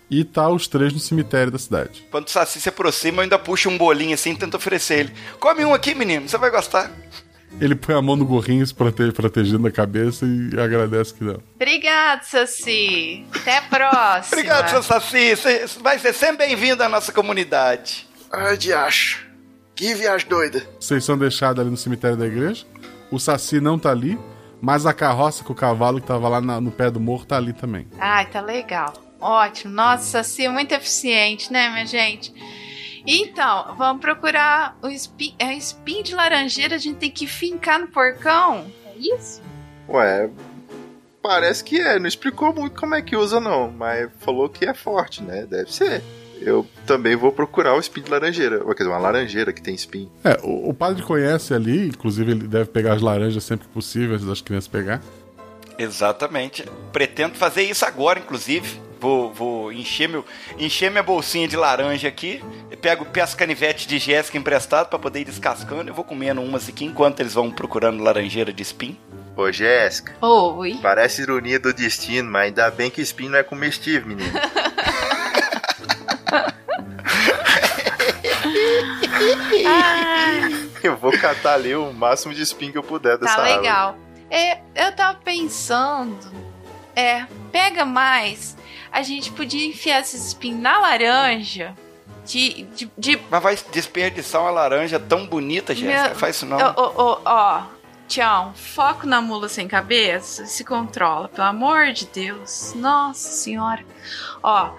[0.10, 2.08] E tá os três no cemitério da cidade.
[2.10, 5.14] Quando o Saci se aproxima, eu ainda puxo um bolinho assim e tento oferecer ele.
[5.40, 6.92] Come um aqui, menino, você vai gostar.
[7.60, 11.42] Ele põe a mão no gorrinho se prote- protegendo a cabeça e agradece que não.
[11.56, 13.26] Obrigado, Saci.
[13.36, 14.28] Até a próxima.
[14.40, 15.36] Obrigado, seu Saci.
[15.36, 18.08] Você vai ser sempre bem-vindo à nossa comunidade.
[18.32, 19.28] Ai, diacho.
[19.76, 20.64] Que viagem doida.
[20.80, 22.66] Vocês são deixados ali no cemitério da igreja.
[23.12, 24.18] O Saci não tá ali,
[24.62, 27.38] mas a carroça com o cavalo que tava lá na- no pé do morro tá
[27.38, 27.88] ali também.
[28.00, 28.94] Ai, tá legal.
[29.20, 29.74] Ótimo.
[29.74, 32.34] Nossa, é muito eficiente, né, minha gente?
[33.06, 36.76] Então, vamos procurar o espinho, é, espinho de laranjeira.
[36.76, 38.66] A gente tem que fincar no porcão.
[38.86, 39.42] É isso?
[39.88, 40.30] Ué,
[41.22, 41.98] parece que é.
[42.00, 43.72] Não explicou muito como é que usa, não.
[43.72, 45.46] Mas falou que é forte, né?
[45.46, 46.04] Deve ser.
[46.42, 48.60] Eu também vou procurar o espinho de laranjeira.
[48.64, 50.12] Ou, quer dizer, uma laranjeira que tem espinho.
[50.24, 54.14] É, o, o padre conhece ali, inclusive ele deve pegar as laranjas sempre que possível,
[54.16, 55.02] antes das crianças pegar.
[55.78, 56.64] Exatamente.
[56.92, 58.80] Pretendo fazer isso agora, inclusive.
[59.00, 60.26] Vou, vou encher, meu,
[60.58, 62.44] encher minha bolsinha de laranja aqui.
[62.82, 65.90] Pego peço canivete de Jéssica emprestado pra poder ir descascando.
[65.90, 68.98] Eu vou comendo umas aqui enquanto eles vão procurando laranjeira de espinho.
[69.38, 70.14] Ô, Jéssica.
[70.22, 70.78] Oi.
[70.82, 74.32] Parece ironia do destino, mas ainda bem que espinho não é comestível, menino.
[80.84, 83.60] Eu vou catar ali o máximo de espinho que eu puder dessa Tá árvore.
[83.62, 83.98] legal.
[84.30, 86.18] É, eu tava pensando.
[86.96, 88.58] É, pega mais.
[88.92, 91.76] A gente podia enfiar esses espinhos na laranja.
[92.26, 92.64] De.
[92.76, 96.10] de, de Mas vai desperdiçar uma laranja tão bonita, Jéssica.
[96.10, 96.58] Meu- Faz isso não.
[96.58, 97.64] Ó, ó, ó,
[98.08, 98.54] tchau.
[98.56, 100.46] Foco na mula sem cabeça.
[100.46, 102.74] Se controla, pelo amor de Deus.
[102.76, 103.84] Nossa senhora.
[104.44, 104.72] Ó.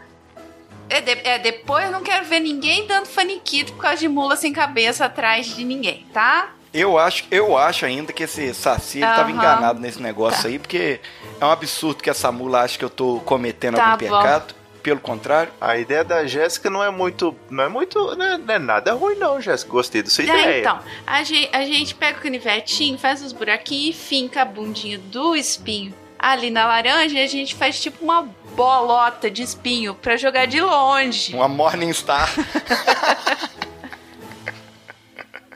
[0.88, 4.36] É, de- é, depois eu não quero ver ninguém dando faniquito por causa de mula
[4.36, 6.50] sem cabeça atrás de ninguém, tá?
[6.72, 9.30] Eu acho, eu acho ainda que esse Saci ele tava Aham.
[9.32, 10.48] enganado nesse negócio Tá.
[10.48, 11.00] aí, porque
[11.40, 14.16] é um absurdo que essa mula acha que eu tô cometendo Tá algum bom.
[14.18, 14.54] pecado.
[14.82, 15.52] Pelo contrário.
[15.60, 17.36] A ideia da Jéssica não é muito.
[17.50, 18.16] Não é muito.
[18.16, 19.70] Não é, não é nada ruim, não, Jéssica.
[19.70, 20.60] Gostei da sua Já, ideia.
[20.60, 24.96] então, a gente, a gente pega o canivetinho, faz os buraquinhos e finca a bundinha
[24.98, 28.22] do espinho ali na laranja e a gente faz tipo uma
[28.56, 31.34] bolota de espinho pra jogar de longe.
[31.34, 32.30] Uma Morningstar.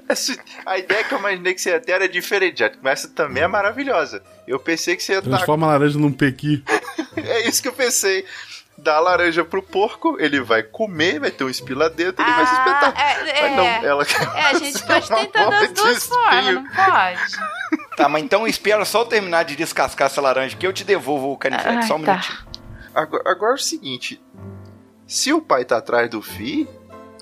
[0.09, 0.37] Essa-
[0.67, 3.47] A ideia que eu imaginei que você ia ter era diferente, já começa também é
[3.47, 4.23] maravilhosa.
[4.47, 5.37] Eu pensei que você ia dar.
[5.37, 6.63] Transforma a laranja num pequi.
[7.17, 8.25] É isso que eu pensei.
[8.77, 12.45] Dá a laranja pro porco, ele vai comer, vai ter um lá dentro, ele vai
[12.45, 12.95] se espetar.
[13.01, 13.85] É, Mas não, é.
[13.85, 14.03] ela
[14.35, 17.97] É, a gente pode Uma tentar das duas formas, não pode?
[17.97, 21.31] Tá, mas então espera só eu terminar de descascar essa laranja que eu te devolvo
[21.33, 21.87] o canivete.
[21.87, 22.13] Só um tá.
[22.15, 22.39] minutinho.
[22.93, 24.21] Agora, agora é o seguinte:
[25.07, 26.69] se o pai tá atrás do filho,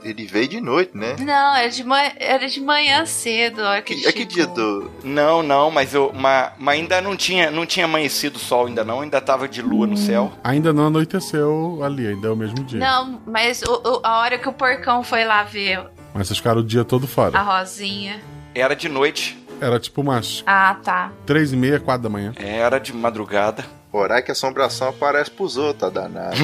[0.04, 1.16] ele veio de noite, né?
[1.20, 3.62] Não, era de, manhã, era de manhã cedo.
[3.62, 4.90] a hora que ele É que dia do.
[5.04, 6.12] Não, não, mas eu.
[6.14, 9.62] Mas, mas ainda não tinha, não tinha amanhecido o sol ainda não, ainda tava de
[9.62, 10.32] lua no céu.
[10.44, 12.78] Ainda não anoiteceu ali, ainda é o mesmo dia.
[12.80, 15.80] Não, mas o- o- a hora que o porcão foi lá ver
[16.14, 17.38] Mas vocês ficaram o dia todo fora.
[17.38, 18.20] a Rosinha.
[18.54, 19.38] Era de noite.
[19.60, 21.12] Era tipo umas Ah, tá.
[21.24, 22.32] três e meia, quatro da manhã.
[22.36, 23.64] Era de madrugada.
[23.92, 26.34] Horário que a assombração aparece pros outros, tá danado.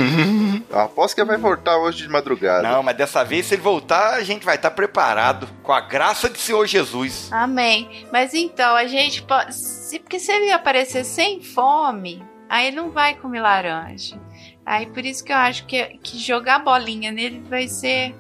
[0.69, 2.63] Eu aposto que ele vai voltar hoje de madrugada.
[2.63, 5.49] Não, mas dessa vez, se ele voltar, a gente vai estar preparado.
[5.63, 7.33] Com a graça de Senhor Jesus.
[7.33, 8.07] Amém.
[8.13, 9.55] Mas então, a gente pode.
[9.55, 14.21] Se, porque se ele aparecer sem fome, aí ele não vai comer laranja.
[14.67, 18.15] Aí por isso que eu acho que, que jogar bolinha nele vai ser.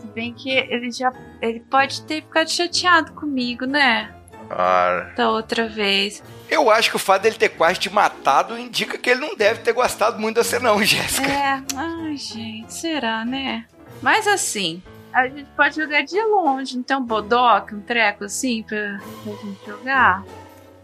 [0.00, 1.10] Se bem que ele já.
[1.40, 4.14] Ele pode ter ficado chateado comigo, né?
[4.50, 6.22] Ah, Da outra vez.
[6.48, 9.60] Eu acho que o fato dele ter quase te matado indica que ele não deve
[9.60, 11.28] ter gostado muito de você, não, Jéssica.
[11.28, 13.64] É, ai, gente, será, né?
[14.00, 14.82] Mas assim,
[15.12, 19.32] a gente pode jogar de longe, não tem um bodoque, um treco assim pra, pra
[19.32, 20.22] gente jogar?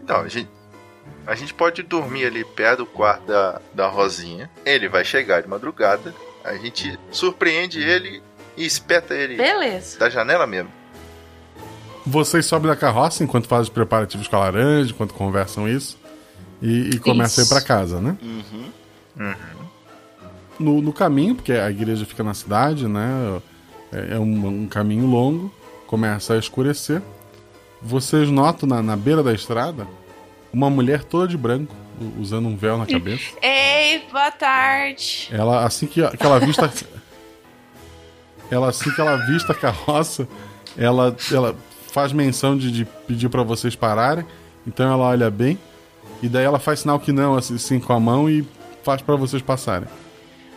[0.05, 0.49] Não, a gente,
[1.25, 4.49] a gente pode dormir ali perto do quarto da, da Rosinha.
[4.65, 6.13] Ele vai chegar de madrugada.
[6.43, 8.21] A gente surpreende ele
[8.57, 9.97] e espeta ele Beleza.
[9.97, 10.69] da janela mesmo.
[12.05, 15.97] Vocês sobem da carroça enquanto fazem os preparativos com a laranja, enquanto conversam isso.
[16.61, 17.53] E, e começam a ir Isso.
[17.53, 18.17] pra casa, né?
[18.21, 19.35] Uhum.
[20.57, 23.41] No, no caminho, porque a igreja fica na cidade, né?
[23.91, 25.53] É, é um, um caminho longo,
[25.85, 27.01] começa a escurecer.
[27.81, 29.85] Vocês notam na, na beira da estrada
[30.53, 31.75] uma mulher toda de branco,
[32.17, 33.23] usando um véu na cabeça.
[33.41, 35.27] Ei, boa tarde.
[35.31, 36.71] Ela, assim que, que ela vista.
[38.49, 40.27] ela, assim que ela vista a carroça,
[40.77, 41.55] ela, ela
[41.93, 44.25] faz menção de, de pedir pra vocês pararem.
[44.65, 45.59] Então ela olha bem.
[46.23, 48.43] E daí ela faz sinal que não, assim, com a mão e
[48.83, 49.87] faz pra vocês passarem.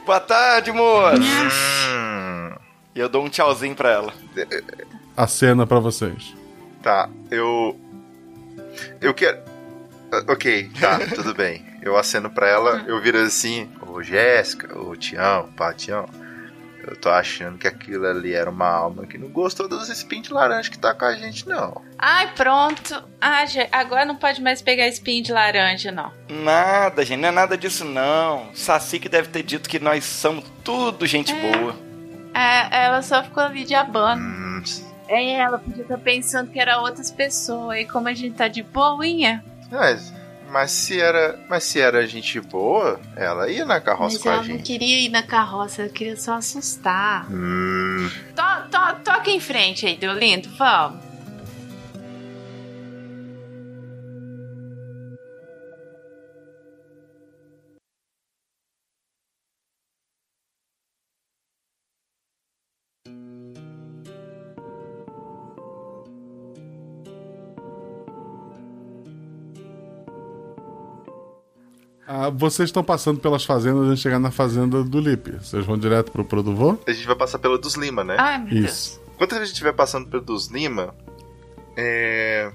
[0.06, 1.20] Boa tarde, moço.
[2.94, 4.12] E eu dou um tchauzinho pra ela.
[5.14, 6.34] A cena pra vocês.
[6.82, 7.78] Tá, eu.
[9.00, 9.38] Eu quero.
[10.10, 11.66] Ah, Ok, tá, tudo bem.
[11.82, 16.06] Eu aceno pra ela, eu viro assim: Ô Jéssica, ô Tião, pá, Tião.
[16.86, 20.32] Eu tô achando que aquilo ali era uma alma que não gostou dos espinhos de
[20.32, 21.82] laranja que tá com a gente, não.
[21.98, 23.02] Ai, pronto.
[23.20, 26.12] Ah, agora não pode mais pegar espinho de laranja, não.
[26.28, 28.54] Nada, gente, não é nada disso, não.
[28.54, 31.74] Saci que deve ter dito que nós somos tudo gente boa.
[32.32, 34.62] É, ela só ficou ali de abano.
[35.08, 37.78] É, ela podia estar pensando que era outras pessoas.
[37.78, 40.12] E como a gente tá de boinha, Mas,
[40.50, 41.38] mas se era.
[41.48, 44.62] Mas se era gente boa, ela ia na carroça mas com a ela não gente.
[44.62, 47.26] queria ir na carroça, ela queria só assustar.
[47.30, 48.10] Hum.
[48.34, 51.05] To, to, toca em frente aí, Deolindo, vamos.
[72.06, 75.32] Ah, vocês estão passando pelas fazendas antes de chegar na fazenda do Lipe.
[75.32, 76.78] Vocês vão direto pro Produvô?
[76.86, 78.16] A gente vai passar pela dos Lima, né?
[78.18, 79.00] Ai, meu Isso.
[79.14, 80.94] Enquanto a gente estiver passando pelo dos Lima,
[81.76, 82.50] é...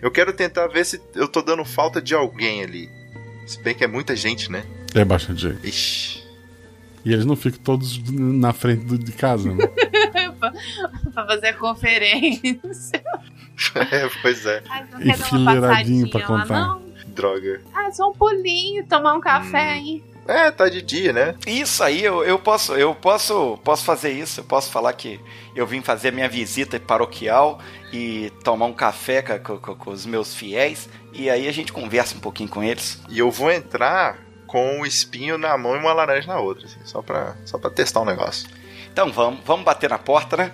[0.00, 2.88] eu quero tentar ver se eu tô dando falta de alguém ali.
[3.46, 4.64] Se bem que é muita gente, né?
[4.94, 5.66] É bastante gente.
[5.66, 6.24] Ixi.
[7.04, 9.66] E eles não ficam todos na frente do- de casa, né?
[11.12, 13.04] pra, fazer a conferência.
[13.92, 14.62] é, pois é.
[15.04, 16.66] Enfileiradinho pra passadinha lá, contar.
[16.66, 16.83] não?
[17.14, 17.62] Droga.
[17.74, 20.02] Ah, só um pulinho, tomar um café aí.
[20.26, 21.34] É, tá de dia, né?
[21.46, 24.40] Isso aí, eu, eu posso, eu posso, posso fazer isso.
[24.40, 25.20] Eu posso falar que
[25.54, 27.60] eu vim fazer a minha visita paroquial
[27.92, 32.16] e tomar um café com, com- com os meus fiéis e aí a gente conversa
[32.16, 32.98] um pouquinho com eles.
[33.10, 36.80] E eu vou entrar com um espinho na mão e uma laranja na outra, assim,
[36.84, 38.48] só pra, só pra testar um negócio.
[38.90, 40.52] Então vamos, vamos bater na porta, né?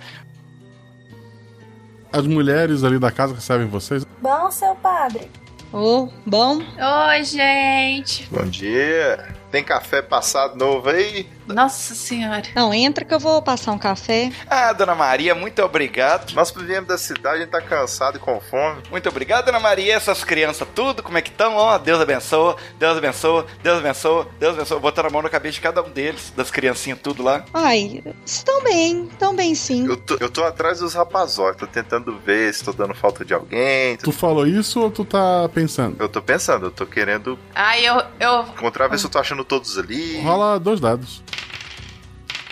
[2.11, 4.05] As mulheres ali da casa recebem vocês.
[4.21, 5.31] Bom, seu padre.
[5.73, 6.57] Ô, bom.
[6.57, 8.27] Oi, gente.
[8.29, 9.25] Bom dia.
[9.49, 11.25] Tem café passado novo aí?
[11.51, 12.43] Nossa senhora.
[12.55, 14.31] Não, entra que eu vou passar um café.
[14.49, 16.33] Ah, dona Maria, muito obrigado.
[16.33, 18.81] Nós viemos da cidade, a gente tá cansado e com fome.
[18.89, 19.93] Muito obrigado, dona Maria.
[19.93, 21.55] Essas crianças, tudo, como é que estão?
[21.55, 24.79] Ó, Deus abençoa, Deus abençoa, Deus abençoa, Deus abençoa.
[24.79, 27.43] Botando a mão na cabeça de cada um deles, das criancinhas, tudo lá.
[27.53, 29.87] Ai, estão bem, estão bem sim.
[29.87, 33.33] Eu tô, eu tô atrás dos rapazóis, tô tentando ver se tô dando falta de
[33.33, 33.97] alguém.
[33.97, 35.95] Tu falou isso ou tu tá pensando?
[35.99, 38.01] Eu tô pensando, eu tô querendo Ai, eu.
[38.19, 38.41] eu...
[38.43, 40.19] encontrar, ver se eu tô achando todos ali.
[40.21, 41.23] Rola dois dados.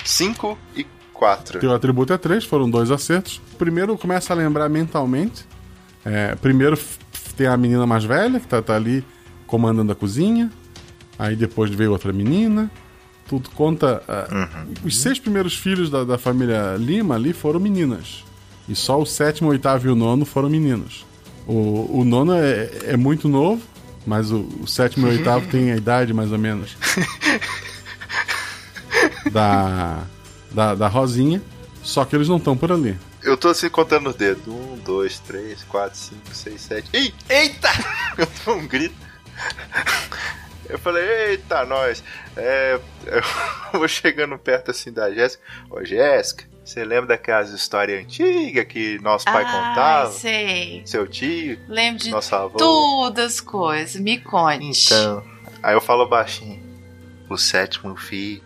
[0.10, 1.60] 5 e 4.
[1.60, 3.42] Teu atributo é 3, foram dois acertos.
[3.58, 5.46] Primeiro começa a lembrar mentalmente.
[6.04, 6.78] É, primeiro
[7.38, 9.06] tem a menina mais velha, que tá, tá ali
[9.46, 10.50] comandando a cozinha.
[11.18, 12.72] Aí depois veio outra menina.
[13.28, 14.02] Tudo conta.
[14.08, 18.24] ah, Os seis primeiros filhos da, da família Lima ali foram meninas.
[18.68, 21.06] E só o sétimo, oitavo e o nono foram meninos.
[21.46, 23.62] O, o nono é, é muito novo,
[24.08, 26.76] mas o, o sétimo e o oitavo tem a idade mais ou menos
[29.32, 30.04] da,
[30.52, 31.42] da, da Rosinha.
[31.82, 32.98] Só que eles não estão por ali.
[33.24, 34.46] Eu tô assim contando os dedos.
[34.48, 36.90] 1, 2, 3, 4, 5, 6, 7.
[36.94, 37.14] Ih!
[37.30, 37.70] Eita!
[38.18, 38.96] Eu tô um grito.
[40.68, 42.04] Eu falei, eita, nós.
[42.38, 43.22] É, eu
[43.80, 45.42] vou chegando perto assim da Jéssica.
[45.70, 50.12] Ô, Jéssica, você lembra daquelas histórias antigas que nosso pai Ai, contava?
[50.12, 50.84] sei.
[50.86, 51.58] Seu tio?
[51.68, 52.58] Lembro de Nosso avô?
[52.58, 54.00] todas as coisas.
[54.00, 54.86] Me conte.
[54.86, 55.24] Então,
[55.64, 56.62] aí eu falo baixinho.
[57.30, 58.44] O sétimo filho,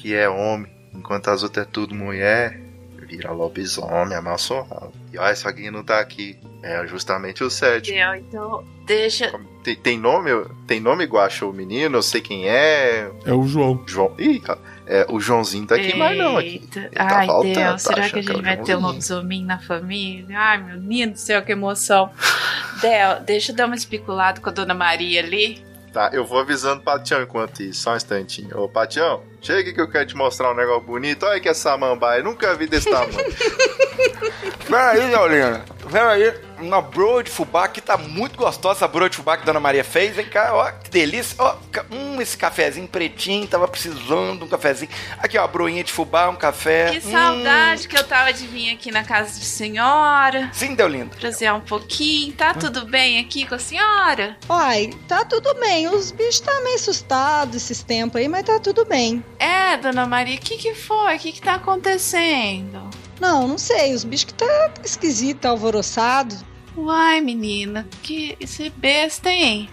[0.00, 2.58] que é homem, enquanto as outras é tudo mulher,
[3.06, 4.92] vira lobisomem, amaldiçoado.
[5.12, 6.38] E olha, só quem não tá aqui.
[6.62, 7.96] É justamente o sétimo.
[7.96, 8.14] Entendeu?
[8.14, 9.32] Então, deixa.
[9.64, 10.30] Tem, tem nome?
[10.66, 11.96] Tem nome igual achou o menino?
[11.96, 13.10] Eu sei quem é.
[13.24, 13.82] É o João.
[13.86, 14.14] João.
[14.18, 14.42] Ih,
[14.86, 16.48] é, o Joãozinho tá aqui, mas não aqui.
[16.48, 16.80] Eita.
[16.80, 18.76] Ele tá Ai, faltando, Deus, tá será que a achando que é gente vai ter
[18.76, 20.38] um lobisomem na família?
[20.38, 22.10] Ai, meu lindo do céu, que emoção.
[22.80, 25.64] Del, deixa eu dar uma especulada com a dona Maria ali.
[25.92, 28.56] Tá, eu vou avisando o Patião enquanto isso, só um instantinho.
[28.56, 31.24] Ô, Patião, chega que eu quero te mostrar um negócio bonito.
[31.26, 33.10] Olha que essa samambaia, nunca vi desse tamanho.
[34.68, 35.64] Peraí, Leolina.
[35.90, 36.32] Peraí.
[36.60, 39.58] Uma broa de fubá que tá muito gostosa, essa broa de fubá que a Dona
[39.58, 40.14] Maria fez.
[40.14, 41.34] Vem cá, ó, que delícia.
[41.38, 41.56] Ó,
[41.90, 44.90] hum, esse cafezinho pretinho, tava precisando de um cafezinho.
[45.18, 46.90] Aqui, ó, a broinha de fubá, um café.
[46.90, 47.10] Que Hum.
[47.10, 50.50] saudade que eu tava de vir aqui na casa de senhora.
[50.52, 51.16] Sim, Deolindo.
[51.16, 52.34] Prazer um pouquinho.
[52.34, 54.36] Tá tudo bem aqui com a senhora?
[54.48, 55.88] Uai, tá tudo bem.
[55.88, 59.24] Os bichos tá meio assustados esses tempos aí, mas tá tudo bem.
[59.40, 61.16] É, dona Maria, o que que foi?
[61.16, 62.90] O que que tá acontecendo?
[63.18, 63.94] Não, não sei.
[63.94, 66.36] Os bichos que tá esquisito, tá alvoroçado.
[66.76, 69.70] Uai, menina, que esse besta, hein?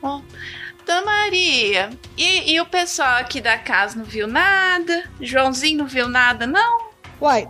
[0.00, 0.20] Ó,
[0.86, 5.04] Dona Maria, e, e o pessoal aqui da casa não viu nada?
[5.20, 6.90] Joãozinho não viu nada, não?
[7.20, 7.48] Uai,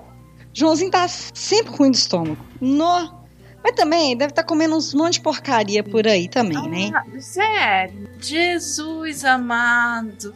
[0.54, 2.44] Joãozinho tá sempre ruim do estômago.
[2.60, 3.22] No.
[3.62, 6.90] Mas também deve estar comendo uns monte de porcaria por aí também, né?
[6.94, 8.10] Ah, sério?
[8.20, 10.34] Jesus amado.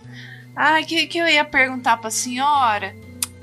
[0.57, 2.97] Ai, que, que eu ia perguntar pra senhora?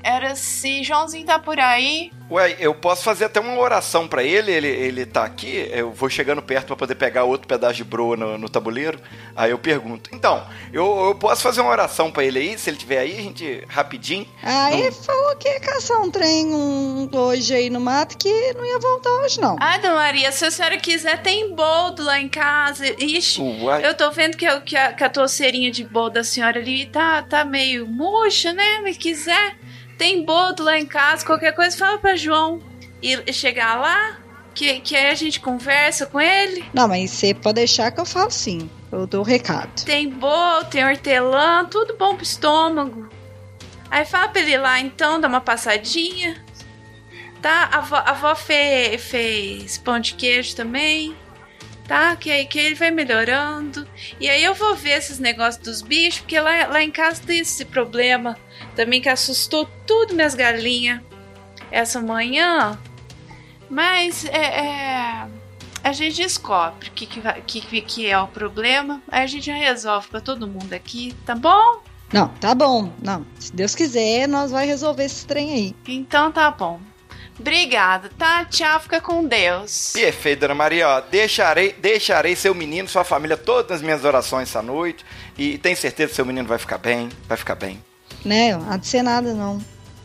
[0.04, 2.12] Era se Joãozinho tá por aí.
[2.30, 6.08] Ué, eu posso fazer até uma oração pra ele, ele, ele tá aqui, eu vou
[6.08, 8.98] chegando perto pra poder pegar outro pedaço de broa no, no tabuleiro,
[9.36, 12.78] aí eu pergunto, então, eu, eu posso fazer uma oração pra ele aí, se ele
[12.78, 14.26] tiver aí, a gente, rapidinho?
[14.42, 18.64] Ah, ele falou que ia caçar um trem um, hoje aí no mato que não
[18.64, 19.56] ia voltar hoje, não.
[19.60, 22.86] Ah, Dona Maria, se a senhora quiser, tem boldo lá em casa.
[23.02, 23.86] Ixi, Uai.
[23.86, 26.86] eu tô vendo que, a- que, a, que a touceirinha de boldo da senhora ali
[26.86, 28.80] tá, tá meio murcha, né?
[28.82, 29.56] Mas quiser,
[29.98, 31.24] tem boldo lá em casa.
[31.24, 32.60] Qualquer coisa, fala pra João
[33.02, 34.18] e chegar lá,
[34.54, 36.64] que, que aí a gente conversa com ele.
[36.72, 38.68] Não, mas você pode deixar que eu falo sim.
[38.90, 39.84] Eu dou o recado.
[39.84, 43.08] Tem boldo, tem hortelã, tudo bom pro estômago.
[43.90, 46.42] Aí fala pra ele lá então, dá uma passadinha.
[47.42, 47.68] Tá?
[47.72, 51.14] A avó, a avó fe- fez pão de queijo também.
[51.86, 52.16] Tá?
[52.16, 53.86] Que aí que ele vai melhorando.
[54.18, 57.40] E aí eu vou ver esses negócios dos bichos, porque lá, lá em casa tem
[57.40, 58.38] esse problema
[58.74, 61.00] também que assustou tudo minhas galinhas
[61.70, 62.78] essa manhã.
[63.68, 65.26] Mas é, é,
[65.82, 69.02] a gente descobre o que, que, que, é o problema.
[69.08, 71.82] Aí a gente já resolve pra todo mundo aqui, tá bom?
[72.12, 72.92] Não, tá bom.
[73.02, 75.76] Não, se Deus quiser, nós vai resolver esse trem aí.
[75.86, 76.80] Então tá bom.
[77.38, 78.44] Obrigada, tá?
[78.44, 79.90] Tchau, fica com Deus.
[79.92, 84.62] Perfeito, Dona Maria, ó, deixarei, deixarei seu menino, sua família, todas nas minhas orações essa
[84.62, 85.04] noite,
[85.36, 87.82] e tenho certeza que seu menino vai ficar bem, vai ficar bem.
[88.24, 88.56] Né?
[88.56, 89.60] Não há de ser nada, não.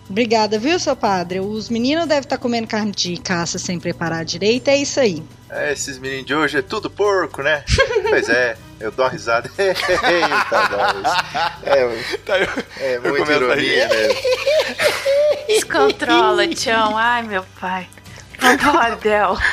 [0.10, 1.40] Obrigada, viu, seu padre?
[1.40, 5.24] Os meninos devem estar comendo carne de caça sem preparar direito, é isso aí.
[5.52, 7.64] É, esses meninos de hoje é tudo porco, né?
[8.10, 9.52] pois é, eu dou uma risada.
[9.58, 10.96] Eita, nós.
[11.64, 11.82] É,
[12.94, 14.08] é muito começo a ironia, né?
[15.48, 16.98] Descontrola, Tião.
[16.98, 17.88] Ai, meu pai.
[18.40, 19.38] Vambora, Del.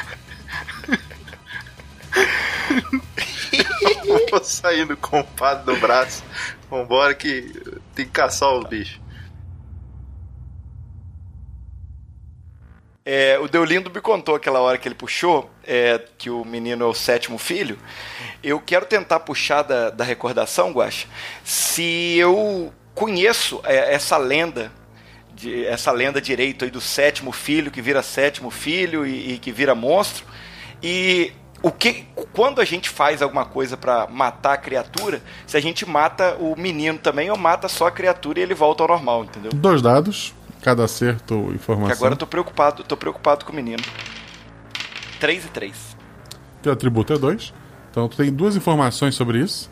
[4.30, 6.24] Vou saindo com o padre no braço.
[6.70, 7.52] Vambora que
[7.96, 9.00] Tem que caçar os bichos.
[13.08, 16.86] É, o Deolindo me contou aquela hora que ele puxou, é, que o menino é
[16.88, 17.78] o sétimo filho.
[18.42, 21.06] Eu quero tentar puxar da, da recordação, Guaxa,
[21.42, 24.70] se eu conheço é, essa lenda,
[25.32, 29.52] de, essa lenda direito aí do sétimo filho que vira sétimo filho e, e que
[29.52, 30.26] vira monstro.
[30.82, 31.32] E
[31.62, 35.88] o que, quando a gente faz alguma coisa para matar a criatura, se a gente
[35.88, 39.50] mata o menino também ou mata só a criatura e ele volta ao normal, entendeu?
[39.54, 41.88] Dois dados, cada acerto informação.
[41.88, 43.82] Que agora eu tô preocupado, tô preocupado com o menino.
[45.18, 45.96] 3 e 3.
[46.62, 47.54] Teu atributo é 2.
[47.90, 49.70] Então tu tem duas informações sobre isso.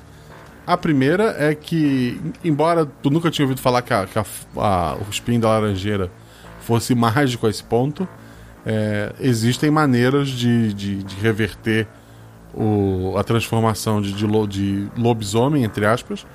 [0.66, 4.24] A primeira é que, embora tu nunca tinha ouvido falar que, a, que a,
[4.56, 6.11] a, o espinho da laranjeira
[6.61, 8.09] fosse mágico a esse ponto,
[8.66, 11.86] é, existem maneiras de, de, de reverter
[12.54, 16.26] o, a transformação de, de, lo, de, lobisomem, entre aspas,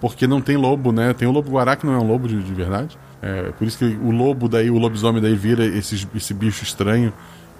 [0.00, 1.12] porque não tem lobo, né?
[1.12, 2.98] Tem o lobo guará que não é um lobo de, de verdade.
[3.22, 7.12] É, por isso que o lobo daí, o lobisomem daí vira esse, esse bicho estranho,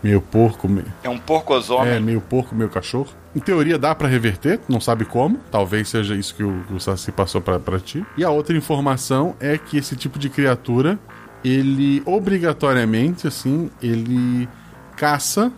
[0.03, 0.67] meio porco.
[0.67, 0.87] Meio...
[1.03, 1.93] É um porcosomem.
[1.93, 3.09] É, meio porco, meio cachorro.
[3.37, 5.39] Em teoria dá para reverter, não sabe como.
[5.51, 8.05] Talvez seja isso que o, que o Saci passou para ti.
[8.17, 10.99] E a outra informação é que esse tipo de criatura,
[11.45, 14.49] ele obrigatoriamente, assim, ele
[14.97, 15.53] caça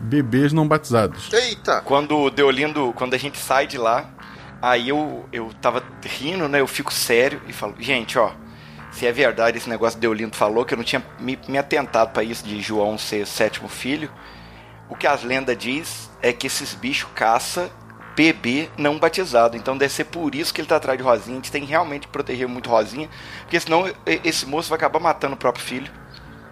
[0.00, 1.32] bebês não batizados.
[1.32, 1.80] Eita!
[1.82, 4.08] Quando o Deolindo, quando a gente sai de lá,
[4.62, 6.60] aí eu, eu tava rindo, né?
[6.60, 8.32] Eu fico sério e falo, gente, ó,
[8.90, 12.12] se é verdade esse negócio que Deolindo falou, que eu não tinha me, me atentado
[12.12, 14.10] para isso de João ser sétimo filho,
[14.88, 17.70] o que as lendas diz é que esses bichos caça
[18.18, 19.56] bebê não batizado.
[19.56, 21.36] Então deve ser por isso que ele tá atrás de Rosinha.
[21.36, 23.08] A gente tem realmente que proteger muito Rosinha,
[23.42, 25.90] porque senão esse moço vai acabar matando o próprio filho.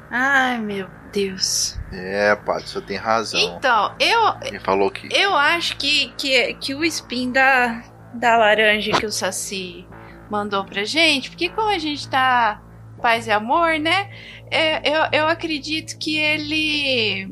[0.09, 1.77] Ai, meu Deus.
[1.93, 3.41] É, padre, você tem razão.
[3.41, 4.35] Então, eu.
[4.43, 5.09] Ele falou que.
[5.13, 7.83] Eu acho que, que, que o spin da,
[8.15, 9.85] da laranja que o Saci
[10.31, 12.63] mandou pra gente, porque como a gente tá
[13.03, 14.09] paz e amor, né?
[14.53, 17.29] É, eu, eu acredito que ele.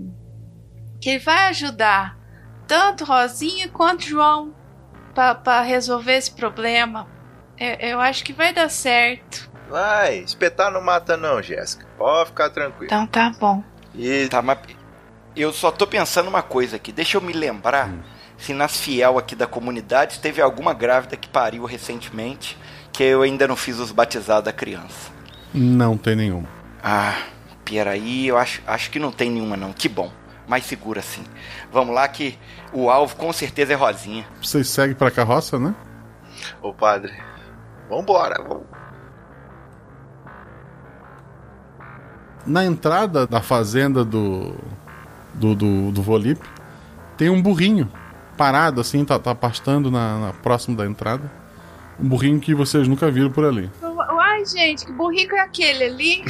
[1.00, 2.23] que ele vai ajudar
[2.66, 4.54] tanto Rosinha quanto João
[5.14, 7.06] para resolver esse problema.
[7.58, 9.50] Eu, eu acho que vai dar certo.
[9.68, 11.86] Vai, espetar não mata não, Jéssica.
[11.96, 12.86] Pode ficar tranquilo.
[12.86, 13.62] Então tá bom.
[13.94, 14.28] E...
[14.28, 14.58] Tá, mas
[15.36, 16.92] eu só tô pensando uma coisa aqui.
[16.92, 18.00] Deixa eu me lembrar hum.
[18.36, 22.58] se nas fiel aqui da comunidade teve alguma grávida que pariu recentemente
[22.92, 25.10] que eu ainda não fiz os batizados da criança.
[25.52, 26.48] Não tem nenhuma.
[26.82, 27.16] Ah,
[27.64, 29.72] peraí, eu acho, acho que não tem nenhuma não.
[29.72, 30.12] Que bom.
[30.46, 31.24] Mais seguro assim.
[31.74, 32.38] Vamos lá que
[32.72, 34.24] o alvo com certeza é Rosinha.
[34.40, 35.74] Vocês seguem pra carroça, né?
[36.62, 37.12] Ô padre,
[37.90, 38.40] vambora.
[38.46, 38.62] Vamos.
[42.46, 44.54] Na entrada da fazenda do
[45.34, 46.40] do, do, do Volip,
[47.16, 47.90] tem um burrinho
[48.36, 51.28] parado assim, tá, tá pastando na, na próximo da entrada.
[51.98, 53.68] Um burrinho que vocês nunca viram por ali.
[53.82, 56.24] Uai, gente, que burrinho é aquele ali?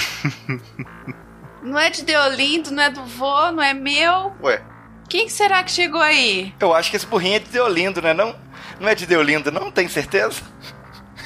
[1.62, 4.32] não é de Deolindo, não é do vô, não é meu.
[4.42, 4.72] Ué.
[5.08, 6.54] Quem será que chegou aí?
[6.58, 8.12] Eu acho que esse burrinho é de Deolindo, né?
[8.12, 8.34] Não,
[8.80, 9.70] não é de Deolindo, não?
[9.70, 10.42] Tem certeza?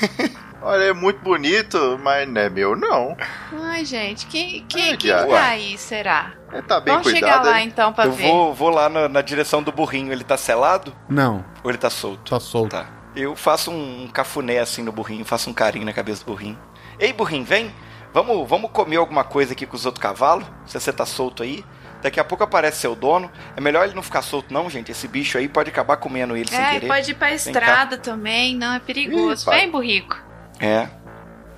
[0.61, 3.17] Olha, é muito bonito, mas não é meu, não.
[3.63, 6.33] Ai, gente, quem, quem, quem tá aí, será?
[6.53, 7.31] É, tá bem Vamos cuidado.
[7.31, 8.27] chegar lá então pra eu ver.
[8.27, 10.13] vou, vou lá na, na, direção do burrinho.
[10.13, 10.93] Ele tá selado?
[11.09, 11.45] Não.
[11.63, 12.31] Ou ele tá solto?
[12.31, 12.73] Tá solto.
[12.73, 12.87] Tá.
[13.15, 16.59] Eu faço um, um cafuné assim no burrinho, faço um carinho na cabeça do burrinho.
[16.99, 17.73] Ei, burrinho, vem!
[18.13, 20.45] Vamos, vamos comer alguma coisa aqui com os outros cavalos?
[20.67, 21.65] Se você tá solto aí.
[22.03, 23.31] Daqui a pouco aparece seu dono.
[23.57, 24.93] É melhor ele não ficar solto, não, gente.
[24.93, 26.87] Esse bicho aí pode acabar comendo ele sem É, querer.
[26.87, 29.51] pode ir pra estrada também, não, é perigoso.
[29.51, 30.16] Ih, vem, burrico.
[30.61, 30.89] É.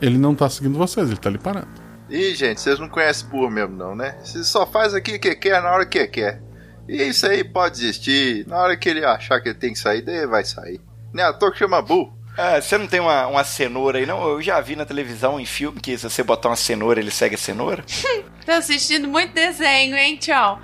[0.00, 1.68] Ele não tá seguindo vocês, ele tá ali parado.
[2.08, 4.16] Ih, gente, vocês não conhecem burro mesmo, não, né?
[4.24, 6.40] Você só faz aqui o que quer na hora que quer.
[6.88, 8.46] E isso aí pode existir.
[8.48, 10.80] Na hora que ele achar que ele tem que sair, daí ele vai sair.
[11.12, 12.16] Nem à toa que chama burro.
[12.40, 14.26] Ah, você não tem uma, uma cenoura aí, não?
[14.26, 17.34] Eu já vi na televisão, em filme, que se você botar uma cenoura, ele segue
[17.34, 17.84] a cenoura.
[18.46, 20.58] Tô assistindo muito desenho, hein, tchau.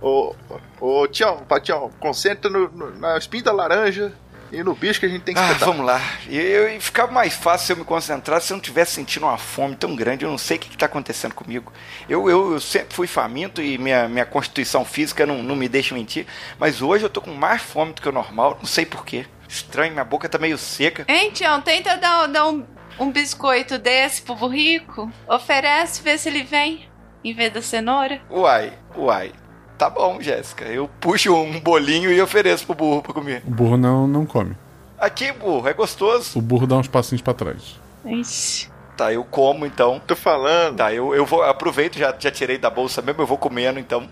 [0.00, 0.34] Ô,
[0.80, 4.12] ô, tchau, Patião, concentra no, no, na espinha da laranja
[4.52, 5.66] e no bicho que a gente tem que Ah, espetar.
[5.68, 6.00] vamos lá.
[6.28, 9.24] E eu, e ficava mais fácil se eu me concentrar se eu não tivesse sentindo
[9.24, 10.24] uma fome tão grande.
[10.24, 11.72] Eu não sei o que está acontecendo comigo.
[12.08, 15.94] Eu, eu, eu sempre fui faminto e minha, minha constituição física não, não me deixa
[15.94, 16.26] mentir.
[16.58, 18.58] Mas hoje eu tô com mais fome do que o normal.
[18.60, 19.24] Não sei porquê.
[19.54, 21.04] Estranho, minha boca tá meio seca.
[21.06, 22.64] Hein, tchau, tenta dar, dar um,
[22.98, 25.08] um biscoito desse pro burrico.
[25.28, 26.88] Oferece, vê se ele vem.
[27.22, 28.20] Em vez da cenoura.
[28.28, 29.32] Uai, uai.
[29.78, 30.64] Tá bom, Jéssica.
[30.64, 33.44] Eu puxo um bolinho e ofereço pro burro pra comer.
[33.46, 34.56] O burro não, não come.
[34.98, 36.36] Aqui, burro, é gostoso.
[36.36, 37.78] O burro dá uns passinhos pra trás.
[38.04, 38.68] Ixi.
[38.96, 40.02] Tá, eu como então.
[40.04, 40.78] Tô falando.
[40.78, 44.08] Tá, eu, eu vou aproveito, já, já tirei da bolsa mesmo, eu vou comendo então.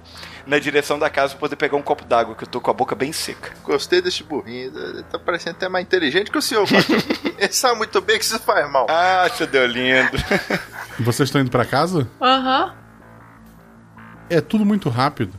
[0.47, 2.75] Na direção da casa pra poder pegar um copo d'água, que eu tô com a
[2.75, 3.53] boca bem seca.
[3.65, 4.73] Gostei deste burrinho.
[4.77, 6.67] Ele tá parecendo até mais inteligente que o senhor.
[7.39, 8.87] Ele sabe muito bem que isso faz mal.
[8.91, 10.11] Ah, seu deu lindo.
[11.01, 12.09] Vocês estão indo pra casa?
[12.21, 12.75] Aham.
[14.31, 15.33] É tudo muito rápido.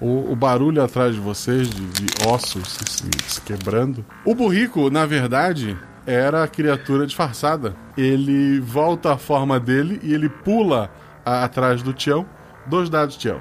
[0.00, 4.04] O, o barulho atrás de vocês, de, de ossos se, se- se quebrando.
[4.24, 5.76] O burrico, na verdade,
[6.06, 7.76] era a criatura disfarçada.
[7.98, 10.90] Ele volta à forma dele e ele pula
[11.24, 12.26] a- atrás do Tião.
[12.66, 13.40] Dois dados, Tião.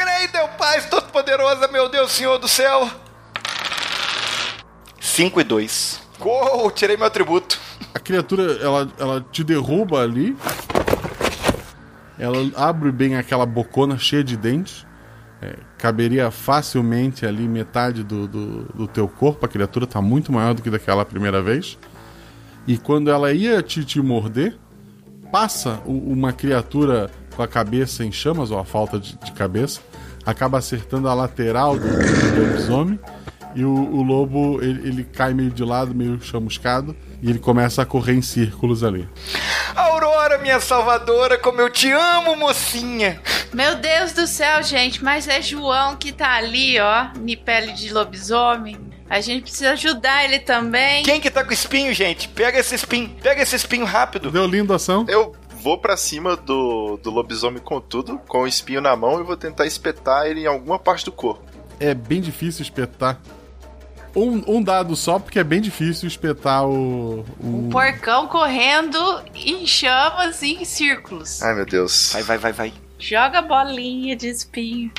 [0.00, 2.88] Creio, meu Pai Todo-Poderoso, meu Deus, Senhor do céu.
[4.98, 6.00] 5 e 2.
[6.20, 7.60] Uou, tirei meu atributo.
[7.92, 10.34] A criatura, ela, ela te derruba ali.
[12.18, 14.86] Ela abre bem aquela bocona cheia de dentes.
[15.42, 19.44] É, caberia facilmente ali metade do, do, do teu corpo.
[19.44, 21.78] A criatura tá muito maior do que daquela primeira vez.
[22.66, 24.56] E quando ela ia te, te morder,
[25.30, 29.80] passa uma criatura com a cabeça em chamas, ou a falta de, de cabeça,
[30.24, 32.98] acaba acertando a lateral do, do lobisomem.
[33.54, 37.82] E o, o lobo ele, ele cai meio de lado, meio chamuscado, e ele começa
[37.82, 39.08] a correr em círculos ali.
[39.74, 43.20] Aurora, minha salvadora, como eu te amo, mocinha.
[43.52, 47.92] Meu Deus do céu, gente, mas é João que tá ali, ó, em pele de
[47.92, 48.78] lobisomem.
[49.08, 51.02] A gente precisa ajudar ele também.
[51.02, 52.28] Quem que tá com espinho, gente?
[52.28, 54.30] Pega esse espinho, pega esse espinho rápido.
[54.30, 55.04] Deu linda ação.
[55.08, 59.22] Eu vou pra cima do, do lobisomem com tudo, com o espinho na mão, e
[59.22, 61.44] vou tentar espetar ele em alguma parte do corpo.
[61.78, 63.20] É bem difícil espetar.
[64.16, 67.20] Um, um dado só, porque é bem difícil espetar o.
[67.38, 67.68] o...
[67.70, 68.98] Porcão correndo
[69.34, 71.40] em chamas e em círculos.
[71.42, 72.10] Ai, meu Deus.
[72.12, 72.72] Vai, vai, vai, vai.
[72.98, 74.90] Joga bolinha de espinho.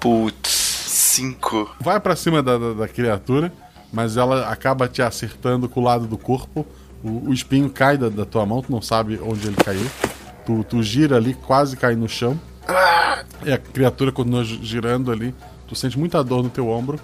[0.00, 0.50] Putz.
[0.86, 1.74] Cinco.
[1.80, 3.52] Vai pra cima da, da, da criatura,
[3.92, 6.66] mas ela acaba te acertando com o lado do corpo.
[7.02, 9.86] O, o espinho cai da, da tua mão, tu não sabe onde ele caiu.
[10.46, 12.38] Tu, tu gira ali, quase cai no chão.
[13.44, 15.34] E a criatura continua gi- girando ali.
[15.66, 16.98] Tu sente muita dor no teu ombro.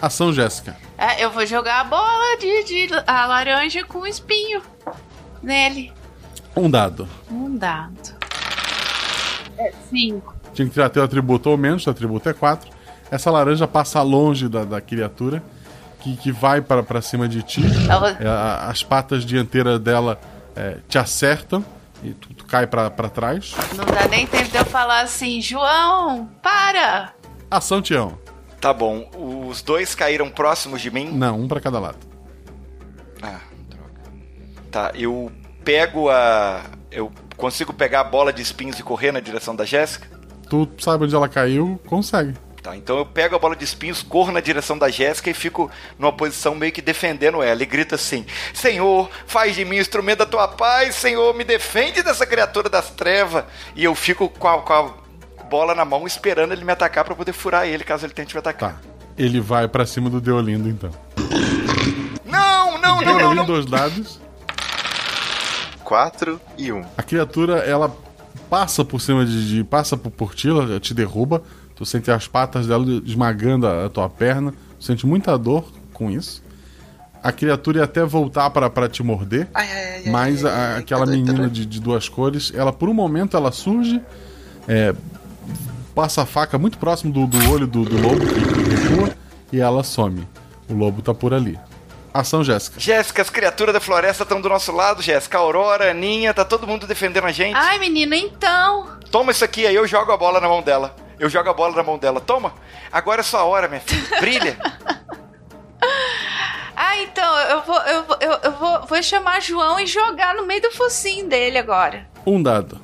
[0.00, 0.76] Ação, Jéssica.
[0.98, 4.60] É, eu vou jogar a bola de, de a laranja com espinho
[5.42, 5.92] nele.
[6.56, 7.08] Um dado.
[7.30, 8.14] Um dado.
[9.58, 10.34] É cinco.
[10.54, 12.70] Tinha que tirar teu atributo ou menos, teu atributo é 4.
[13.10, 15.42] Essa laranja passa longe da, da criatura,
[16.02, 17.62] que, que vai para pra cima de ti.
[17.88, 20.20] Ela- É, as patas dianteiras dela
[20.56, 21.64] é, te acertam
[22.02, 23.54] e tu, tu cai pra pra trás.
[23.76, 27.12] Não dá nem tempo de eu falar assim, João, para!
[27.50, 28.18] Ação, Tião.
[28.60, 29.08] Tá bom,
[29.48, 31.10] os dois caíram próximos de mim.
[31.12, 31.98] Não, um pra cada lado.
[33.20, 34.00] Ah, droga.
[34.70, 35.30] Tá, eu
[35.64, 36.62] pego a.
[36.90, 40.06] Eu consigo pegar a bola de espinhos e correr na direção da Jéssica?
[40.48, 42.34] Tu sabe onde ela caiu, consegue.
[42.62, 45.68] Tá, então eu pego a bola de espinhos, corro na direção da Jéssica e fico
[45.98, 47.60] numa posição meio que defendendo ela.
[47.60, 48.24] E grito assim:
[48.54, 53.44] Senhor, faz de mim instrumento da tua paz, Senhor, me defende dessa criatura das trevas.
[53.74, 54.90] E eu fico com a, com a
[55.50, 58.38] bola na mão esperando ele me atacar pra poder furar ele caso ele tente me
[58.38, 58.80] atacar.
[59.18, 60.90] Ele vai pra cima do Deolindo, então.
[62.24, 63.44] Não, não, não, não, Deolindo, não.
[63.44, 64.20] dois dados.
[65.84, 66.84] Quatro e um.
[66.96, 67.94] A criatura, ela
[68.48, 71.42] passa por cima de, de- passa por, por ti, ela te derruba.
[71.74, 74.52] Tu sente as patas dela esmagando a, a tua perna.
[74.78, 76.42] Tu sente muita dor com isso.
[77.22, 79.48] A criatura ia até voltar para pra te morder.
[80.10, 84.00] mas a- aquela menina de, de duas cores, ela por um momento ela surge,
[84.66, 84.92] é,
[85.94, 88.34] passa a faca muito próximo do, do olho do, do lobo que
[88.68, 89.10] recua
[89.52, 90.26] e ela some.
[90.68, 91.58] O lobo tá por ali.
[92.14, 92.78] Ação, Jéssica.
[92.78, 95.38] Jéssica, as criaturas da floresta estão do nosso lado, Jéssica.
[95.38, 97.56] A Aurora, a Aninha, tá todo mundo defendendo a gente.
[97.56, 98.98] Ai, menina, então.
[99.10, 100.94] Toma isso aqui, aí eu jogo a bola na mão dela.
[101.18, 102.20] Eu jogo a bola na mão dela.
[102.20, 102.52] Toma.
[102.90, 104.20] Agora é sua hora, minha filha.
[104.20, 104.56] Brilha.
[106.74, 110.44] Ah, então, eu vou, eu, vou- eu, eu vou, vou chamar João e jogar no
[110.46, 112.08] meio do focinho dele agora.
[112.26, 112.80] Um dado.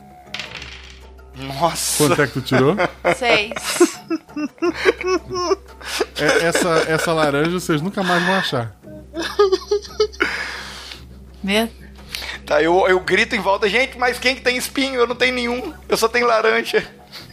[1.35, 2.07] Nossa.
[2.07, 2.77] Quanto é que tu tirou?
[3.17, 3.53] Seis.
[6.21, 8.73] É, essa, essa laranja vocês nunca mais vão achar.
[11.43, 11.69] Meu.
[12.45, 14.95] Tá, eu, eu grito em volta, gente, mas quem que tem espinho?
[14.95, 15.73] Eu não tenho nenhum.
[15.87, 16.83] Eu só tenho laranja.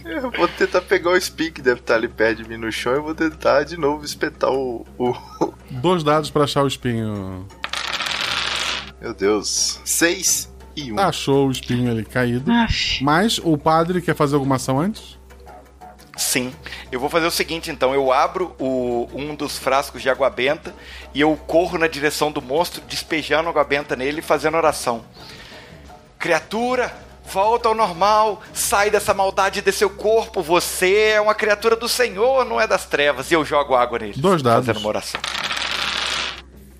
[0.04, 2.96] Eu vou tentar pegar o espinho que deve estar ali perto de mim no chão
[2.96, 4.86] e vou tentar de novo espetar o.
[4.98, 5.16] o...
[5.72, 7.48] Dois dados pra achar o espinho.
[9.02, 9.80] Meu Deus.
[9.86, 11.00] Seis e um.
[11.00, 12.52] Achou o espinho ali caído.
[13.02, 15.15] Mas o padre quer fazer alguma ação antes?
[16.16, 16.54] Sim.
[16.92, 17.94] Eu vou fazer o seguinte, então.
[17.94, 20.74] Eu abro o, um dos frascos de água benta
[21.14, 25.04] e eu corro na direção do monstro, despejando água benta nele e fazendo oração.
[26.18, 28.42] Criatura, volta ao normal.
[28.54, 30.42] Sai dessa maldade de seu corpo.
[30.42, 33.30] Você é uma criatura do Senhor, não é das trevas.
[33.30, 34.14] E eu jogo água nele.
[34.16, 34.68] Dois dados.
[34.68, 35.20] Fazendo uma oração.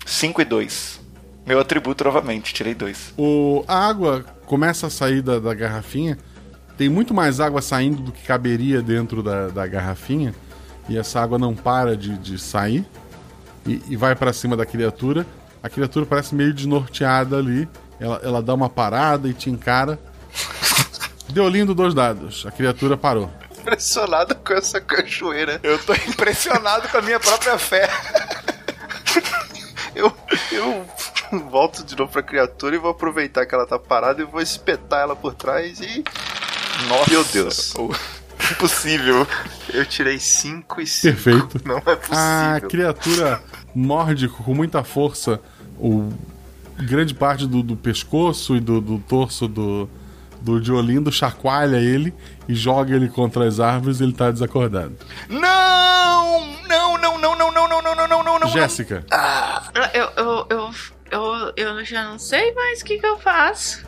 [0.06, 1.00] 5 e 2.
[1.44, 3.12] Meu atributo novamente, tirei dois.
[3.16, 6.18] O, a água começa a sair da, da garrafinha
[6.76, 10.34] Tem muito mais água saindo do que caberia dentro da, da garrafinha.
[10.88, 12.84] E essa água não para de, de sair.
[13.66, 15.26] E, e vai para cima da criatura.
[15.62, 17.68] A criatura parece meio desnorteada ali.
[17.98, 19.98] Ela, ela dá uma parada e te encara.
[21.30, 22.44] Deu lindo dois dados.
[22.46, 23.30] A criatura parou.
[23.58, 25.58] Impressionado com essa cachoeira.
[25.62, 27.88] Eu tô impressionado com a minha própria fé.
[29.96, 30.12] eu,
[30.52, 30.86] eu
[31.50, 35.00] volto de novo pra criatura e vou aproveitar que ela tá parada e vou espetar
[35.00, 36.04] ela por trás e.
[36.88, 37.74] Nossa, Meu Deus.
[38.50, 39.26] Impossível.
[39.72, 41.14] Eu tirei 5 e 5.
[41.14, 41.60] Perfeito.
[41.68, 42.18] Não é possível.
[42.18, 43.42] A criatura
[43.74, 45.40] morde com muita força
[45.78, 46.12] o
[46.78, 49.88] grande parte do, do pescoço e do, do torso do,
[50.40, 52.14] do Diolindo, chacoalha ele
[52.48, 54.96] e joga ele contra as árvores e ele tá desacordado.
[55.28, 56.56] Não!
[56.68, 58.48] Não, não, não, não, não, não, não, não, não, não, não.
[58.48, 59.04] Jéssica,
[59.94, 60.70] Eu, eu, eu,
[61.10, 63.84] eu, eu já não sei mais o que, que eu faço.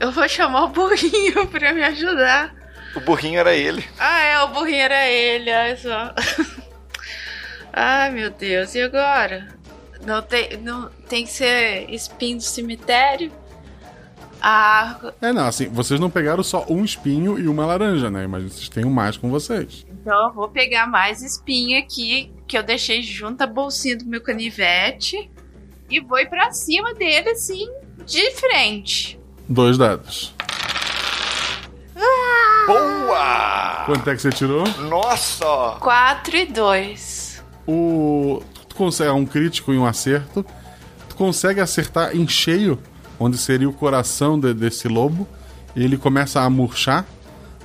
[0.00, 2.54] Eu vou chamar o burrinho pra me ajudar.
[2.94, 3.84] O burrinho era ele.
[3.98, 6.14] Ah, é, o burrinho era ele, olha só.
[7.72, 9.48] Ai, meu Deus, e agora?
[10.04, 13.30] Não tem, não, tem que ser espinho do cemitério?
[14.40, 18.24] Ah, É, não, assim, vocês não pegaram só um espinho e uma laranja, né?
[18.24, 19.84] Imagina vocês tenham mais com vocês.
[20.00, 24.20] então eu vou pegar mais espinho aqui, que eu deixei junto a bolsinha do meu
[24.20, 25.28] canivete.
[25.90, 27.66] E vou ir pra cima dele, assim,
[28.06, 29.17] de frente.
[29.48, 30.34] Dois dados.
[32.66, 33.82] Boa!
[33.86, 34.64] Quanto é que você tirou?
[34.88, 35.76] Nossa!
[35.80, 37.42] 4 e 2.
[37.66, 38.42] O.
[38.68, 40.44] Tu consegue um crítico e um acerto.
[41.08, 42.78] Tu consegue acertar em cheio,
[43.18, 45.26] onde seria o coração de- desse lobo.
[45.74, 47.04] E ele começa a murchar,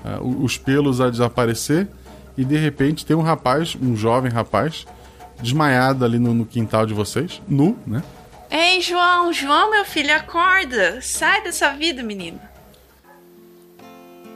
[0.06, 1.88] ah, o- os pelos a desaparecer.
[2.38, 4.86] E de repente tem um rapaz, um jovem rapaz,
[5.42, 8.02] desmaiado ali no, no quintal de vocês, nu, né?
[8.56, 11.02] Ei, João, João, meu filho, acorda.
[11.02, 12.40] Sai dessa vida, menino.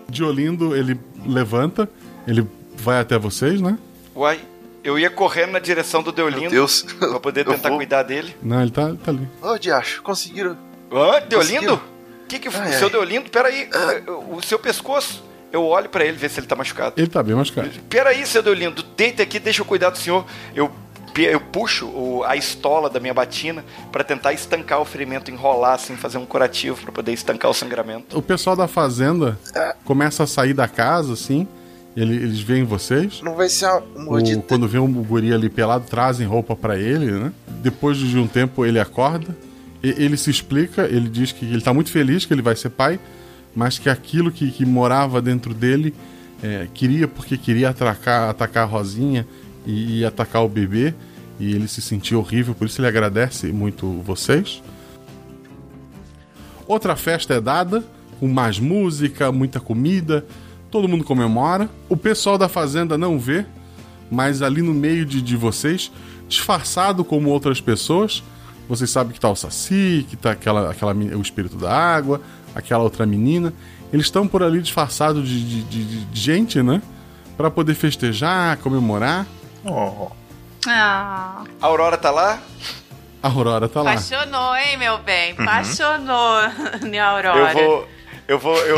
[0.09, 1.87] Diolindo, ele levanta,
[2.25, 3.77] ele vai até vocês, né?
[4.15, 4.39] Uai,
[4.83, 6.41] eu ia correndo na direção do Deolindo.
[6.41, 6.81] Meu Deus.
[6.81, 8.35] Pra poder tentar cuidar dele.
[8.41, 9.27] Não, ele tá, tá ali.
[9.39, 10.57] Ô, Diacho, conseguiram.
[10.91, 11.21] Hã?
[11.29, 11.75] Deolindo?
[11.75, 12.61] O que que foi?
[12.61, 12.89] Ai, o seu.
[12.89, 13.29] Deolindo?
[13.29, 13.69] Peraí,
[14.31, 15.23] o seu pescoço.
[15.51, 16.95] Eu olho pra ele, ver se ele tá machucado.
[16.97, 17.69] Ele tá bem machucado.
[17.87, 20.25] Peraí, seu Deolindo, deita aqui, deixa eu cuidar do senhor.
[20.53, 20.71] Eu,
[21.23, 25.95] eu puxo o- a estola da minha batina pra tentar estancar o ferimento, enrolar assim,
[25.95, 28.17] fazer um curativo pra poder estancar o sangramento.
[28.17, 29.37] O pessoal da fazenda
[29.85, 31.47] começa a sair da casa, assim.
[31.95, 33.21] ele- eles veem vocês.
[33.23, 33.65] Não vai ser
[33.95, 34.43] uma mordida.
[34.47, 37.31] quando vê um guri ali pelado, trazem roupa pra ele, né?
[37.63, 39.35] Depois de um tempo ele acorda.
[39.81, 42.69] e- ele se explica, ele diz que ele tá muito feliz que ele vai ser
[42.69, 42.99] pai,
[43.55, 45.93] mas que aquilo que, que morava dentro dele
[46.43, 49.25] é, queria porque queria atacar, atacar a Rosinha
[49.67, 50.93] e, atacar o bebê.
[51.39, 54.63] E ele se sentiu horrível, por isso ele agradece muito vocês.
[56.67, 57.83] Outra festa é dada,
[58.19, 60.25] com mais música, muita comida,
[60.71, 61.69] todo mundo comemora.
[61.87, 63.45] O pessoal da fazenda não vê,
[64.09, 65.91] mas ali no meio de, de vocês,
[66.27, 68.23] disfarçado como outras pessoas,
[68.67, 72.19] vocês sabem que tá o Saci, que tá aquela, aquela, o espírito da água,
[72.53, 73.53] aquela outra menina.
[73.93, 76.81] Eles estão por ali disfarçados de, de, de- de gente, né?
[77.37, 79.25] Pra poder festejar, comemorar.
[80.67, 82.39] Ah, A Aurora tá lá?
[83.23, 83.91] A Aurora tá lá.
[83.91, 85.33] apaixonou, hein, meu bem?
[85.33, 85.43] Uhum.
[85.43, 86.37] Apaixonou,
[86.89, 87.51] minha Aurora.
[87.53, 87.87] Eu vou.
[88.27, 88.77] Eu vou, eu,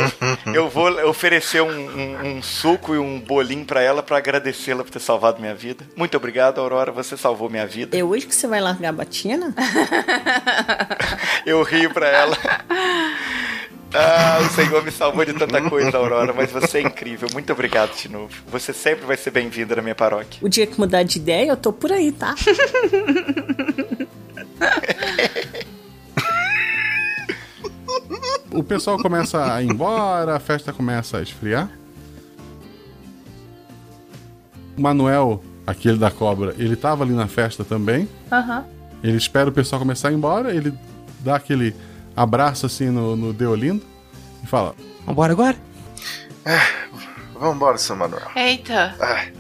[0.54, 4.92] eu vou oferecer um, um- um suco e um bolinho pra ela pra agradecê-la por
[4.92, 5.84] ter salvado minha vida.
[5.96, 6.92] Muito obrigado, Aurora.
[6.92, 7.98] Você salvou minha vida.
[7.98, 9.52] É hoje que você vai largar a batina?
[11.48, 12.38] Eu rio pra ela.
[13.94, 17.28] Ah, o Senhor me salvou de tanta coisa, Aurora, mas você é incrível.
[17.34, 18.34] Muito obrigado de novo.
[18.52, 20.40] Você sempre vai ser bem-vinda na minha paróquia.
[20.42, 22.36] O dia que mudar de ideia, eu tô por aí, tá?
[28.52, 31.70] O pessoal começa a ir embora, a festa começa a esfriar.
[34.76, 38.10] O Manuel, aquele da cobra, ele tava ali na festa também.
[38.32, 38.66] Aham.
[39.04, 40.74] Ele espera o pessoal começar a ir embora, ele
[41.20, 41.76] dá aquele
[42.20, 43.82] abraço assim no, no Deolindo
[44.44, 44.76] e fala:
[45.06, 45.58] Vambora agora?
[47.40, 48.28] Vambora, seu Manuel.
[48.36, 48.94] Eita.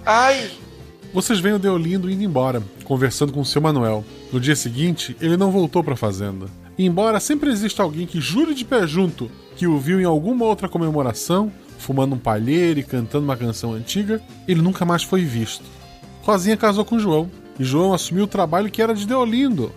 [0.05, 0.51] Ai!
[1.13, 4.05] Vocês veem o Deolindo indo embora, conversando com o seu Manuel.
[4.31, 6.45] No dia seguinte, ele não voltou pra fazenda.
[6.77, 10.45] E embora sempre exista alguém que jure de pé junto que o viu em alguma
[10.45, 15.65] outra comemoração, fumando um palheiro e cantando uma canção antiga, ele nunca mais foi visto.
[16.21, 17.29] Rosinha casou com João,
[17.59, 19.73] e João assumiu o trabalho que era de Deolindo.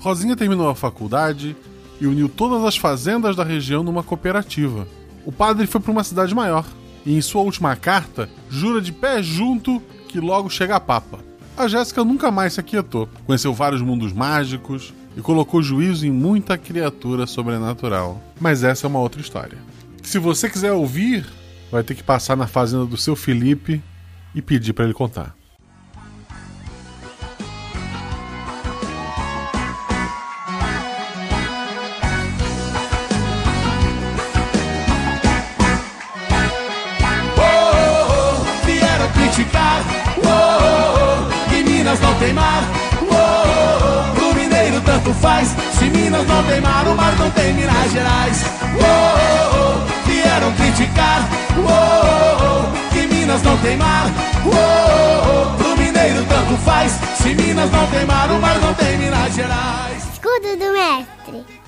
[0.00, 1.56] Rosinha terminou a faculdade
[2.02, 4.88] e uniu todas as fazendas da região numa cooperativa.
[5.24, 6.66] O padre foi para uma cidade maior
[7.06, 11.20] e, em sua última carta, jura de pé junto que logo chega a Papa.
[11.56, 16.58] A Jéssica nunca mais se aquietou, conheceu vários mundos mágicos e colocou juízo em muita
[16.58, 18.20] criatura sobrenatural.
[18.40, 19.56] Mas essa é uma outra história.
[20.02, 21.24] Se você quiser ouvir,
[21.70, 23.80] vai ter que passar na fazenda do seu Felipe
[24.34, 25.36] e pedir para ele contar.
[42.22, 42.62] Tem mar.
[43.02, 45.48] Oh, oh, oh, pro mineiro tanto faz.
[45.78, 48.44] Se Minas não tem mar, o mar não tem Minas Gerais.
[48.76, 51.28] Oh, oh, oh, vieram criticar.
[51.58, 54.06] Oh, oh, oh, que Minas não tem mar.
[54.46, 56.92] Oh, oh, oh, pro mineiro tanto faz.
[57.20, 60.04] Se Minas não tem mar, o mar não tem Minas Gerais.
[60.12, 61.62] Escudo do mestre.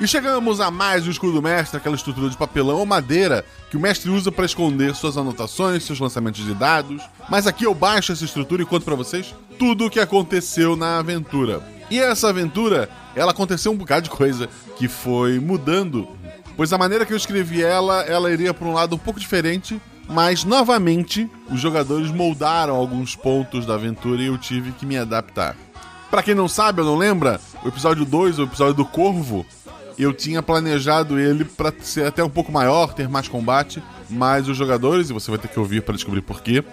[0.00, 3.80] E chegamos a mais um escudo mestre, aquela estrutura de papelão ou madeira que o
[3.80, 7.02] mestre usa para esconder suas anotações, seus lançamentos de dados.
[7.28, 10.98] Mas aqui eu baixo essa estrutura e conto para vocês tudo o que aconteceu na
[10.98, 11.62] aventura.
[11.90, 16.08] E essa aventura, ela aconteceu um bocado de coisa que foi mudando,
[16.56, 19.80] pois a maneira que eu escrevi ela, ela iria para um lado um pouco diferente,
[20.08, 25.56] mas novamente os jogadores moldaram alguns pontos da aventura e eu tive que me adaptar.
[26.10, 29.44] Para quem não sabe ou não lembra, o episódio 2, o episódio do Corvo,
[29.98, 34.56] eu tinha planejado ele para ser até um pouco maior, ter mais combate, mas os
[34.56, 36.64] jogadores, e você vai ter que ouvir para descobrir porquê,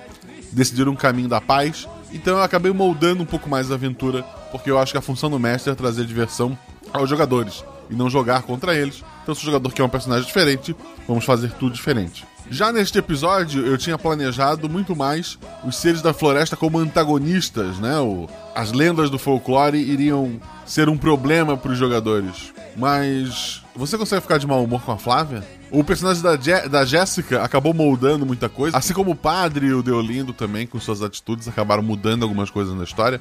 [0.52, 1.88] decidiram um caminho da paz.
[2.12, 5.30] Então eu acabei moldando um pouco mais a aventura, porque eu acho que a função
[5.30, 6.58] do mestre é trazer diversão
[6.94, 9.04] aos jogadores e não jogar contra eles.
[9.24, 10.76] Então se o jogador quer um personagem diferente,
[11.08, 12.26] vamos fazer tudo diferente.
[12.50, 17.98] Já neste episódio, eu tinha planejado muito mais os seres da floresta como antagonistas, né?
[18.00, 22.54] O, as lendas do folclore iriam ser um problema para os jogadores.
[22.78, 25.44] Mas você consegue ficar de mau humor com a Flávia?
[25.76, 29.74] O personagem da, Je da Jéssica acabou moldando muita coisa, assim como o padre e
[29.74, 33.20] o Deolindo também, com suas atitudes, acabaram mudando algumas coisas na história.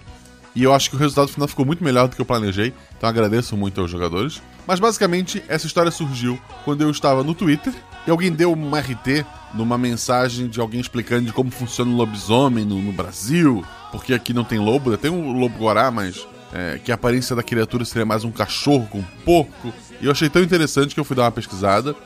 [0.54, 3.08] E eu acho que o resultado final ficou muito melhor do que eu planejei, então
[3.08, 4.40] agradeço muito aos jogadores.
[4.68, 7.74] Mas basicamente, essa história surgiu quando eu estava no Twitter
[8.06, 12.64] e alguém deu um RT numa mensagem de alguém explicando de como funciona o lobisomem
[12.64, 14.96] no, no Brasil, porque aqui não tem lobo, né?
[14.96, 18.86] tem um lobo guará, mas é, que a aparência da criatura seria mais um cachorro
[18.88, 19.74] com um porco.
[20.00, 21.96] E eu achei tão interessante que eu fui dar uma pesquisada.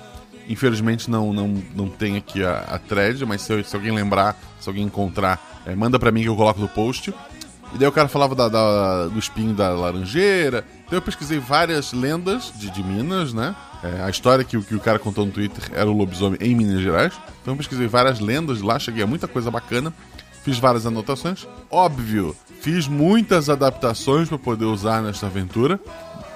[0.49, 4.69] Infelizmente não, não, não tem aqui a, a thread, mas se, se alguém lembrar, se
[4.69, 7.13] alguém encontrar, é, manda para mim que eu coloco no post.
[7.75, 10.65] E daí o cara falava da, da, do espinho da laranjeira.
[10.87, 13.55] Então eu pesquisei várias lendas de, de Minas, né?
[13.83, 16.81] É, a história que, que o cara contou no Twitter era o lobisomem em Minas
[16.81, 17.13] Gerais.
[17.43, 19.93] Então eu pesquisei várias lendas lá, cheguei a muita coisa bacana.
[20.43, 21.47] Fiz várias anotações.
[21.71, 25.79] Óbvio, fiz muitas adaptações para poder usar nesta aventura.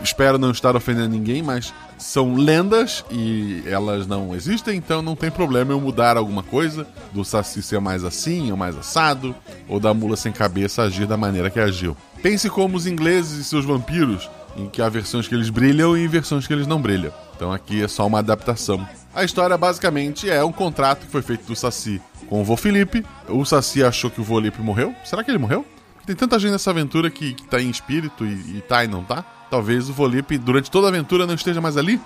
[0.02, 5.30] Espero não estar ofendendo ninguém, mas são lendas e elas não existem, então não tem
[5.30, 9.34] problema eu mudar alguma coisa, do Saci ser mais assim ou mais assado,
[9.68, 11.96] ou da mula sem cabeça agir da maneira que agiu.
[12.20, 16.06] Pense como os ingleses e seus vampiros, em que há versões que eles brilham e
[16.08, 17.12] versões que eles não brilham.
[17.36, 18.86] Então aqui é só uma adaptação.
[19.14, 23.04] A história basicamente é um contrato que foi feito do Saci com o vô Felipe.
[23.28, 24.94] O Saci achou que o vô Felipe morreu.
[25.04, 25.64] Será que ele morreu?
[26.06, 29.04] Tem tanta gente nessa aventura que, que tá em espírito e, e tá e não
[29.04, 29.22] tá.
[29.50, 32.00] Talvez o Volipe, durante toda a aventura, não esteja mais ali.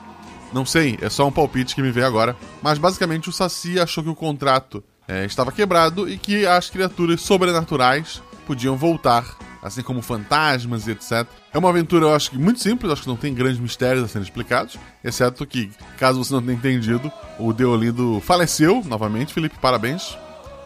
[0.53, 2.37] Não sei, é só um palpite que me veio agora.
[2.63, 7.21] Mas basicamente o Saci achou que o contrato é, estava quebrado e que as criaturas
[7.21, 11.27] sobrenaturais podiam voltar, assim como fantasmas e etc.
[11.53, 14.09] É uma aventura, eu acho que muito simples, acho que não tem grandes mistérios a
[14.09, 19.33] serem explicados, exceto que, caso você não tenha entendido, o Deolindo faleceu novamente.
[19.33, 20.17] Felipe, parabéns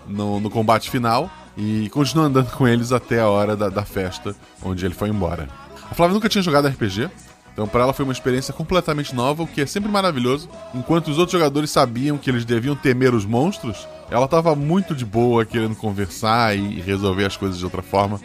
[0.07, 4.35] no, no combate final e continua andando com eles até a hora da, da festa,
[4.63, 5.47] onde ele foi embora.
[5.91, 7.11] A Flávia nunca tinha jogado RPG,
[7.53, 10.49] então para ela foi uma experiência completamente nova, o que é sempre maravilhoso.
[10.75, 15.05] Enquanto os outros jogadores sabiam que eles deviam temer os monstros, ela estava muito de
[15.05, 18.19] boa querendo conversar e resolver as coisas de outra forma.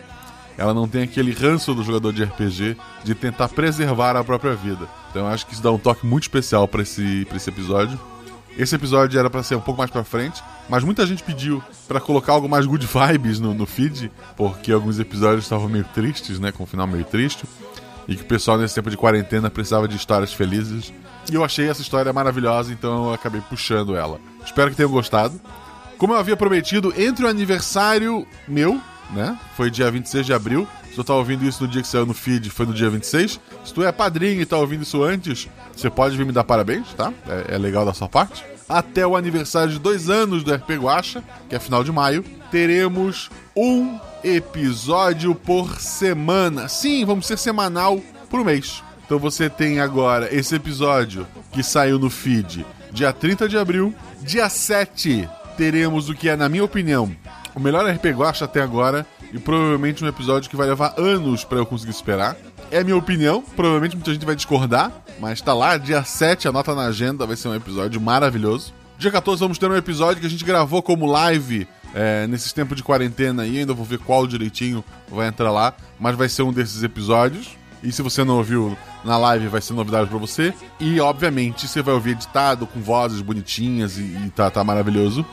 [0.58, 4.88] Ela não tem aquele ranço do jogador de RPG de tentar preservar a própria vida.
[5.12, 8.00] Então acho que isso dá um toque muito especial para esse, esse episódio.
[8.58, 12.00] Esse episódio era para ser um pouco mais para frente, mas muita gente pediu para
[12.00, 16.52] colocar algo mais good vibes no, no feed, porque alguns episódios estavam meio tristes, né,
[16.54, 17.46] com um final meio triste,
[18.08, 20.94] e que o pessoal nesse tempo de quarentena precisava de histórias felizes.
[21.30, 24.20] E eu achei essa história maravilhosa, então eu acabei puxando ela.
[24.46, 25.40] Espero que tenham gostado.
[25.98, 28.80] Como eu havia prometido, entre o aniversário meu,
[29.12, 32.06] né, foi dia 26 de abril, se tu tá ouvindo isso no dia que saiu
[32.06, 33.40] no feed, foi no dia 26.
[33.66, 36.94] Se tu é padrinho e tá ouvindo isso antes, você pode vir me dar parabéns,
[36.94, 37.12] tá?
[37.28, 38.46] É, é legal da sua parte.
[38.68, 43.30] Até o aniversário de dois anos do RP Guacha, que é final de maio, teremos
[43.56, 46.68] um episódio por semana.
[46.70, 48.82] Sim, vamos ser semanal por mês.
[49.06, 52.66] Então você tem agora esse episódio que saiu no feed
[52.96, 53.94] dia 30 de abril.
[54.22, 57.16] Dia 7 teremos o que é, na minha opinião,
[57.56, 61.58] o melhor RP Guacha até agora, e provavelmente um episódio que vai levar anos para
[61.58, 62.36] eu conseguir esperar.
[62.70, 66.76] É a minha opinião, provavelmente muita gente vai discordar, mas tá lá, dia 7, anota
[66.76, 68.74] na agenda, vai ser um episódio maravilhoso.
[68.98, 72.76] Dia 14 vamos ter um episódio que a gente gravou como live é, nesses tempos
[72.76, 76.52] de quarentena aí, ainda vou ver qual direitinho vai entrar lá, mas vai ser um
[76.52, 77.58] desses episódios.
[77.82, 80.54] E se você não ouviu na live, vai ser novidade para você.
[80.80, 85.24] E, obviamente, você vai ouvir editado, com vozes bonitinhas e, e tá, tá maravilhoso.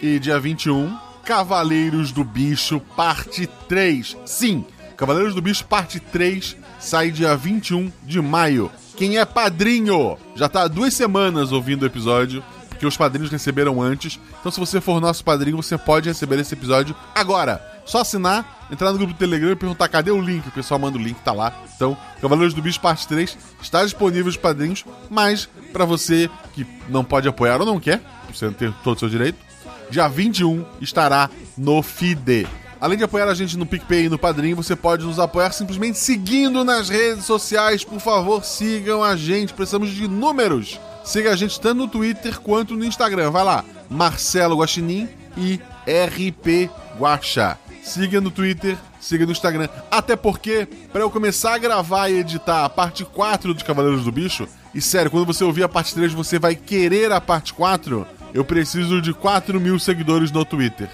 [0.00, 0.96] E dia 21,
[1.28, 4.16] Cavaleiros do Bicho, parte 3.
[4.24, 4.64] Sim,
[4.96, 8.72] Cavaleiros do Bicho, parte 3, sai dia 21 de maio.
[8.96, 13.82] Quem é padrinho já tá há duas semanas ouvindo o episódio, porque os padrinhos receberam
[13.82, 14.18] antes.
[14.40, 17.62] Então, se você for nosso padrinho, você pode receber esse episódio agora.
[17.84, 20.48] Só assinar, entrar no grupo do Telegram e perguntar cadê o link.
[20.48, 21.52] O pessoal manda o link, tá lá.
[21.76, 27.04] Então, Cavaleiros do Bicho Parte 3 está disponível os padrinhos, mas para você que não
[27.04, 28.00] pode apoiar ou não quer,
[28.32, 29.47] você ter todo o seu direito,
[29.90, 32.46] dia 21 estará no FIDE.
[32.80, 35.98] Além de apoiar a gente no PicPay e no Padrim, você pode nos apoiar simplesmente
[35.98, 37.82] seguindo nas redes sociais.
[37.82, 39.52] Por favor, sigam a gente.
[39.52, 40.78] Precisamos de números.
[41.04, 43.30] Siga a gente tanto no Twitter quanto no Instagram.
[43.30, 47.58] Vai lá, Marcelo Guaxinim e RP Guaxa.
[47.82, 49.68] Siga no Twitter, siga no Instagram.
[49.90, 54.12] Até porque, para eu começar a gravar e editar a parte 4 de Cavaleiros do
[54.12, 58.06] Bicho, e sério, quando você ouvir a parte 3, você vai querer a parte 4,
[58.34, 60.88] eu preciso de 4 mil seguidores no Twitter.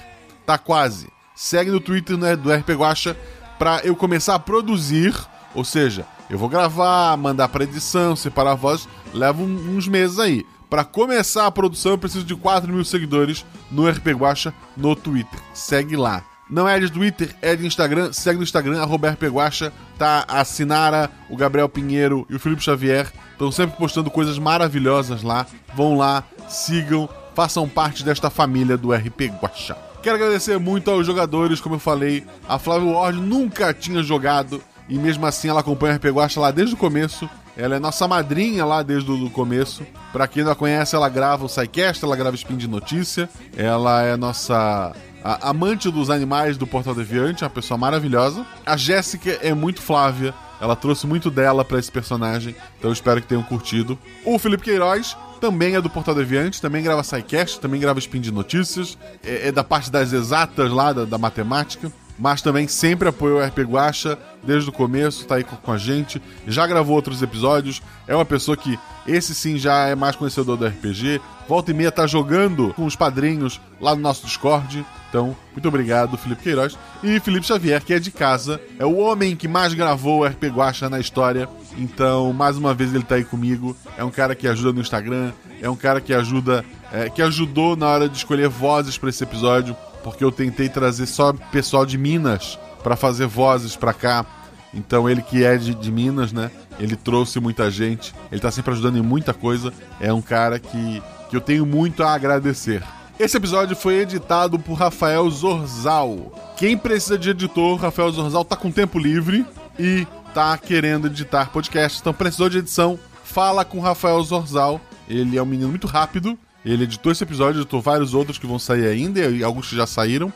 [0.47, 1.09] Tá quase.
[1.35, 3.16] Segue no Twitter né, do RP Guacha
[3.59, 5.15] pra eu começar a produzir,
[5.55, 10.44] ou seja, eu vou gravar, mandar pra edição, separar a voz, leva uns meses aí.
[10.70, 15.40] Para começar a produção, eu preciso de 4 mil seguidores no RP Guacha no Twitter.
[15.52, 16.24] Segue lá.
[16.48, 18.12] Não é de Twitter, é de Instagram.
[18.12, 19.73] Segue no Instagram, arroba RPGuacha.
[19.98, 23.11] Tá a Sinara, o Gabriel Pinheiro e o Felipe Xavier.
[23.32, 25.47] Estão sempre postando coisas maravilhosas lá.
[25.74, 29.77] Vão lá, sigam, façam parte desta família do RP Guacha.
[30.02, 32.24] Quero agradecer muito aos jogadores, como eu falei.
[32.48, 36.51] A Flávia Ward nunca tinha jogado e mesmo assim ela acompanha o RP Guacha lá
[36.51, 37.28] desde o começo.
[37.56, 39.86] Ela é nossa madrinha lá desde o começo.
[40.12, 43.28] Para quem não a conhece, ela grava o SciCast, ela grava Spin de Notícia.
[43.56, 44.93] Ela é nossa
[45.40, 48.44] amante dos animais do Portal Deviante, uma pessoa maravilhosa.
[48.66, 53.20] A Jéssica é muito Flávia, ela trouxe muito dela para esse personagem, então eu espero
[53.20, 53.98] que tenham curtido.
[54.24, 58.32] O Felipe Queiroz também é do Portal Deviante, também grava SciCast, também grava Spin de
[58.32, 63.40] Notícias, é, é da parte das exatas lá, da, da matemática mas também sempre apoiou
[63.40, 67.82] o RP Guacha desde o começo, tá aí com a gente, já gravou outros episódios,
[68.06, 71.90] é uma pessoa que esse sim já é mais conhecedor do RPG, volta e meia
[71.90, 74.84] tá jogando com os padrinhos lá no nosso Discord.
[75.08, 76.76] Então, muito obrigado, Felipe Queiroz.
[77.02, 80.44] E Felipe Xavier, que é de casa, é o homem que mais gravou o RP
[80.44, 81.48] Guacha na história.
[81.78, 83.76] Então, mais uma vez ele tá aí comigo.
[83.96, 87.76] É um cara que ajuda no Instagram, é um cara que ajuda, é, que ajudou
[87.76, 91.97] na hora de escolher vozes para esse episódio porque eu tentei trazer só pessoal de
[91.97, 94.26] Minas para fazer vozes para cá.
[94.74, 96.51] Então ele que é de, de, Minas, né?
[96.78, 98.14] Ele trouxe muita gente.
[98.31, 99.72] Ele tá sempre ajudando em muita coisa.
[99.98, 102.82] É um cara que, que eu tenho muito a agradecer.
[103.18, 106.32] Esse episódio foi editado por Rafael Zorzal.
[106.56, 109.47] Quem precisa de editor, Rafael Zorzal tá com tempo livre
[109.78, 112.01] e tá querendo editar podcast.
[112.01, 114.81] Então precisou de edição, fala com Rafael Zorzal.
[115.09, 116.39] Ele é um menino muito rápido
[116.72, 119.86] ele editou esse episódio, editou vários outros que vão sair ainda, e alguns que já
[119.86, 120.32] saíram.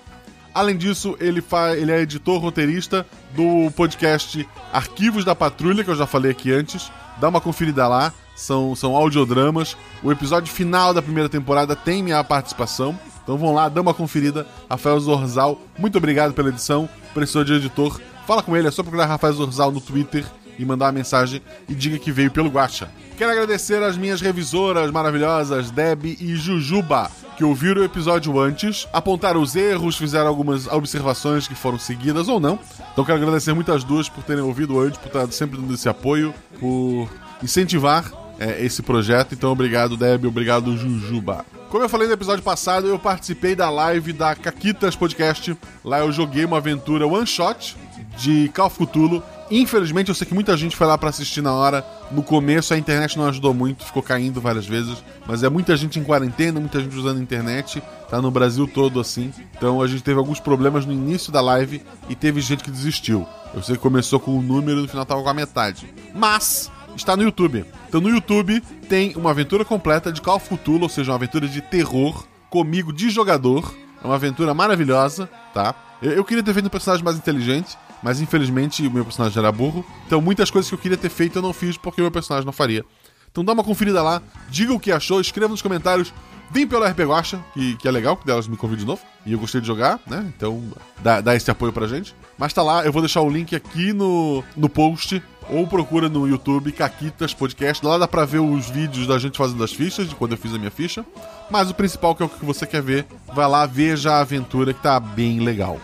[0.55, 1.43] Além disso, ele,
[1.77, 6.91] ele é editor roteirista do podcast Arquivos da Patrulha, que eu já falei aqui antes.
[7.21, 9.77] Dá uma conferida lá, são, são audiodramas.
[10.03, 12.99] O episódio final da primeira temporada tem minha participação.
[13.23, 14.47] Então vão lá, dá uma conferida.
[14.69, 16.89] Rafael Zorzal, muito obrigado pela edição.
[17.15, 18.01] Precisou de editor.
[18.27, 20.25] Fala com ele, é só procurar Rafael Zorzal no Twitter
[20.59, 22.91] e mandar uma mensagem e diga que veio pelo Guacha.
[23.17, 29.41] Quero agradecer às minhas revisoras maravilhosas, Deb e Jujuba, que ouviram o episódio antes, apontaram
[29.41, 32.59] os erros, fizeram algumas observações que foram seguidas ou não.
[32.93, 35.89] Então quero agradecer muito as duas por terem ouvido antes, por estar sempre dando esse
[35.89, 37.09] apoio, por
[37.43, 38.05] incentivar
[38.39, 39.35] é, esse projeto.
[39.35, 41.45] Então obrigado, Deb, obrigado, Jujuba.
[41.69, 45.57] Como eu falei no episódio passado, eu participei da live da Caquitas Podcast.
[45.85, 47.77] Lá eu joguei uma aventura one shot
[48.17, 51.53] de Call of Cthulhu Infelizmente, eu sei que muita gente foi lá para assistir na
[51.53, 51.85] hora.
[52.11, 55.03] No começo, a internet não ajudou muito, ficou caindo várias vezes.
[55.27, 57.83] Mas é muita gente em quarentena, muita gente usando a internet.
[58.11, 59.33] Tá no Brasil todo assim.
[59.57, 63.27] Então a gente teve alguns problemas no início da live e teve gente que desistiu.
[63.55, 65.93] Eu sei que começou com um número e no final tava com a metade.
[66.15, 67.65] Mas está no YouTube.
[67.89, 71.49] Então no YouTube tem uma aventura completa de Call of Cthulhu, ou seja, uma aventura
[71.49, 73.75] de terror comigo de jogador.
[74.03, 75.75] É uma aventura maravilhosa, tá?
[76.03, 79.53] Eu, eu queria ter feito um personagem mais inteligente, mas infelizmente o meu personagem era
[79.53, 79.85] burro.
[80.07, 82.47] Então muitas coisas que eu queria ter feito eu não fiz porque o meu personagem
[82.47, 82.85] não faria.
[83.31, 86.13] Então dá uma conferida lá, diga o que achou, escreva nos comentários.
[86.51, 89.03] Vem pelo RP Guacha, que, que é legal, que delas me convide de novo.
[89.27, 90.25] E eu gostei de jogar, né?
[90.35, 90.65] Então
[91.03, 92.15] dá, dá esse apoio pra gente.
[92.39, 96.27] Mas tá lá, eu vou deixar o link aqui no, no post ou procura no
[96.27, 97.85] YouTube Caquitas Podcast.
[97.85, 100.55] Lá dá pra ver os vídeos da gente fazendo as fichas, de quando eu fiz
[100.55, 101.05] a minha ficha.
[101.51, 104.73] Mas o principal, que é o que você quer ver, vai lá, veja a aventura
[104.73, 105.79] que tá bem legal.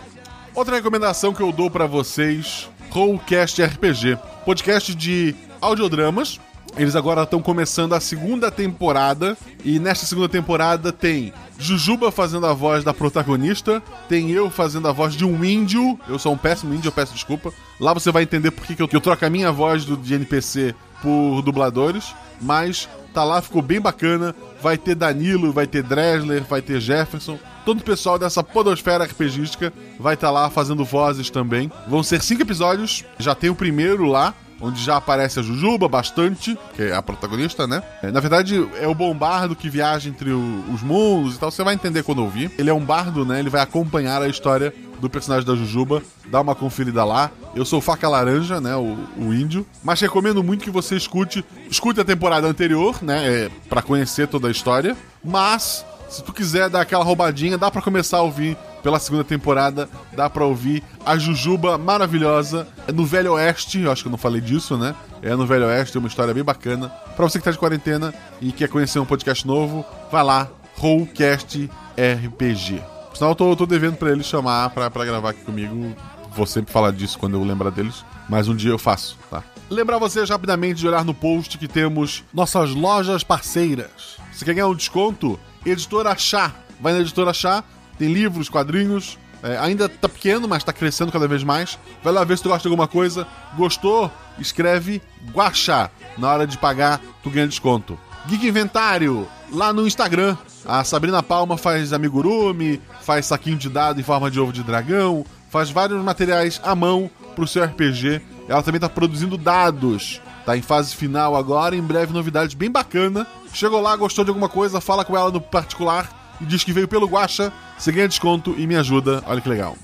[0.55, 6.39] Outra recomendação que eu dou pra vocês: Rollcast RPG, podcast de audiodramas.
[6.77, 12.53] Eles agora estão começando a segunda temporada e nesta segunda temporada tem Jujuba fazendo a
[12.53, 15.99] voz da protagonista, tem eu fazendo a voz de um índio.
[16.09, 17.53] Eu sou um péssimo índio, eu peço desculpa.
[17.79, 20.75] Lá você vai entender por que eu, eu troco a minha voz do, de NPC
[21.01, 24.35] por dubladores, mas tá lá, ficou bem bacana.
[24.61, 27.39] Vai ter Danilo, vai ter Dresler, vai ter Jefferson.
[27.65, 31.71] Todo o pessoal dessa podosfera RPGística vai estar lá fazendo vozes também.
[31.89, 36.57] Vão ser cinco episódios, já tem o primeiro lá, onde já aparece a Jujuba bastante,
[36.77, 37.83] que é a protagonista, né?
[38.03, 41.51] É, Na verdade, é o bom bardo que viaja entre o- os mundos e tal.
[41.51, 42.51] Você vai entender quando ouvir.
[42.59, 43.41] Ele é um bardo, né?
[43.41, 46.03] Ele vai acompanhar a história do personagem da Jujuba.
[46.31, 47.31] Dá uma conferida lá.
[47.55, 48.75] Eu sou Faca Laranja, né?
[48.77, 49.67] O, o índio.
[49.83, 51.45] Mas recomendo muito que você escute.
[51.69, 53.27] Escute a temporada anterior, né?
[53.47, 54.97] É, para conhecer toda a história.
[55.23, 55.85] Mas,
[56.15, 59.89] se tu quiser dar aquela roubadinha, dá pra começar a ouvir pela segunda temporada.
[60.13, 63.81] Dá pra ouvir a Jujuba maravilhosa é no Velho Oeste.
[63.81, 64.95] Eu acho que eu não falei disso, né?
[65.23, 66.89] É no Velho Oeste, é uma história bem bacana.
[67.17, 71.69] Pra você que tá de quarentena e quer conhecer um podcast novo, vai lá, Rollcast
[71.97, 72.81] RPG.
[73.09, 75.95] Por sinal, eu tô, eu tô devendo pra eles chamar pra gravar aqui comigo.
[76.31, 79.43] Vou sempre falar disso quando eu lembrar deles, mas um dia eu faço, tá?
[79.71, 84.19] Lembrar vocês rapidamente de olhar no post que temos nossas lojas parceiras.
[84.33, 85.39] Você quer ganhar um desconto?
[85.65, 86.53] Editora Chá.
[86.81, 87.63] Vai na Editora Chá,
[87.99, 89.19] tem livros, quadrinhos.
[89.43, 91.79] é, ainda tá pequeno, mas tá crescendo cada vez mais.
[92.03, 93.27] Vai lá ver se tu gosta de alguma coisa.
[93.57, 94.11] Gostou?
[94.39, 95.91] Escreve Guaxá.
[96.17, 97.99] Na hora de pagar, tu ganha desconto.
[98.27, 100.37] Geek Inventário, lá no Instagram.
[100.65, 105.27] A Sabrina Palma faz amigurumi, faz saquinho de dado em forma de ovo de dragão,
[105.51, 108.23] faz vários materiais à mão pro seu RPG.
[108.49, 110.23] Ela também tá produzindo dados.
[110.45, 113.27] Tá em fase final agora, em breve novidades bem bacana.
[113.53, 116.89] Chegou lá, gostou de alguma coisa, fala com ela no particular e diz que veio
[116.89, 119.23] pelo Guacha, você ganha desconto e me ajuda.
[119.27, 119.77] Olha que legal.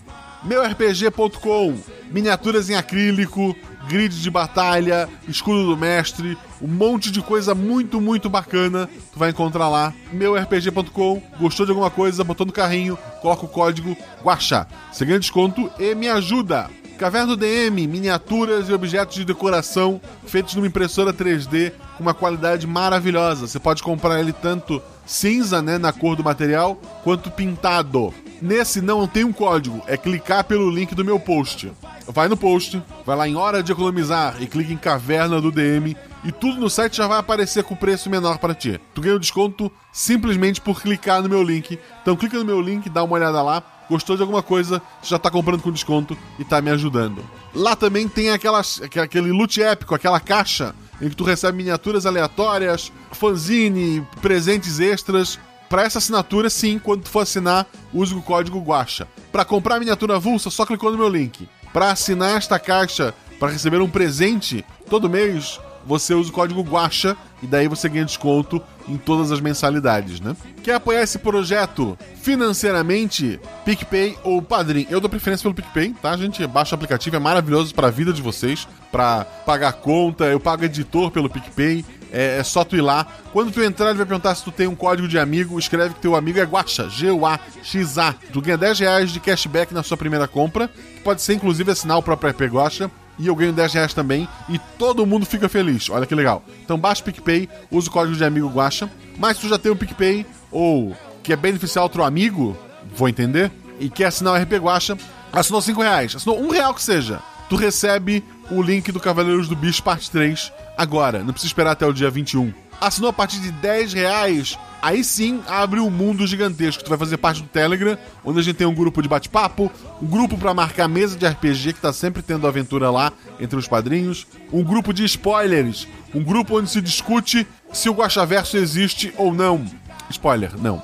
[0.43, 1.79] MeuRPG.com,
[2.11, 3.55] miniaturas em acrílico,
[3.89, 8.89] grid de batalha, escudo do mestre, um monte de coisa muito, muito bacana.
[9.13, 11.23] Tu vai encontrar lá, MeuRPG.com.
[11.39, 14.67] Gostou de alguma coisa, botou no carrinho, coloca o código Guaxa.
[14.91, 16.71] Você ganha desconto e me ajuda.
[17.01, 22.67] Caverna do DM, miniaturas e objetos de decoração feitos numa impressora 3D com uma qualidade
[22.67, 23.47] maravilhosa.
[23.47, 28.13] Você pode comprar ele tanto cinza, né, na cor do material, quanto pintado.
[28.43, 31.73] Nesse não tem um código, é clicar pelo link do meu post.
[32.07, 35.97] Vai no post, vai lá em Hora de Economizar e clica em Caverna do DM
[36.23, 38.79] e tudo no site já vai aparecer com preço menor para ti.
[38.95, 41.79] Tu ganha o desconto simplesmente por clicar no meu link.
[42.03, 43.63] Então clica no meu link, dá uma olhada lá.
[43.91, 47.25] Gostou de alguma coisa, já tá comprando com desconto e tá me ajudando.
[47.53, 52.93] Lá também tem aquelas, aquele loot épico, aquela caixa em que tu recebe miniaturas aleatórias,
[53.11, 55.41] fanzine, presentes extras.
[55.69, 59.09] Para essa assinatura, sim, quando tu for assinar, use o código GUACHA.
[59.33, 61.49] Para comprar a miniatura avulsa, só clicou no meu link.
[61.73, 67.17] Para assinar esta caixa, para receber um presente todo mês, você usa o código GUACHA
[67.43, 70.37] e daí você ganha desconto em todas as mensalidades, né?
[70.63, 73.41] Quer apoiar esse projeto financeiramente?
[73.65, 74.87] PicPay ou Padrim?
[74.91, 76.47] Eu dou preferência pelo PicPay, tá, gente?
[76.47, 80.65] Baixa o aplicativo, é maravilhoso para a vida de vocês, para pagar conta, eu pago
[80.65, 81.85] editor pelo PicPay.
[82.13, 83.07] É, é só tu ir lá.
[83.33, 85.57] Quando tu entrar, ele vai perguntar se tu tem um código de amigo.
[85.59, 88.15] Escreve que teu amigo é Guaxa, G-U-A-X-A.
[88.33, 90.69] Tu ganha 10 reais de cashback na sua primeira compra.
[91.05, 94.59] Pode ser, inclusive, assinar o próprio IP Guaxa e eu ganho 10 reais também e
[94.79, 95.91] todo mundo fica feliz.
[95.91, 96.43] Olha que legal.
[96.65, 98.91] Então baixa o PicPay, usa o código de amigo Guacha.
[99.19, 102.57] Mas se tu já tem um PicPay ou quer beneficiar outro amigo,
[102.97, 104.97] vou entender, e quer assinar o RP Guacha,
[105.31, 109.55] assinou 5 reais, assinou 1 real que seja, tu recebe o link do Cavaleiros do
[109.55, 112.53] Bicho parte 3 agora, não precisa esperar até o dia 21.
[112.81, 116.83] Assinou a partir de 10 reais, aí sim abre um mundo gigantesco.
[116.83, 120.07] Tu vai fazer parte do Telegram, onde a gente tem um grupo de bate-papo, um
[120.07, 124.27] grupo para marcar mesa de RPG, que tá sempre tendo aventura lá entre os padrinhos,
[124.53, 129.65] um grupo de spoilers, um grupo onde se discute se o Guaxaverso existe ou não.
[130.11, 130.83] Spoiler, não.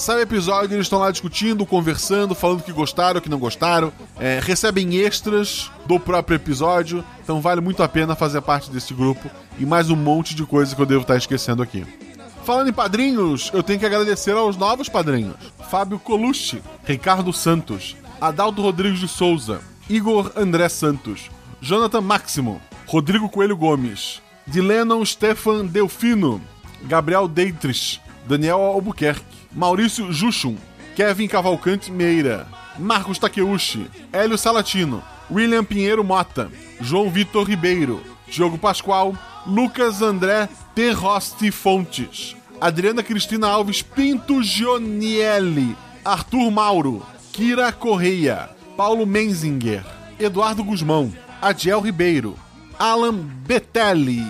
[0.00, 4.40] Sai o episódio, eles estão lá discutindo, conversando, falando que gostaram, que não gostaram, é,
[4.42, 9.66] recebem extras do próprio episódio, então vale muito a pena fazer parte desse grupo e
[9.66, 11.84] mais um monte de coisa que eu devo estar esquecendo aqui.
[12.44, 15.36] Falando em padrinhos, eu tenho que agradecer aos novos padrinhos:
[15.70, 23.56] Fábio Colucci, Ricardo Santos, Adalto Rodrigues de Souza, Igor André Santos, Jonathan Máximo, Rodrigo Coelho
[23.56, 26.40] Gomes, Dilenon Stefan Delfino,
[26.82, 30.56] Gabriel Deitrich, Daniel Albuquerque, Maurício Juchum,
[30.96, 32.46] Kevin Cavalcante Meira,
[32.78, 39.14] Marcos Takeuchi, Hélio Salatino, William Pinheiro Mota, João Vitor Ribeiro, Diogo Pascoal,
[39.46, 40.48] Lucas André
[40.80, 47.02] Terrosti Fontes, Adriana Cristina Alves Pinto Gionielli, Arthur Mauro,
[47.34, 49.84] Kira Correia, Paulo Menzinger,
[50.18, 52.34] Eduardo Guzmão, Adiel Ribeiro,
[52.78, 54.24] Alan Betelli,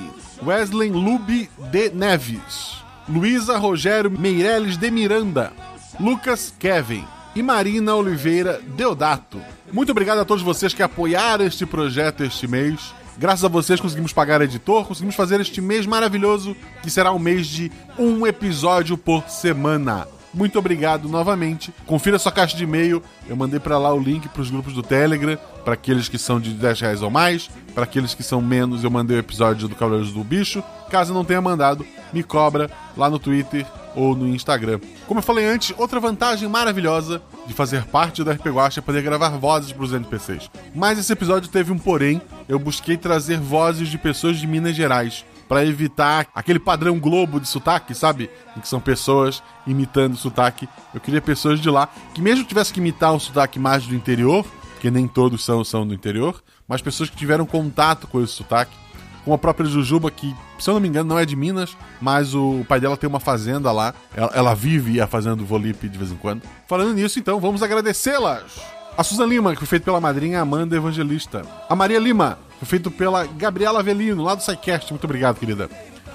[0.45, 5.53] Wesley Lube de Neves, Luísa Rogério Meireles de Miranda,
[6.01, 7.05] Lucas Kevin
[7.37, 9.41] e Marina Oliveira Deodato.
[9.73, 12.93] Muito obrigado a todos vocês que apoiaram este projeto este mês.
[13.19, 17.47] Graças a vocês conseguimos pagar editor, conseguimos fazer este mês maravilhoso, que será um mês
[17.47, 20.07] de um episódio por semana.
[20.33, 21.73] Muito obrigado novamente.
[21.87, 23.03] Confira sua caixa de e-mail.
[23.29, 26.41] Eu mandei para lá o link para os grupos do Telegram, para aqueles que são
[26.41, 27.51] de 10 reais ou mais.
[27.75, 30.63] Para aqueles que são menos, eu mandei o episódio do Cavaleiros do Bicho.
[30.91, 34.81] Caso não tenha mandado, me cobra lá no Twitter ou no Instagram.
[35.07, 39.03] Como eu falei antes, outra vantagem maravilhosa de fazer parte do RP Guacha é poder
[39.03, 40.51] gravar vozes para os NPCs.
[40.75, 42.21] Mas esse episódio teve um porém.
[42.49, 47.49] Eu busquei trazer vozes de pessoas de Minas Gerais para evitar aquele padrão globo de
[47.49, 48.31] sotaque, sabe?
[48.57, 50.69] Em que são pessoas imitando sotaque.
[50.95, 54.47] Eu queria pessoas de lá que mesmo tivesse que imitar um sotaque mais do interior,
[54.75, 58.77] porque nem todos são, são do interior, mas pessoas que tiveram contato com esse sotaque.
[59.25, 62.33] Como a própria Jujuba, que, se eu não me engano, não é de Minas, mas
[62.33, 63.93] o pai dela tem uma fazenda lá.
[64.15, 66.43] Ela, ela vive a fazenda do Volipe de vez em quando.
[66.69, 68.80] Falando nisso, então, vamos agradecê-las.
[69.01, 71.41] A Susan Lima, que foi feita pela madrinha Amanda Evangelista.
[71.71, 74.93] A Maria Lima, foi feito pela Gabriela Avelino, lá do SciCast.
[74.93, 75.71] Muito obrigado, querida.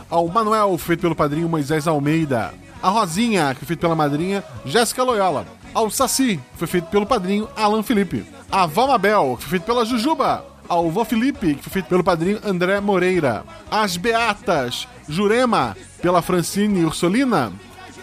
[0.07, 2.53] Ao Manuel, feito pelo padrinho Moisés Almeida.
[2.83, 5.47] A Rosinha, que foi feito pela madrinha Jéssica Loyola.
[5.73, 8.23] Ao Saci, que foi feito pelo padrinho Alan Felipe.
[8.51, 10.45] A Valmabel, que foi feito pela Jujuba.
[10.69, 13.43] Ao Vô Felipe, que foi feito pelo padrinho André Moreira.
[13.71, 17.51] As Beatas, Jurema, pela Francine Ursolina.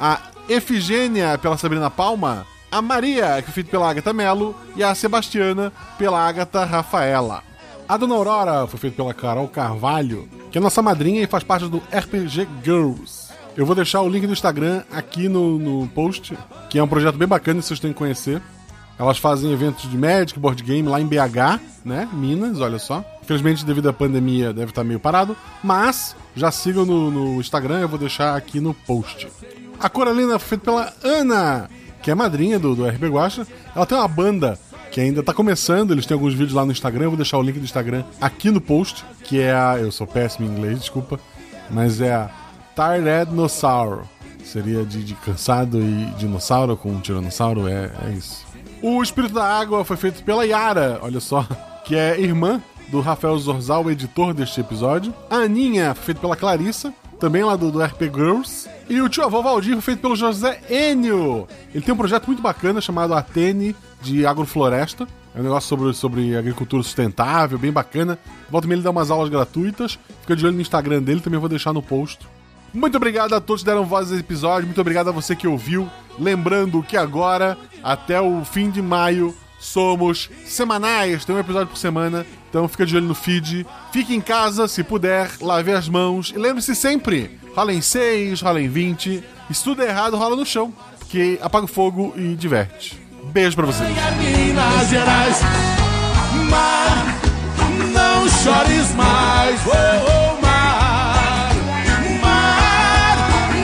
[0.01, 2.45] A Efigênia, pela Sabrina Palma.
[2.73, 4.57] A Maria, que foi feito pela Agatha Melo.
[4.75, 7.43] E a Sebastiana, pela Agatha Rafaela.
[7.87, 11.69] A Dona Aurora foi feita pela Carol Carvalho, que é nossa madrinha e faz parte
[11.69, 13.31] do RPG Girls.
[13.55, 16.35] Eu vou deixar o link do Instagram aqui no, no post,
[16.71, 18.41] que é um projeto bem bacana e vocês têm que conhecer.
[18.99, 22.09] Elas fazem eventos de Magic, board game lá em BH, né?
[22.11, 23.05] Minas, olha só.
[23.23, 25.37] Infelizmente, devido à pandemia, deve estar meio parado.
[25.63, 29.29] Mas já sigam no, no Instagram, eu vou deixar aqui no post.
[29.79, 31.69] A Coralina foi feita pela Ana,
[32.03, 33.47] que é madrinha do, do RP Guacha.
[33.75, 34.59] Ela tem uma banda
[34.91, 37.43] que ainda tá começando, eles têm alguns vídeos lá no Instagram, eu vou deixar o
[37.43, 39.79] link do Instagram aqui no post, que é a.
[39.79, 41.19] Eu sou péssimo em inglês, desculpa.
[41.71, 42.31] Mas é a
[42.75, 44.07] Tyrannosaurus.
[44.45, 48.45] Seria de, de cansado e dinossauro com um tiranossauro, é, é isso.
[48.83, 51.47] O Espírito da Água foi feito pela Yara, olha só,
[51.87, 55.15] que é irmã do Rafael Zorzal, editor deste episódio.
[55.31, 58.69] A Aninha foi feita pela Clarissa, também lá do, do RP Girls.
[58.89, 61.47] E o tio avô Valdir feito pelo José Enio.
[61.73, 65.07] Ele tem um projeto muito bacana chamado Atene de Agrofloresta.
[65.33, 68.19] É um negócio sobre, sobre agricultura sustentável, bem bacana.
[68.51, 70.01] Volta e ele dá umas aulas gratuitas.
[70.23, 72.27] Fica de olho no Instagram dele, também vou deixar no post.
[72.75, 74.67] Muito obrigado a todos que deram voz a esse episódio.
[74.67, 75.89] Muito obrigado a você que ouviu.
[76.19, 81.25] Lembrando que agora, até o fim de maio, somos semanais.
[81.25, 82.27] Tem um episódio por semana.
[82.53, 83.67] Então fica de olho no feed.
[83.95, 85.31] Fique em casa, se puder.
[85.41, 86.35] Lave as mãos.
[86.37, 89.25] E lembre-se sempre: rola em 6, rola em 20.
[89.49, 90.71] E se tudo é errado, rola no chão.
[90.99, 93.01] Porque apaga o fogo e diverte.
[93.33, 93.89] Beijo pra vocês.
[93.89, 95.41] Minas Gerais,
[96.51, 97.21] mar,
[97.91, 101.55] não chores mais, oh, oh, mar,
[102.21, 103.17] mar,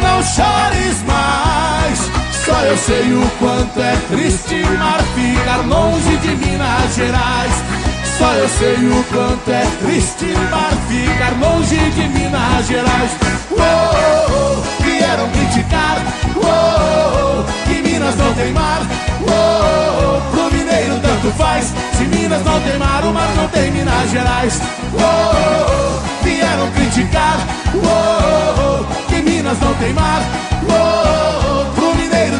[0.02, 1.98] não chores mais.
[2.42, 7.87] Só eu sei o quanto é triste mar ficar longe de Minas Gerais.
[8.18, 13.12] Só eu sei o quanto é triste mar ficar longe de Minas Gerais.
[13.52, 15.98] Oh, oh, vieram criticar,
[16.34, 18.80] oh, que Minas não tem mar.
[19.22, 21.72] Oh, pro mineiro tanto faz.
[21.96, 24.60] Se Minas não tem mar, o mar não tem Minas Gerais.
[24.94, 27.38] Oh, vieram criticar,
[27.76, 30.22] oh, que Minas não tem mar.
[30.64, 31.47] Oh,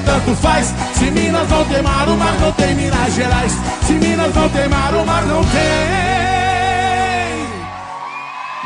[0.09, 0.75] tanto faz.
[0.95, 3.53] Se Minas não tem mar, o mar não tem Minas Gerais.
[3.83, 5.61] Se Minas não tem mar, o mar não tem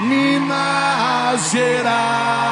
[0.08, 2.42] Minas Gerais.